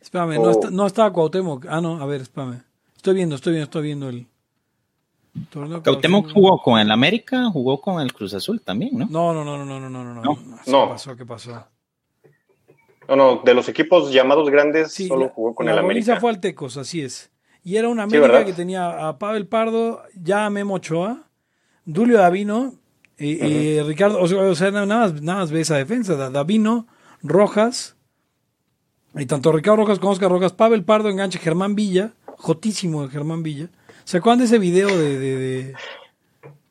[0.00, 0.44] Espérame, Oh.
[0.44, 1.66] no, está- no estaba Cuauhtémoc.
[1.68, 2.62] Ah, no, a ver, espérame.
[2.94, 4.26] Estoy viendo, estoy viendo, estoy viendo el
[5.50, 6.32] Clausura.
[6.32, 9.06] jugó con el América, jugó con el Cruz Azul también, ¿no?
[9.10, 10.22] No, no, no, no, no, no, no, no.
[10.22, 10.34] No.
[10.64, 10.88] ¿Qué No.
[10.88, 11.16] pasó?
[11.16, 11.66] ¿Qué pasó?
[13.08, 16.20] No, no, de los equipos llamados grandes, Sí, solo jugó con la el América.
[16.20, 17.30] fue al Tecos, así es.
[17.62, 18.46] Y era una Sí, América ¿verdad?
[18.46, 21.28] que tenía a Pavel Pardo, ya a Memo Ochoa,
[21.84, 22.74] Dulio Davino,
[23.18, 23.38] eh,
[23.78, 26.86] eh, Ricardo, o sea, o sea, nada, más, nada más ve esa defensa, Da- Davino,
[27.22, 27.96] Rojas,
[29.16, 33.42] y tanto Ricardo Rojas como Oscar Rojas, Pavel Pardo enganche Germán Villa, jotísimo de Germán
[33.42, 33.68] Villa.
[34.04, 35.74] ¿Se acuerdan de ese video de, de- de-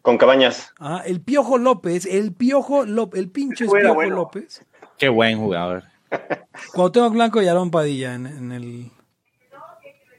[0.01, 0.71] Con Cabañas.
[0.79, 4.15] ah, el Piojo López, el Piojo López, el pinche Piojo bueno.
[4.17, 4.63] López?
[4.97, 5.83] Qué buen jugador.
[6.73, 8.91] Cuauhtémoc Blanco y Aarón Padilla en, en el...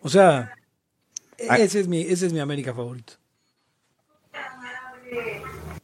[0.02, 0.52] O sea,
[1.48, 1.56] Ah.
[1.58, 3.14] ese es mi, ese es mi América favorito.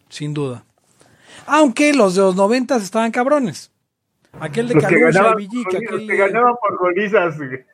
[0.09, 0.65] Sin duda.
[1.47, 3.71] Aunque los de los noventas estaban cabrones.
[4.39, 7.65] Aquel de Calucha Villica, los aquel que de- ganaban por golizas güey,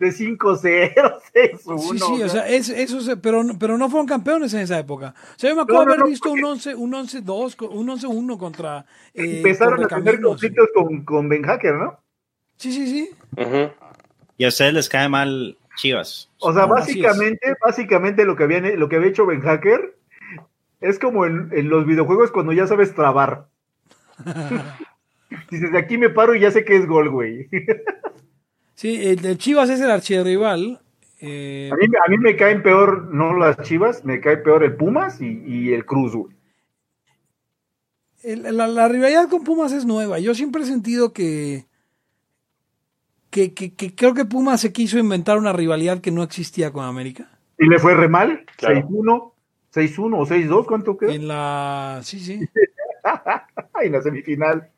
[0.00, 1.60] de 5-0, 6-1.
[1.92, 4.78] Sí, sí, o sea, es, eso se- pero, no- pero no fueron campeones en esa
[4.78, 5.14] época.
[5.36, 7.54] O sea, yo me No, acuerdo no, haber no, visto un porque- 11, un 11-2,
[7.56, 12.00] co- un 11-1 contra eh, Empezaron a tener conflictos con, con Ben Hacker, ¿no?
[12.56, 13.10] Sí, sí, sí.
[13.40, 13.70] Ujú.
[14.38, 16.30] Y a ustedes les cae mal Chivas.
[16.40, 19.94] O sea, No, básicamente, básicamente lo que había, lo que había hecho Ben Hacker
[20.80, 23.46] es como en, en los videojuegos cuando ya sabes trabar.
[25.50, 27.48] Dices, de aquí me paro y ya sé que es gol, güey.
[28.80, 30.80] Sí, el, el Chivas es el archirrival.
[31.20, 34.74] Eh, A mí, a mí me caen peor, no las chivas, me cae peor el
[34.74, 36.14] Pumas y, y el Cruz,
[38.22, 40.18] el- la, la rivalidad con Pumas es nueva.
[40.18, 41.66] Yo siempre he sentido que,
[43.28, 46.86] que, que, que creo que Pumas se quiso inventar una rivalidad que no existía con
[46.86, 47.38] América.
[47.58, 48.76] Y le fue re mal, Claro.
[48.88, 49.32] 6-1,
[49.74, 51.10] 6-1 o 6-2, ¿cuánto quedó?
[51.10, 52.00] En la.
[52.02, 52.40] Sí, sí.
[53.82, 54.70] en la semifinal.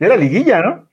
[0.00, 0.88] Era liguilla, ¿no?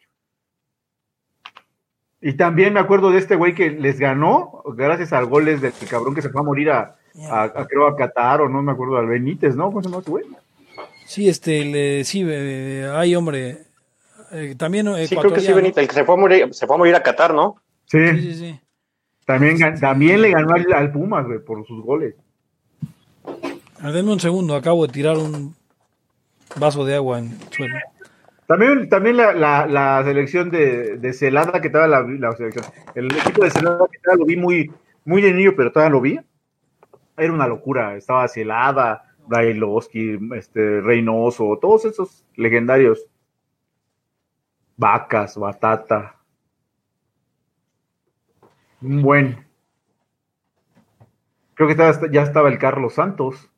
[2.25, 6.15] Y también me acuerdo de este güey que les ganó gracias al goles del cabrón
[6.15, 6.95] que se fue a morir a,
[7.29, 9.65] a, a, creo a Qatar o no me acuerdo al Benítez, ¿no?
[9.65, 10.25] ¿Cómo se llama este güey?
[11.05, 13.63] Sí, este, le, sí, eh, hay hombre.
[14.31, 16.75] eh, también Sí, creo que sí, Benítez, el que se fue a morir, se fue
[16.75, 17.57] a morir a Qatar, ¿no?
[17.87, 18.59] Sí, Sí, sí, sí.
[19.25, 22.15] También, también le ganó al, al Pumas, güey, por sus goles.
[23.81, 25.55] Denme un segundo, acabo de tirar un
[26.55, 27.75] vaso de agua en el suelo.
[28.47, 32.65] También, también la, la, la selección de, de Celada que estaba la, la selección.
[32.93, 34.71] El equipo de Celada que estaba lo vi muy,
[35.05, 36.19] muy de niño, pero todavía lo vi.
[37.15, 37.95] Era una locura.
[37.95, 43.07] Estaba Celada, Brailovsky, este, Reynoso, todos esos legendarios.
[44.75, 46.17] Vacas, Batata.
[48.81, 49.47] Un buen.
[51.53, 53.49] Creo que ya estaba el Carlos Santos.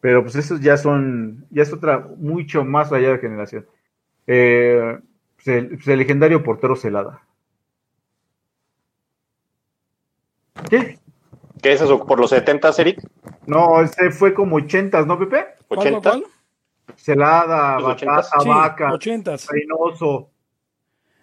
[0.00, 3.66] Pero pues esos ya son, ya es otra mucho más allá de generación.
[4.26, 4.98] Eh,
[5.36, 7.22] pues el, pues el legendario portero Celada.
[10.68, 10.98] ¿Qué?
[11.62, 12.06] ¿Qué es eso?
[12.06, 13.02] ¿Por los 70, Eric?
[13.46, 15.46] No, ese fue como ochentas, ¿no, Pepe?
[15.68, 16.10] ¿Cuál, cuál, 80.
[16.10, 16.24] cuál?
[16.96, 18.30] Celada, Batata, ochentas.
[18.42, 19.48] Sí, Vaca, ochentas.
[19.48, 20.30] Reynoso.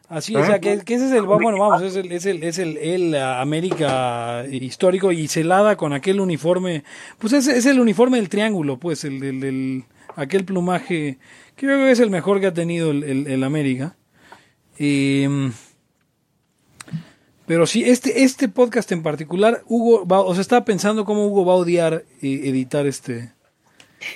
[0.09, 0.37] Así, ¿Eh?
[0.37, 2.77] o sea, que, que ese es el, bueno, vamos, es el, es el, es el,
[2.77, 6.83] el, ah, América histórico y celada con aquel uniforme,
[7.19, 9.83] pues es, es el uniforme del triángulo, pues, el, el, el-
[10.15, 11.17] aquel plumaje,
[11.55, 13.95] que yo creo que es el mejor que ha tenido el, el, el América.
[14.79, 15.51] Eh,
[17.45, 21.45] pero sí, este, este podcast en particular, Hugo, va, o sea, estaba pensando cómo Hugo
[21.45, 23.31] va a odiar eh, editar este.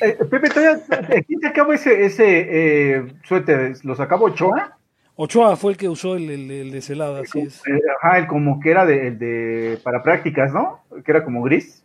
[0.02, 0.82] Eh, Pepe, todavía,
[1.28, 3.74] ¿quién sacaba ese, ese eh, suéter?
[3.84, 4.78] ¿Lo sacaba Ochoa?
[5.16, 7.62] Ochoa fue el que usó el, el, el de celada, así es.
[7.68, 10.80] Eh, ajá, el como que era de, de para prácticas, ¿no?
[11.06, 11.84] Que era como gris,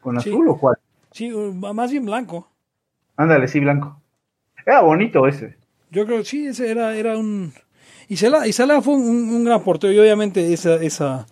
[0.00, 0.30] con Sí.
[0.30, 0.76] azul o cuál.
[1.12, 2.48] Sí, más bien blanco.
[3.16, 4.00] Ándale, sí, blanco.
[4.66, 5.56] Era bonito ese.
[5.90, 7.52] Yo creo que sí, ese era, era un...
[8.08, 11.26] Y Sala, y fue un, un gran portero y obviamente esa, esa,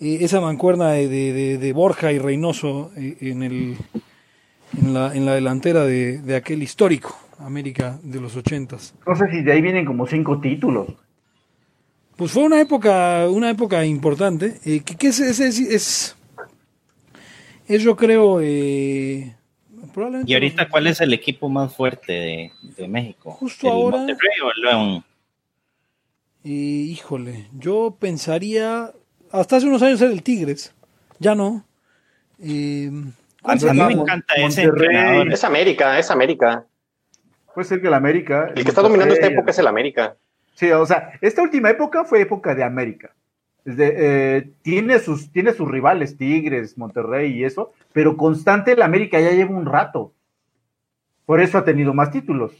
[0.00, 3.76] eh, esa mancuerna de, de- de- Borja y Reynoso eh, en, el,
[4.80, 8.94] en, la, en la delantera de, de aquel histórico América de los ochentas.
[9.06, 10.88] No sé si de ahí vienen como cinco títulos.
[12.16, 16.16] Pues fue una época, una época importante, eh, que, que es, es, es, es,
[17.66, 19.34] es, yo creo, eh,
[19.94, 20.30] probablemente...
[20.30, 23.30] Y ahorita, ¿cuál es el equipo más fuerte de, de México?
[23.32, 25.04] Justo ¿El ahora- Monterrey o el León?
[26.44, 28.92] Eh, híjole, yo pensaría,
[29.30, 30.74] hasta hace unos años era el Tigres,
[31.18, 31.64] ya no.
[32.42, 32.90] Eh,
[33.44, 34.86] A, mí me encanta ese Monterrey.
[34.96, 35.32] entrenador.
[35.32, 36.66] Es América, es América.
[37.54, 38.52] Puede ser que el América.
[38.54, 40.16] El que está dominando esta época es el América.
[40.54, 43.14] Sí, o sea, esta última época fue época de América.
[43.64, 49.30] Eh, tiene, sus, tiene sus rivales, Tigres, Monterrey y eso, pero constante el América ya
[49.30, 50.12] lleva un rato.
[51.26, 52.52] Por eso ha tenido más títulos.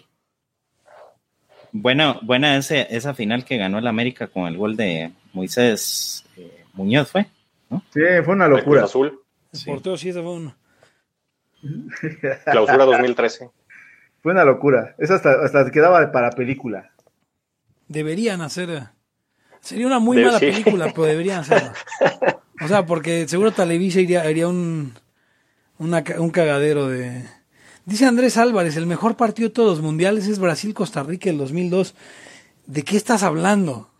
[1.72, 6.64] Buena, buena ese, esa final que ganó el América con el gol de Moisés eh,
[6.74, 7.26] Muñoz, ¿fue?
[7.92, 8.84] Sí, fue una El locura.
[8.84, 9.18] Azul,
[9.52, 9.66] Sí.
[9.70, 10.54] portero sí, ese fue un...
[12.44, 13.50] clausura 2013.
[14.22, 14.94] Fue una locura.
[14.98, 16.92] Eso hasta, hasta quedaba para película.
[17.88, 18.90] Deberían hacer...
[19.60, 20.46] Sería una muy mala sí.
[20.46, 21.72] película, pero deberían hacerla.
[22.60, 24.94] O sea, porque seguro Televisa iría, haría un,
[25.78, 27.24] una un cagadero de...
[27.84, 31.94] Dice Andrés Álvarez, el mejor partido de todos los mundiales es Brasil-Costa Rica el 2002.
[32.66, 33.91] ¿De qué estás hablando?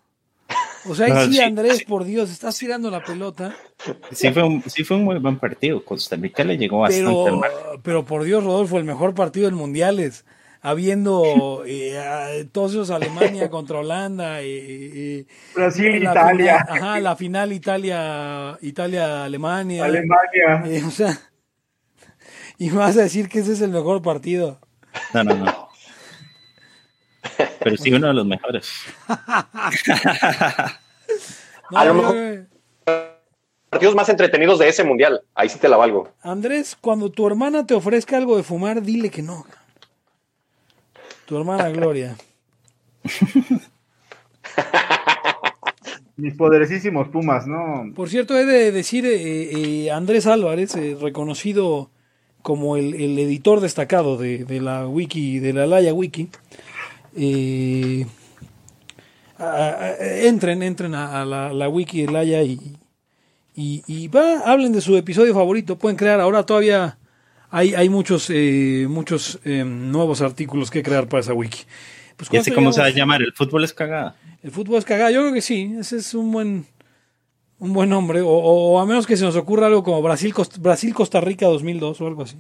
[0.87, 1.85] O sea, ahí No, sí, Andrés, sí.
[1.85, 3.55] por Dios, estás tirando la pelota.
[4.11, 5.85] Sí fue, un, sí fue un muy buen partido.
[5.85, 7.51] Costa Rica le llegó bastante Pero, al mar.
[7.83, 10.25] pero por Dios, Rodolfo, el mejor partido del mundiales.
[10.65, 14.39] Habiendo eh, a- todos esos Alemania contra Holanda.
[14.43, 19.85] eh, Brasil, la Italia, final- ajá, la final Italia, Italia, Alemania.
[19.85, 20.63] Alemania.
[20.67, 21.19] Eh, o sea,
[22.59, 24.61] y me vas a decir que ese es el mejor partido.
[25.15, 25.69] No, no, no.
[27.65, 28.71] Pero sí uno de los mejores.
[31.71, 32.47] No, A lo mejor-
[33.71, 35.23] Partidos más entretenidos de ese mundial.
[35.35, 36.13] Ahí sí te la valgo.
[36.23, 39.47] Andrés, cuando tu hermana te ofrezca algo de fumar, dile que no.
[41.25, 42.15] Tu hermana Gloria.
[46.17, 47.91] Mis poderosísimos Pumas, ¿no?
[47.95, 51.91] Por cierto, he de decir, eh, eh, Andrés Álvarez, eh, reconocido
[52.43, 56.29] como el, el editor destacado de, de la wiki, de la Laya Wiki,
[57.17, 58.07] eh,
[59.39, 62.59] a- a- entren, entren a, a la, la wiki de Laya y,
[63.55, 65.79] y, y va, hablen de su episodio favorito.
[65.79, 66.99] Pueden crear, ahora todavía
[67.51, 71.61] hay, hay muchos, eh, muchos eh, nuevos artículos que crear para esa wiki.
[72.17, 73.23] Pues, ¿Y ese ¿cuánto cómo se va a llamar?
[73.23, 74.17] ¿El fútbol es cagada?
[74.43, 76.67] El fútbol es cagado, yo creo que sí, ese es un buen
[77.59, 78.21] Un buen nombre.
[78.23, 81.47] O, o a menos que se nos ocurra algo como Brasil, Cost- Brasil Costa Rica
[81.47, 82.37] 2002 o algo así.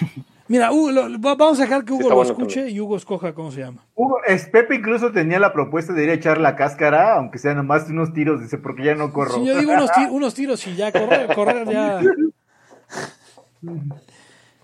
[0.46, 3.50] Mira, Hugo, lo- vamos a dejar que Hugo lo bueno escuche y Hugo escoja cómo
[3.50, 3.82] se llama.
[3.94, 7.56] Hugo, es, Pepe incluso tenía la propuesta de ir a echar la cáscara, aunque sean
[7.56, 9.34] nomás unos tiros, dice, porque ya no corro.
[9.36, 12.00] Si yo digo unos, ti- unos tiros y ya correr, correr ya.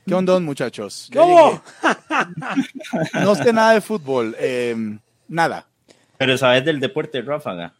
[0.07, 1.11] ¿Qué onda, muchachos?
[1.15, 1.63] ¿Cómo?
[3.23, 4.35] No sé nada de fútbol.
[4.39, 4.99] eh,
[5.29, 5.67] nada.
[6.19, 7.73] Pero sabes del deporte ráfaga.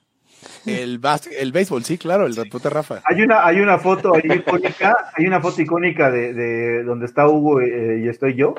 [0.67, 3.01] El, bas- el béisbol, sí, claro, el deporte Rafa.
[3.05, 7.27] Hay una, hay una foto ahí icónica, hay una foto icónica de, de donde está
[7.29, 8.55] Hugo eh, y estoy yo,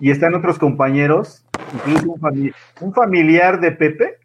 [0.00, 1.44] y están otros compañeros,
[1.74, 4.16] incluso un, fami- un familiar de Pepe,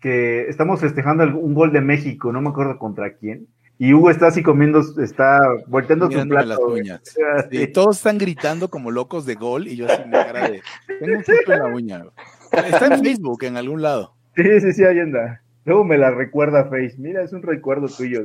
[0.00, 3.46] que estamos festejando el- un gol de México, no me acuerdo contra quién,
[3.78, 6.66] y Hugo está así comiendo, está volteando su plato.
[6.74, 7.00] las.
[7.50, 7.66] Sí.
[7.68, 10.62] Todos están gritando como locos de gol y yo así mi cara de
[10.98, 12.04] tengo un en la uña.
[12.52, 14.14] Está en Facebook en algún lado.
[14.36, 15.42] Sí, sí, sí, ahí anda.
[15.70, 16.96] Luego me la recuerda Face.
[16.98, 18.22] Mira, es un recuerdo tuyo.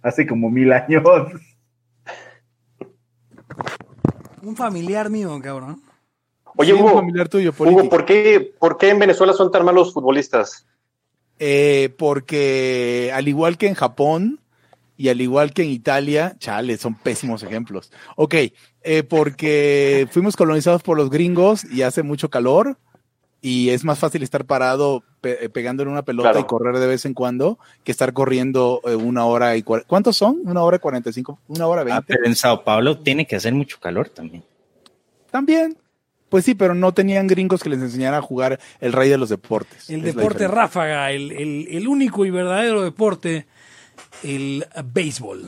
[0.00, 1.04] Hace como mil años.
[4.42, 5.82] Un familiar mío, cabrón.
[6.56, 7.90] Oye, Sí, un Hugo, familiar tuyo, Hugo.
[7.90, 10.66] ¿por qué, ¿por qué en Venezuela son tan malos futbolistas?
[11.38, 14.40] Eh, porque al igual que en Japón
[14.96, 17.92] y al igual que en Italia, chale, son pésimos ejemplos.
[18.16, 18.36] Ok,
[18.80, 22.78] eh, porque fuimos colonizados por los gringos y hace mucho calor
[23.48, 26.44] y es más fácil estar parado pe- eh, pegando en una pelota Claro.
[26.44, 30.40] y correr de vez en cuando que estar corriendo eh, una hora y ¿cuántos son?
[30.44, 32.04] Una hora y cuarenta y cinco, una hora Ah, veinte.
[32.08, 34.42] pero en Sao Paulo tiene que hacer mucho calor también.
[35.30, 35.76] También.
[36.28, 39.28] Pues sí, pero no tenían gringos que les enseñaran a jugar el rey de los
[39.28, 39.88] deportes.
[39.88, 43.46] El Es deporte ráfaga, el, el- el único y verdadero deporte,
[44.24, 45.46] el béisbol.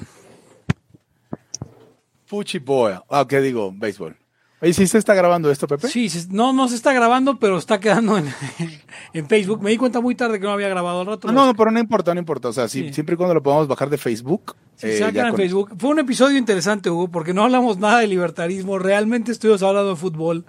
[2.26, 2.92] Fuchi boy.
[3.10, 3.72] Ah, ¿qué digo?
[3.74, 4.16] Béisbol.
[4.60, 5.86] Oye, ¿sí se está grabando esto, Pepe?
[5.88, 8.26] Sí, se- no, no se está grabando, pero está quedando en,
[9.12, 9.62] en Facebook.
[9.62, 11.28] Me di cuenta muy tarde que no había grabado al rato.
[11.28, 12.48] No, no, no, pero no importa, no importa.
[12.48, 12.92] O sea, si- Sí.
[12.94, 14.56] siempre y cuando lo podamos bajar de Facebook.
[14.76, 15.74] Sí, eh, se va a ya quedar en Facebook.
[15.78, 18.78] Fue un episodio interesante, Hugo, porque no hablamos nada de libertarismo.
[18.80, 20.44] Realmente estuvimos hablando de fútbol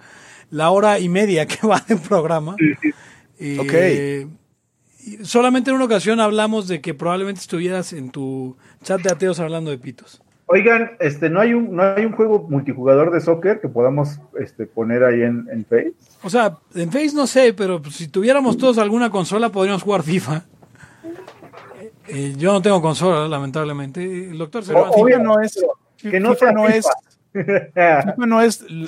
[0.50, 2.56] la hora y media que va del programa.
[3.38, 4.26] Eh,
[5.06, 9.40] y solamente en una ocasión hablamos de que probablemente estuvieras en tu chat de ateos
[9.40, 10.20] hablando de pitos.
[10.52, 14.66] Oigan, este, ¿no hay un, no hay un juego multijugador de soccer que podamos este,
[14.66, 15.92] poner ahí en, en Face?
[16.24, 20.42] O sea, en Face no sé, pero si tuviéramos todos alguna consola podríamos jugar FIFA.
[22.08, 24.02] Eh, yo no tengo consola, lamentablemente.
[24.02, 24.96] El doctor Cervantes.
[24.96, 25.64] obvio- FIFA no es.
[25.98, 26.86] que no FIFA no es.
[27.32, 28.14] FIFA.
[28.26, 28.86] No es el-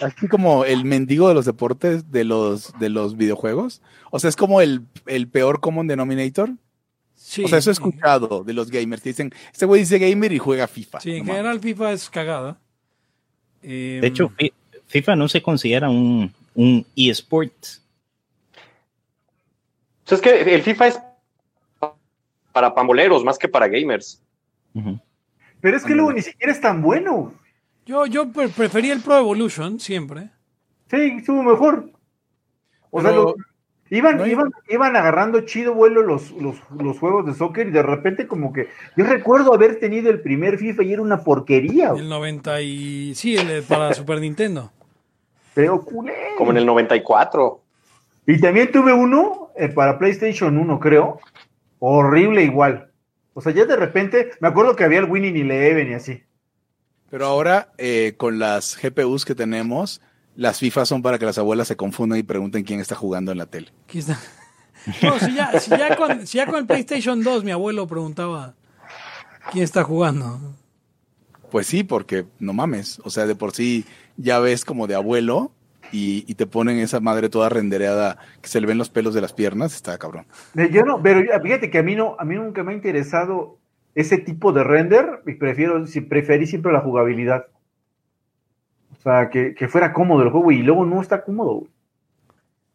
[0.00, 3.82] así como el mendigo de los deportes de los, de los videojuegos.
[4.10, 6.50] O sea, es como el, el peor common denominator.
[7.26, 9.00] Sí, o sea, eso he escuchado de los gamers.
[9.02, 11.00] que Dicen, este güey dice gamer y juega FIFA.
[11.00, 11.36] Sí, en No mames.
[11.36, 12.58] general FIFA es cagada.
[13.62, 14.52] Eh, De hecho, Fi-
[14.88, 17.50] FIFA no se considera un, un eSport.
[20.04, 21.00] O sea, es que el FIFA es
[22.52, 24.20] para pamboleros más que para gamers.
[25.62, 27.32] Pero es que luego ni siquiera es tan bueno.
[27.86, 30.28] yo, yo pre- prefería el Pro Evolution siempre.
[30.90, 31.90] Sí, estuvo mejor.
[32.90, 33.34] O sea, lo-
[33.90, 37.82] iban, no iban, iban agarrando chido vuelo los, los, los juegos de soccer y de
[37.82, 41.90] repente como que yo recuerdo haber tenido el primer FIFA y era una porquería.
[41.90, 42.02] güey.
[42.02, 43.14] El 90 y...
[43.14, 44.72] Sí, el, para Super Nintendo.
[45.54, 46.14] Pero culé.
[46.36, 47.62] Como en el 94.
[48.26, 51.20] Y también tuve uno eh, para PlayStation 1, creo.
[51.78, 52.90] Horrible igual.
[53.34, 56.22] O sea, ya de repente, me acuerdo que había el Winning Eleven y así.
[57.10, 60.00] Pero ahora, eh, con las GPUs que tenemos,
[60.36, 63.38] las FIFA son para que las abuelas se confundan y pregunten quién está jugando en
[63.38, 63.68] la tele.
[65.02, 68.54] No, si ya, si, ya con, si ya con el PlayStation 2 mi abuelo preguntaba
[69.50, 70.38] quién está jugando.
[71.50, 73.00] Pues sí, porque no mames.
[73.04, 73.84] O sea, de por sí
[74.16, 75.52] ya ves como de abuelo
[75.92, 79.20] y, y te ponen esa madre toda rendereada que se le ven los pelos de
[79.20, 79.74] las piernas.
[79.74, 80.26] Está cabrón.
[80.56, 83.58] Eh, Yo no, pero fíjate que a mí no, a mí nunca me ha interesado
[83.94, 87.46] ese tipo de render y prefiero, si preferí siempre la jugabilidad.
[89.04, 91.64] O sea, que, que fuera cómodo el juego y luego no está cómodo.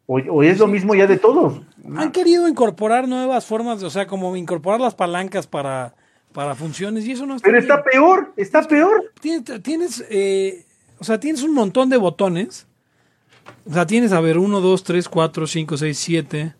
[0.06, 1.61] O, o es lo mismo ya de todos.
[1.95, 5.95] Han querido incorporar nuevas formas, de, o sea, como incorporar las palancas para,
[6.31, 7.72] para funciones y eso no está Pero bien.
[7.72, 9.11] está peor, está peor.
[9.22, 10.65] Tienes, tienes, eh,
[10.99, 12.68] o sea, tienes un montón de botones.
[13.68, 16.56] O sea, tienes, a ver, 1, 2, 3, 4, 5, 6, 7,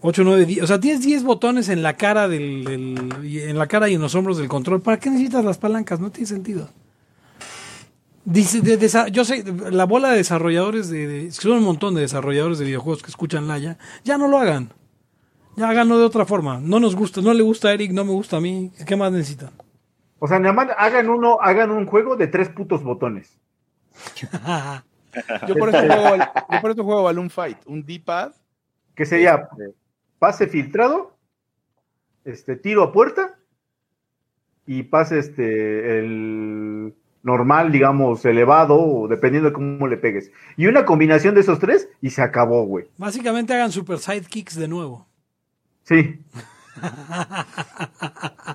[0.00, 0.62] 8, 9, 10.
[0.64, 4.00] O sea, tienes 10 botones en la cara del, del- en la cara y en
[4.00, 4.80] los hombros del control.
[4.80, 6.00] ¿Para qué necesitas las palancas?
[6.00, 6.68] No tiene sentido.
[8.24, 12.58] Dice, de- yo sé, la bola de desarrolladores de, de- son un montón de desarrolladores
[12.58, 14.72] de videojuegos que escuchan Laya, ya no lo hagan.
[15.56, 16.58] Ya háganlo de otra forma.
[16.60, 18.72] No nos gusta, no le gusta a Eric, no me gusta a mí.
[18.86, 19.50] ¿Qué más necesitan?
[20.18, 23.38] O sea, nada más hagan uno, hagan un juego de tres putos botones.
[25.46, 26.16] Yo por eso juego,
[26.50, 27.58] yo por eso juego Balloon Fight.
[27.66, 28.32] Un D-pad.
[28.96, 29.48] Que sería
[30.18, 31.16] pase filtrado,
[32.24, 33.38] este, tiro a puerta
[34.66, 36.94] y pase este, el
[37.24, 40.30] normal, digamos, elevado, o dependiendo de cómo le pegues.
[40.56, 42.86] Y una combinación de esos tres y se acabó, güey.
[42.96, 45.08] Básicamente hagan super sidekicks de nuevo.
[45.82, 46.20] Sí.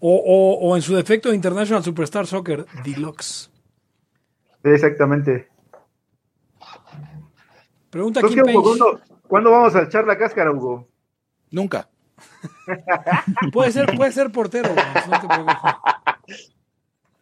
[0.00, 3.50] O, o, o en su defecto International Superstar Soccer Deluxe.
[4.62, 5.48] Exactamente.
[7.90, 8.52] Pregunta Kim Page.
[8.62, 10.86] ¿cuándo, cuándo vamos a echar la cáscara, Hugo?
[11.50, 11.88] Nunca.
[13.52, 16.52] Puede ser, puede ser portero, güey, no te preocupes.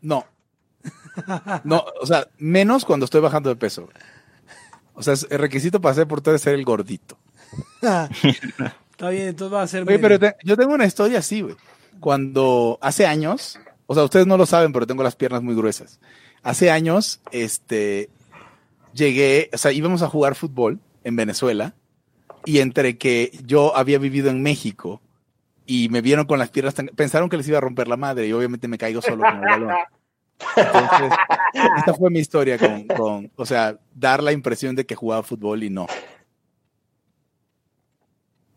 [0.00, 0.24] No.
[1.64, 3.88] No, o sea, menos cuando estoy bajando de peso.
[4.94, 7.18] O sea, el requisito para ser portero es ser el gordito.
[7.82, 9.82] Está bien, entonces va a ser.
[9.82, 10.00] Oye, medio.
[10.02, 11.56] pero te- yo tengo una historia así, güey.
[12.00, 16.00] Cuando hace años, o sea, ustedes no lo saben, pero tengo las piernas muy gruesas.
[16.42, 18.08] Hace años, este,
[18.94, 21.74] llegué, o sea, íbamos a jugar fútbol en Venezuela
[22.44, 25.00] y entre que yo había vivido en México
[25.66, 28.28] y me vieron con las piernas tan, pensaron que les iba a romper la madre
[28.28, 29.70] y obviamente me caigo solo con el balón.
[30.56, 31.18] Entonces,
[31.78, 35.62] esta fue mi historia con, con, o sea, dar la impresión de que jugaba fútbol
[35.62, 35.86] y no.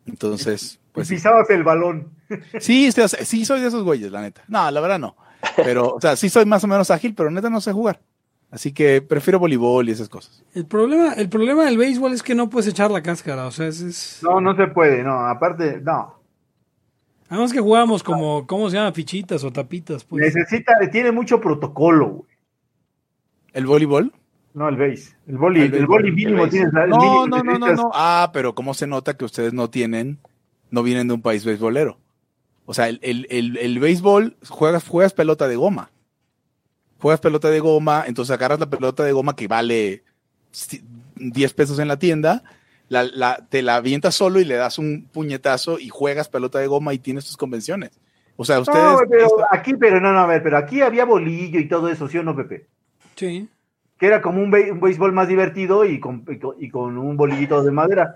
[0.05, 1.15] Entonces, pues sí.
[1.15, 2.09] Pisabas el balón.
[2.59, 4.43] Sí, sí soy de esos güeyes, la neta.
[4.47, 5.15] No, la verdad no.
[5.55, 8.01] Pero, o sea, sí soy más o menos ágil, pero neta no sé jugar.
[8.51, 10.43] Así que prefiero voleibol y esas cosas.
[10.55, 13.45] El problema, el problema del béisbol es que no puedes echar la cáscara.
[13.45, 13.79] O sea, es.
[13.81, 15.19] es- No, no se puede, no.
[15.27, 16.18] Aparte, no.
[17.29, 18.91] Además que jugábamos como, ¿cómo se llama?
[18.91, 20.33] Fichitas o tapitas, pues.
[20.35, 22.29] Necesita, tiene mucho protocolo, güey.
[23.53, 24.11] ¿El voleibol?
[24.53, 25.15] No, el base.
[25.27, 26.73] El boli, El el, béisbol, boli mínimo el tienes.
[26.73, 27.91] el No, mínimo no, no, no, necesitas- no.
[27.93, 30.17] Ah, pero ¿cómo se nota que ustedes no tienen,
[30.71, 31.99] no vienen de un país beisbolero?
[32.65, 35.91] O sea, el, el, el, el béisbol, juegas, juegas pelota de goma.
[36.99, 40.03] Juegas pelota de goma, entonces agarras la pelota de goma que vale
[40.51, 40.81] ci-
[41.15, 42.43] 10 pesos en la tienda,
[42.89, 46.67] la, la- te la avientas solo y le das un puñetazo y juegas pelota de
[46.67, 47.91] goma y tienes tus convenciones.
[48.35, 48.83] O sea, ustedes...
[48.83, 52.07] No, pero aquí, pero no, no, a ver, pero aquí había bolillo y todo eso,
[52.07, 52.67] ¿sí o no, Pepe?
[53.15, 53.49] Sí.
[53.97, 56.97] Que era como un, be- un béisbol más divertido y con, y con- y con
[56.97, 58.15] un bolillito de madera.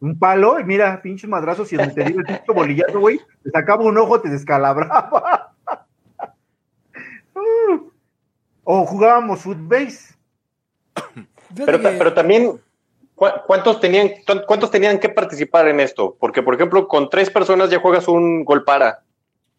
[0.00, 3.50] Un palo, y mira, pinches madrazos, y donde te digo el pinche bolillazo, güey, te
[3.50, 5.52] sacaba un ojo, te descalabraba.
[7.34, 7.80] Mm.
[8.64, 10.14] o jugábamos footbase.
[11.54, 12.60] Pero, también, ¿cu-
[13.46, 16.16] ¿cuántos tenían, cu- ¿cuántos tenían que participar en esto?
[16.18, 19.02] Porque, por ejemplo, con tres personas ya juegas un gol para.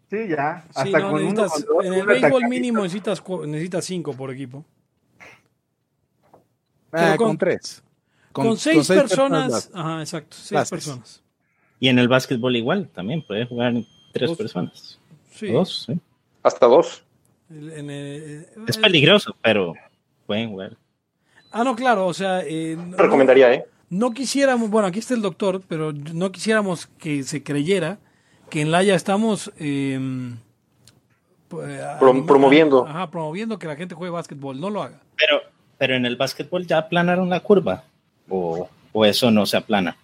[0.09, 0.63] Sí, ya.
[0.69, 4.13] sí, Hasta no, con uno, necesitas- con dos, en el béisbol mínimo necesitas, necesitas cinco
[4.13, 4.65] por equipo.
[6.91, 7.83] Ah, con, con- tres.
[8.31, 9.69] Con, seis, personas.
[9.73, 10.69] Ajá, exacto, seis Bases.
[10.71, 11.23] personas.
[11.79, 13.73] Y en el básquetbol igual, también puede jugar
[14.13, 14.37] tres Dos.
[14.37, 14.99] personas.
[15.31, 15.47] Sí.
[15.51, 15.99] Dos, sí.
[16.43, 17.03] Hasta dos.
[17.49, 19.73] El- en el- Es el- peligroso, pero
[20.25, 20.77] pueden jugar.
[21.51, 22.41] Ah, no, claro, o sea.
[22.45, 23.65] eh, no- Recomendaría, ¿eh?
[23.89, 27.97] No quisiéramos, bueno, aquí está el doctor, pero no quisiéramos que se creyera
[28.49, 29.99] que en Laia estamos eh,
[31.49, 32.87] pues, Pro- anima- promoviendo.
[32.87, 34.59] Ajá, promoviendo que la gente juegue básquetbol.
[34.61, 34.99] No lo haga.
[35.17, 35.41] Pero,
[35.77, 37.83] pero en el básquetbol ya aplanaron la curva.
[38.29, 39.97] O, o eso no se aplana.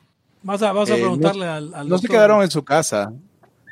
[0.44, 2.10] Vas a, vas a Eh, preguntarle al, al No se doctor.
[2.10, 3.14] quedaron en su casa.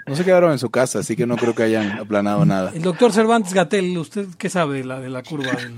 [0.08, 2.72] No se quedaron en su casa, así que no creo que hayan aplanado nada.
[2.76, 5.76] El doctor Cervantes Gatel, ¿usted qué sabe de la, de la curva del?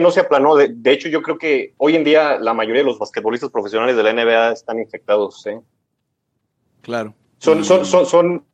[0.00, 0.56] No se aplanó.
[0.56, 3.96] De, de hecho, yo creo que hoy en día la mayoría de los basquetbolistas profesionales
[3.96, 5.46] de la NBA están infectados.
[5.46, 5.58] ¿eh?
[6.82, 7.14] Claro.
[7.38, 8.44] Son, son, son, son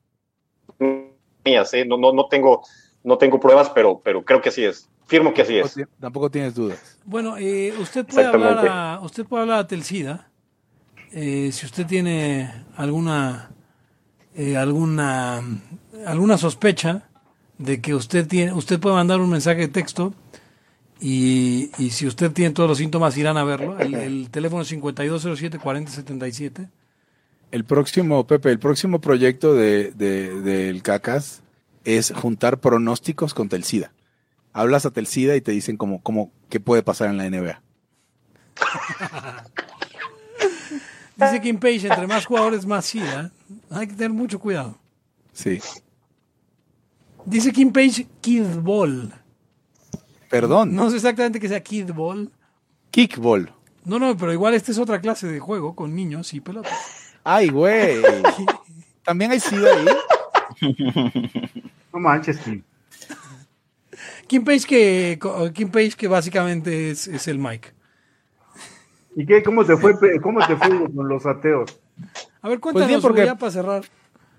[1.45, 1.85] mías, ¿eh?
[1.85, 2.63] No, no, no tengo,
[3.03, 4.89] no tengo pruebas, pero, pero creo que así es.
[5.07, 5.75] Firmo que así es.
[5.75, 6.99] Tampoco, ti- tampoco tienes dudas.
[7.05, 10.29] Bueno, eh, usted puede hablar a, usted puede hablar a Telcida
[11.11, 13.51] eh, si usted tiene alguna
[14.35, 15.43] eh, alguna
[16.07, 17.09] alguna sospecha
[17.59, 20.15] de que usted tiene usted puede mandar un mensaje de texto
[21.03, 23.79] y, y si usted tiene todos los síntomas irán a verlo.
[23.79, 26.69] El, el teléfono es 5207 4077.
[27.51, 31.43] El próximo, Pepe, el próximo proyecto de, de- del CACAS
[31.85, 33.93] es juntar pronósticos con Telcida.
[34.55, 37.61] Hablas a Telcida y te dicen como, como qué puede pasar en la NBA.
[41.17, 43.31] Dice Kim Page, entre más jugadores más SIDA.
[43.71, 44.77] Hay que tener mucho cuidado.
[45.33, 45.61] Sí.
[47.27, 49.13] Dice Kim Page Kidball.
[50.33, 50.75] Perdón.
[50.75, 52.31] No sé exactamente qué sea Kidball.
[52.91, 53.53] Kickball.
[53.85, 56.73] No, no, pero igual esta es otra clase de juego con niños y pelotas.
[57.23, 58.01] Ay, güey.
[59.05, 59.87] También hay SIDA ahí.
[61.93, 62.63] No manches, Kim.
[64.27, 65.19] Kim Page que,
[65.53, 67.69] Kim Page que básicamente es, es el Mike.
[69.15, 69.43] ¿Y qué?
[69.43, 69.93] ¿Cómo te fue,
[70.23, 71.79] cómo te fue con los ateos?
[72.41, 73.85] A ver, cuéntanos, bien, porque- ya para cerrar.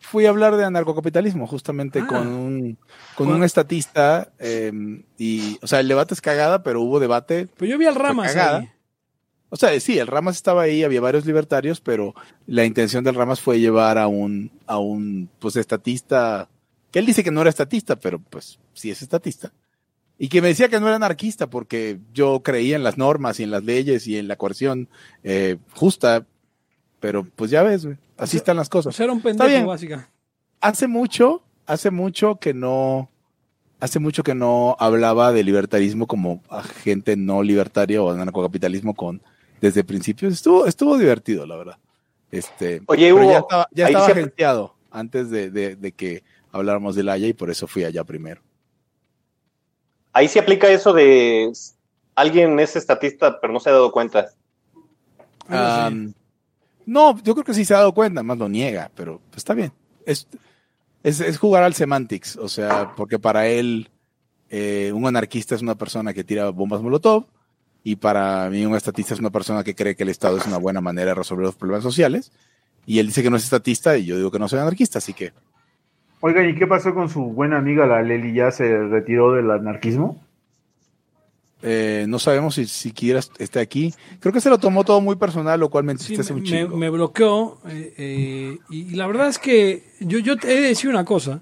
[0.06, 2.08] Fui a hablar de anarcocapitalismo justamente Ah.
[2.08, 2.78] con un
[3.16, 4.72] con un estatista eh,
[5.18, 7.48] y, o sea, el debate es cagada, pero hubo debate.
[7.58, 8.60] Pero yo vi al Ramas cagada.
[8.60, 8.70] ahí.
[9.50, 12.16] O sea, sí, el Ramas estaba ahí, había varios libertarios, pero
[12.48, 16.50] la intención del Ramas fue llevar a un, a un, pues, estatista,
[16.92, 19.54] que él dice que no era estatista, pero pues sí es estatista.
[20.18, 23.44] Y que me decía que no era anarquista porque yo creía en las normas y
[23.44, 24.90] en las leyes y en la coerción
[25.24, 26.26] eh, justa,
[27.00, 28.95] pero pues ya ves, güey, así están las O cosas.
[28.95, 29.68] sea, era un Está pendejo, bien.
[29.68, 30.10] básica.
[30.61, 33.10] Hace mucho, hace mucho que no,
[33.80, 39.22] hace mucho que no hablaba de libertarismo como agente no libertario o anarcocapitalismo con
[39.61, 40.34] desde principios.
[40.34, 41.77] Estuvo, estuvo divertido, la verdad.
[42.31, 46.23] Este, Oye, pero Hugo, ya estaba, ya estaba se- agenciado antes de, de- de que
[46.52, 48.41] habláramos del Haya y por eso fui allá primero.
[50.14, 51.52] Ahí se aplica eso de
[52.15, 54.30] alguien es estatista, pero no se ha dado cuenta.
[54.30, 54.76] Sí.
[55.49, 56.14] Am,
[56.85, 59.72] no, yo creo que sí se ha dado cuenta, más lo niega, pero está bien.
[60.05, 60.27] Es,
[61.03, 63.89] es, jugar al semantics, o sea, porque para él
[64.49, 67.26] eh, un anarquista es una persona que tira bombas molotov
[67.84, 70.57] y para mí un estatista es una persona que cree que el Estado es una
[70.57, 72.31] buena manera de resolver los problemas sociales
[72.85, 75.14] y él dice que no es estatista y yo digo que no soy anarquista, así
[75.14, 75.34] que
[76.26, 78.34] Oigan, ¿y qué pasó con su buena amiga la Leli?
[78.34, 80.23] ¿Ya se retiró del anarquismo?
[81.65, 83.94] Eh, no sabemos si siquiera esté aquí.
[84.19, 86.68] Creo que se lo tomó todo muy personal, lo cual me Sí, me, un me-
[86.77, 90.90] me bloqueó eh, eh, y, la verdad es que yo, yo te he de decir
[90.90, 91.41] una cosa.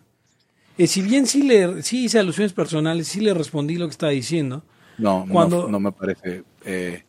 [0.78, 4.12] Eh, si bien sí, le, sí hice alusiones personales, sí le respondí lo que estaba
[4.12, 4.64] diciendo.
[4.98, 6.44] No, Cuando- no, me parece.
[6.66, 7.04] eh,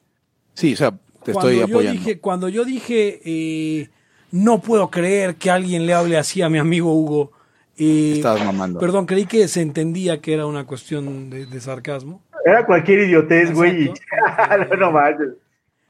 [0.54, 2.00] sí, o sea, te estoy yo apoyando.
[2.00, 3.90] Dije, cuando yo dije,
[4.30, 7.32] no puedo creer que alguien le hable así a mi amigo Hugo,
[7.76, 8.80] eh, Estabas mamando.
[8.80, 12.22] perdón, creí que se entendía que era una cuestión de, de sarcasmo.
[12.44, 13.92] Era cualquier idiotez, güey.
[14.78, 15.34] no manches.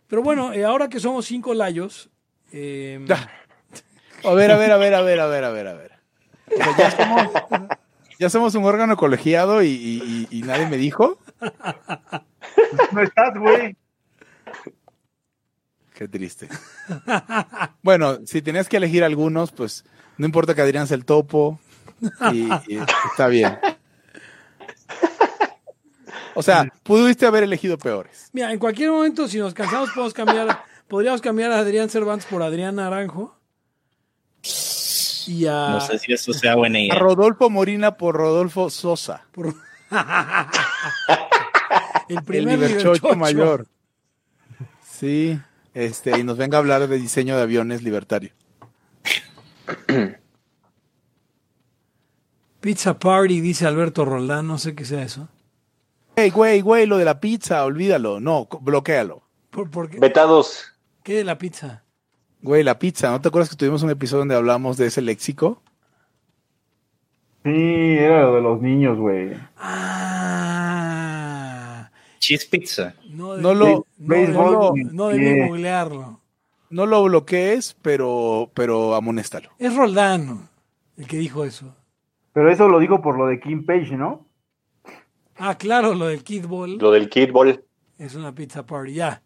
[0.08, 2.10] Pero bueno, eh, ahora que somos cinco layos,
[2.52, 3.04] eh.
[4.24, 5.92] A ver, a ver, a ver, a ver, a ver, a ver, a ver.
[6.46, 7.28] O sea, ya somos,
[8.18, 11.18] ya somos un órgano colegiado y, y- y- y nadie me dijo.
[12.92, 13.74] No estás, güey.
[15.94, 16.48] Qué triste.
[17.82, 19.84] Bueno, si tenías que elegir algunos, pues
[20.18, 21.58] no importa que Adrián sea el topo.
[22.32, 22.78] Y, y
[23.10, 23.58] está bien.
[26.34, 28.28] O sea, pudiste haber elegido peores.
[28.32, 32.42] Mira, en cualquier momento, si nos cansamos, podemos cambiar, podríamos cambiar a Adrián Cervantes por
[32.42, 33.36] Adrián Naranjo.
[35.26, 35.68] Y a.
[35.70, 36.94] No sé si eso sea buena A idea.
[36.98, 39.54] Rodolfo Morina por Rodolfo Sosa, por-
[42.08, 43.14] el primer liberchocho.
[43.14, 43.66] mayor.
[44.88, 45.38] Sí,
[45.74, 48.32] este, y nos venga a hablar de diseño de aviones libertario.
[52.60, 55.28] Pizza Party, dice Alberto Roldán, no sé qué sea eso.
[56.16, 58.20] Hey, güey, güey, lo de la pizza, olvídalo.
[58.20, 59.22] No, bloquéalo.
[59.50, 59.98] ¿Por, por qué?
[59.98, 60.64] Vetados.
[61.02, 61.82] ¿Qué de la pizza?
[62.42, 63.10] Güey, la pizza.
[63.10, 65.62] ¿No te acuerdas que tuvimos un episodio donde hablamos de ese léxico?
[67.44, 67.50] Sí,
[67.98, 69.32] era lo de los niños, güey.
[70.64, 71.90] Ah.
[72.18, 72.94] Cheese pizza.
[73.10, 75.46] No, No lo- no, debí- no debí yeah.
[75.48, 76.20] googlearlo.
[76.70, 79.50] No lo bloquees, pero, pero amonéstalo.
[79.58, 80.48] Es Roldán
[80.96, 81.74] el que dijo eso.
[82.32, 84.24] Pero eso lo digo por lo de Kim Page, ¿no?
[85.44, 87.64] Ah, claro, lo del Kid Ball Lo del Kid Ball.
[87.98, 89.20] es una pizza party, ya.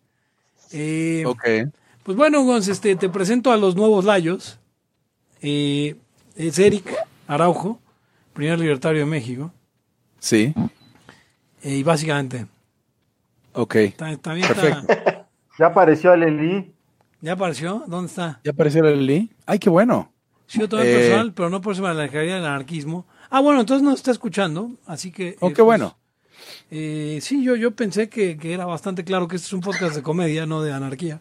[0.72, 1.44] Eh, Ok.
[2.02, 4.58] Pues bueno, Gonz, este, te presento a los nuevos layos.
[5.42, 5.96] Eh,
[6.36, 6.90] es Eric
[7.26, 7.80] Araujo,
[8.32, 9.52] primer libertario de México.
[10.18, 10.54] Sí.
[11.62, 12.46] Eh, y básicamente,
[13.52, 13.74] Ok.
[13.76, 15.12] está, está bien, está- Perfecto.
[15.58, 16.72] Ya apareció Leli.
[17.22, 17.82] ¿ya apareció?
[17.86, 18.40] ¿Dónde está?
[18.44, 19.30] ¿Ya apareció el Lee?
[19.46, 20.12] Ay, qué bueno.
[20.46, 20.94] Sí, yo tomé Eh.
[20.96, 23.06] personal, pero no por eso me alejaría del anarquismo.
[23.30, 25.36] Ah, bueno, entonces nos está escuchando, así que...
[25.40, 25.96] Oh, eh, qué bueno.
[26.70, 29.94] Eh, sí, yo, yo pensé que, que era bastante claro que este es un podcast
[29.96, 31.20] de comedia, no de anarquía.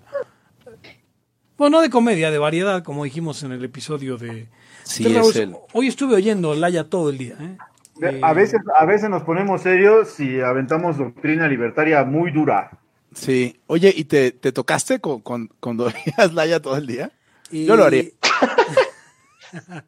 [1.57, 4.47] Bueno, no de comedia, de variedad, como dijimos en el episodio de...
[4.83, 7.35] Sí, Entonces, es Raúl, el- Hoy estuve oyendo Laya todo el día.
[7.39, 7.57] ¿eh?
[8.01, 12.71] Eh, A veces, a veces nos ponemos serios y aventamos doctrina libertaria muy dura.
[13.13, 13.57] Sí.
[13.67, 15.85] Oye, ¿y te, te tocaste con, con, cuando
[16.17, 17.11] oías Laya todo el día?
[17.51, 18.03] y- yo lo haría.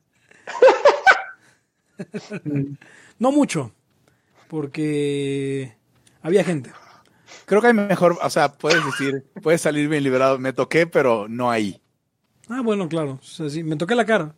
[3.20, 3.72] no mucho,
[4.48, 5.74] porque
[6.22, 6.72] había gente.
[7.46, 10.38] Creo que hay mejor, o sea, puedes decir, puedes salir bien liberado.
[10.40, 11.82] Me toqué, pero no ahí.
[12.50, 13.20] Ah, bueno, claro.
[13.22, 14.36] o sea, sí, me toqué la cara.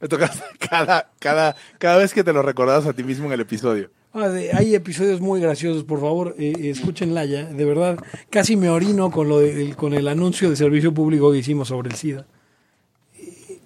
[0.00, 3.40] Me tocaste cada, cada, cada vez que te lo recordabas a ti mismo en el
[3.40, 3.90] episodio.
[4.12, 7.44] Ah, de- hay episodios muy graciosos, por favor, eh, escúchenla ya.
[7.44, 7.98] De verdad,
[8.30, 11.68] casi me orino con lo de- el- con el anuncio de servicio público que hicimos
[11.68, 12.26] sobre el SIDA.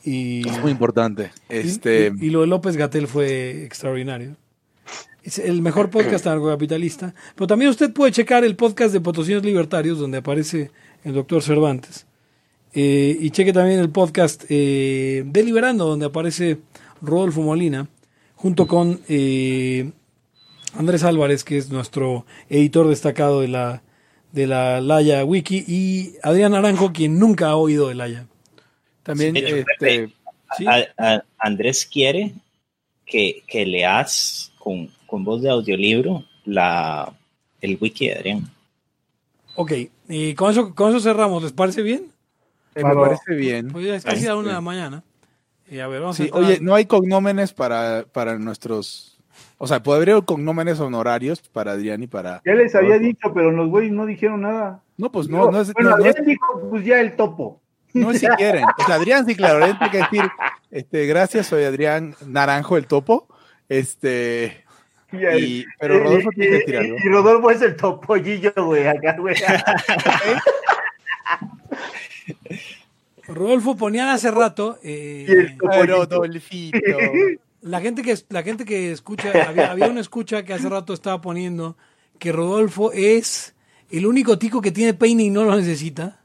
[0.04, 1.32] Y, Es muy importante.
[1.50, 4.36] y- Este, y, y lo de López Gatel fue extraordinario.
[5.26, 7.14] Es el mejor podcast anarcocapitalista.
[7.34, 10.70] Pero también usted puede checar el podcast de Potosinos Libertarios, donde aparece
[11.04, 12.06] el doctor Cervantes.
[12.72, 16.58] Eh, y cheque también el podcast eh, Deliberando, donde aparece
[17.00, 17.88] Rodolfo Molina,
[18.34, 19.90] junto con eh,
[20.74, 23.82] Andrés Álvarez, que es nuestro editor destacado de la,
[24.32, 28.26] de la Laya Wiki y Adrián Naranjo, quien nunca ha oído de Laya.
[29.02, 30.12] También, Sí, este, Pepe,
[30.58, 30.66] ¿sí?
[30.66, 32.32] A- a- Andrés quiere
[33.06, 37.10] que, que leas con, con voz de audiolibro la,
[37.62, 38.50] el wiki de Adrián.
[39.54, 39.72] Ok,
[40.10, 42.12] y con eso, con eso cerramos, ¿les parece bien?
[42.74, 43.68] eh, me parece bien.
[43.68, 45.02] Pues ya es casi a la una de la mañana.
[45.70, 49.16] Y a ver, vamos a Sí, entrar- oye, no hay cognómenes para, para nuestros.
[49.56, 52.42] O sea, podría haber cognómenes honorarios para Adrián y para.
[52.44, 54.82] Ya les había dicho, pero los güeyes no dijeron nada.
[54.98, 57.62] No, pues no, no es, bueno, no, no es, Adrián dijo, pues ya el topo.
[57.94, 58.64] no es si quieren.
[58.78, 60.30] O sea, Adrián, sí, claro, tiene que decir,
[60.70, 63.26] este, gracias, soy Adrián Naranjo, el topo.
[63.70, 64.65] Este,
[65.12, 66.96] y, pero Rodolfo tiene que decir algo.
[67.02, 69.36] Y Rodolfo es el topollillo, güey, acá, güey.
[73.28, 74.78] Rodolfo ponían hace rato.
[74.82, 75.58] eh, el.
[77.62, 81.20] La gente que la gente que escucha, había, había una escucha que hace rato estaba
[81.20, 81.76] poniendo
[82.20, 83.56] que Rodolfo es
[83.90, 86.20] el único tico que tiene peine y no lo necesita.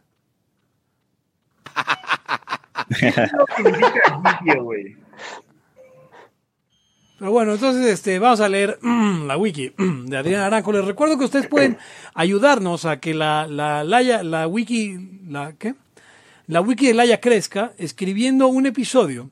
[3.37, 5.00] Lo que significa sitio, güey.
[7.21, 8.79] Pero bueno, entonces este, vamos a leer
[9.27, 9.71] la wiki
[10.05, 10.71] de Adrián Aranjo.
[10.71, 11.77] Les recuerdo que ustedes pueden
[12.15, 15.75] ayudarnos a que la, la, la wiki, la, ¿qué?
[16.47, 19.29] La wiki de Laya crezca escribiendo un episodio.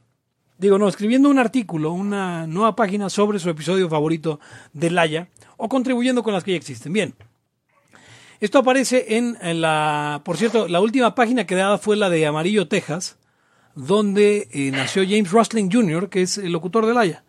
[0.60, 4.40] Digo, no, escribiendo un artículo, una nueva página sobre su episodio favorito
[4.72, 6.94] de Laya o contribuyendo con las que ya existen.
[6.94, 7.16] Bien.
[8.40, 12.68] Esto aparece en, en la, por cierto, la última página creada fue la de Amarillo,
[12.68, 13.18] Texas,
[13.74, 17.24] donde eh, nació James Rustling Jr., que es el locutor de Laya.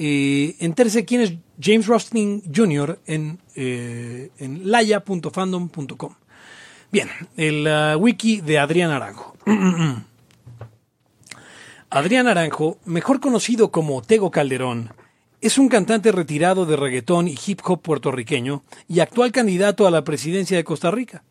[0.00, 3.00] Eh, entérese quién es James Rustling Jr.
[3.06, 6.14] en, eh, en laya.fandom.com.
[6.92, 9.36] Bien, el ah, wiki de Adrián Aranjo.
[11.90, 14.92] Adrián Aranjo, mejor conocido como Tego Calderón,
[15.40, 20.04] es un cantante retirado de reggaetón y hip hop puertorriqueño y actual candidato a la
[20.04, 21.24] presidencia de Costa Rica.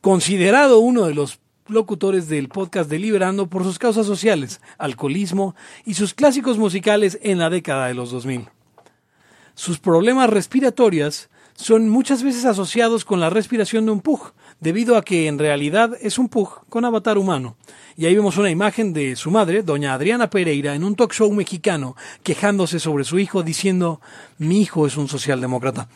[0.00, 5.54] Considerado uno de los locutores del podcast Deliberando por sus causas sociales, alcoholismo
[5.84, 8.48] y sus clásicos musicales en la década de los 2000.
[9.54, 15.02] Sus problemas respiratorios son muchas veces asociados con la respiración de un pug, debido a
[15.02, 17.56] que en realidad es un pug con avatar humano.
[17.96, 21.32] Y ahí vemos una imagen de su madre, doña Adriana Pereira, en un talk show
[21.32, 24.00] mexicano, quejándose sobre su hijo, diciendo,
[24.38, 25.88] mi hijo es un socialdemócrata.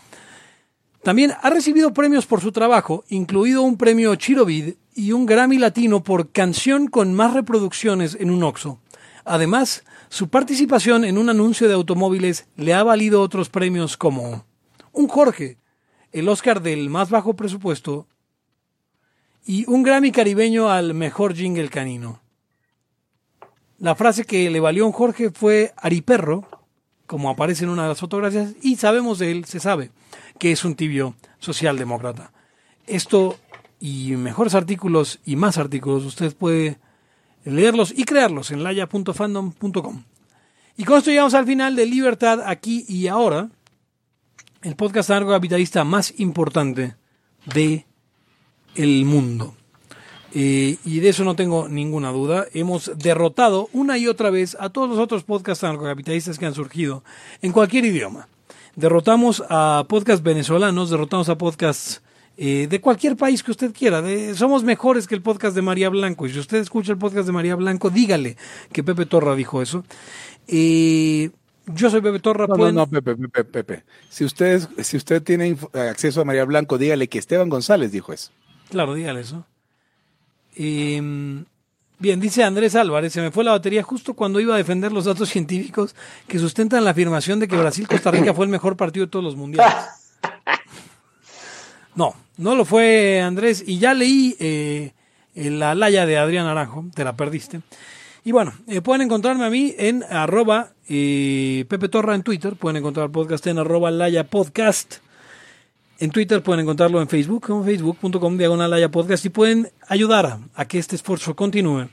[1.02, 6.04] También ha recibido premios por su trabajo, incluido un premio Chirovid y un Grammy Latino
[6.04, 8.78] por canción con más reproducciones en un Oxo.
[9.24, 14.44] Además, su participación en un anuncio de automóviles le ha valido otros premios como
[14.92, 15.58] un Jorge,
[16.12, 18.06] el Oscar del más bajo presupuesto
[19.44, 22.20] y un Grammy caribeño al mejor jingle canino.
[23.78, 26.46] La frase que le valió a un Jorge fue Ariperro,
[27.06, 29.90] como aparece en una de las fotografías, y sabemos de él, se sabe,
[30.38, 32.32] que es un tibio socialdemócrata.
[32.86, 33.38] Esto
[33.80, 36.78] y mejores artículos y más artículos usted puede
[37.44, 40.04] leerlos y crearlos en laya.fandom.com.
[40.76, 43.50] Y con esto llegamos al final de Libertad aquí y ahora,
[44.62, 46.96] el podcast anarcocapitalista más importante
[47.52, 47.86] de
[48.74, 49.54] el mundo.
[50.34, 52.46] Eh, y de eso no tengo ninguna duda.
[52.54, 57.04] Hemos derrotado una y otra vez a todos los otros podcasts anarcocapitalistas que han surgido
[57.42, 58.28] en cualquier idioma.
[58.76, 62.02] Derrotamos a podcasts venezolanos, derrotamos a podcasts
[62.38, 64.00] eh, de cualquier país que usted quiera.
[64.00, 66.26] De- somos mejores que el podcast de María Blanco.
[66.26, 68.36] Y si usted escucha el podcast de María Blanco, dígale
[68.72, 69.84] que Pepe Torra dijo eso.
[70.48, 71.30] Eh,
[71.66, 72.46] yo soy Pepe Torra.
[72.46, 73.84] No, no, pueden- no, Pepe, Pepe, Pepe.
[74.08, 78.30] Si usted, si usted tiene acceso a María Blanco, dígale que Esteban González dijo eso.
[78.70, 79.44] Claro, dígale eso.
[80.56, 81.44] Eh,
[82.02, 85.04] bien, dice Andrés Álvarez, se me fue la batería justo cuando iba a defender los
[85.04, 85.94] datos científicos
[86.26, 89.36] que sustentan la afirmación de que Brasil-Costa Rica fue el mejor partido de todos los
[89.36, 89.72] mundiales.
[91.94, 93.62] No, no lo fue Andrés.
[93.66, 94.92] Y ya leí eh,
[95.34, 97.60] la laya de Adrián Aranjo, te la perdiste.
[98.24, 102.78] Y bueno, eh, pueden encontrarme a mí en arroba eh, Pepe Torra en Twitter, pueden
[102.78, 105.02] encontrar el podcast en arroba laya podcast.
[106.02, 110.40] En Twitter pueden encontrarlo en Facebook, como facebook.com diagonal Laya podcast y pueden ayudar a,
[110.56, 111.90] a que este esfuerzo continúe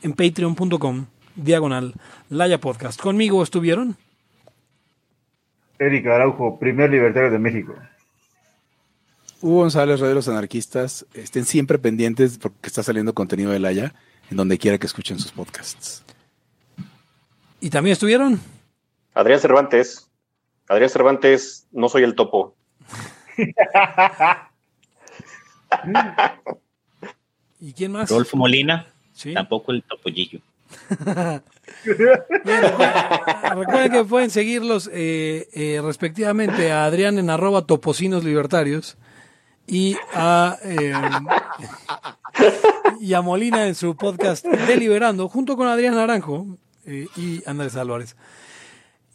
[0.00, 1.94] en patreon.com diagonal
[2.28, 3.00] Laya podcast.
[3.00, 3.96] Conmigo estuvieron
[5.80, 7.74] Eric Araujo, primer libertario de México.
[9.40, 13.92] Hugo González, Radio de los Anarquistas, estén siempre pendientes porque está saliendo contenido de Laya
[14.30, 16.04] en donde quiera que escuchen sus podcasts.
[17.60, 18.38] y también estuvieron
[19.14, 20.08] Adrián Cervantes.
[20.68, 22.54] Adrián Cervantes, no soy el topo.
[27.60, 28.08] ¿Y quién más?
[28.10, 29.34] Rodolfo Molina, Sí.
[29.34, 30.40] tampoco el topollillo.
[30.88, 31.42] Bien,
[32.44, 38.96] recuerden, recuerden que pueden seguirlos eh, eh, respectivamente a Adrián en arroba topocinos libertarios
[39.66, 40.92] y a, eh,
[43.00, 46.46] y a Molina en su podcast Deliberando, junto con Adrián Naranjo
[46.86, 48.16] eh, y Andrés Álvarez.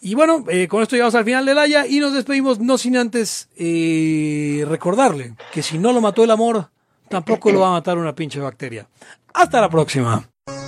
[0.06, 2.98] Y bueno, eh, con esto llegamos al final del Haya y nos despedimos, no sin
[2.98, 6.68] antes eh, recordarle que si no lo mató el amor,
[7.08, 8.86] tampoco lo va a matar una pinche bacteria.
[9.34, 10.28] Hasta la próxima.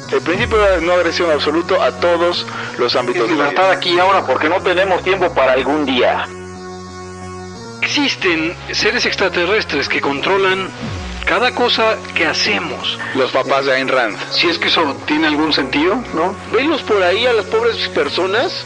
[0.10, 2.48] El principio de no agresión absoluto a todos
[2.80, 3.72] los ámbitos de la vida.
[3.74, 6.30] aquí y ahora porque no tenemos tiempo para algún día.
[7.82, 10.70] Existen seres extraterrestres que controlan
[11.26, 12.98] cada cosa que hacemos.
[13.16, 14.18] Los papás de Ayn Rand.
[14.32, 16.34] Si es que eso tiene algún sentido, ¿no?
[16.54, 18.66] Venlos por ahí a las pobres personas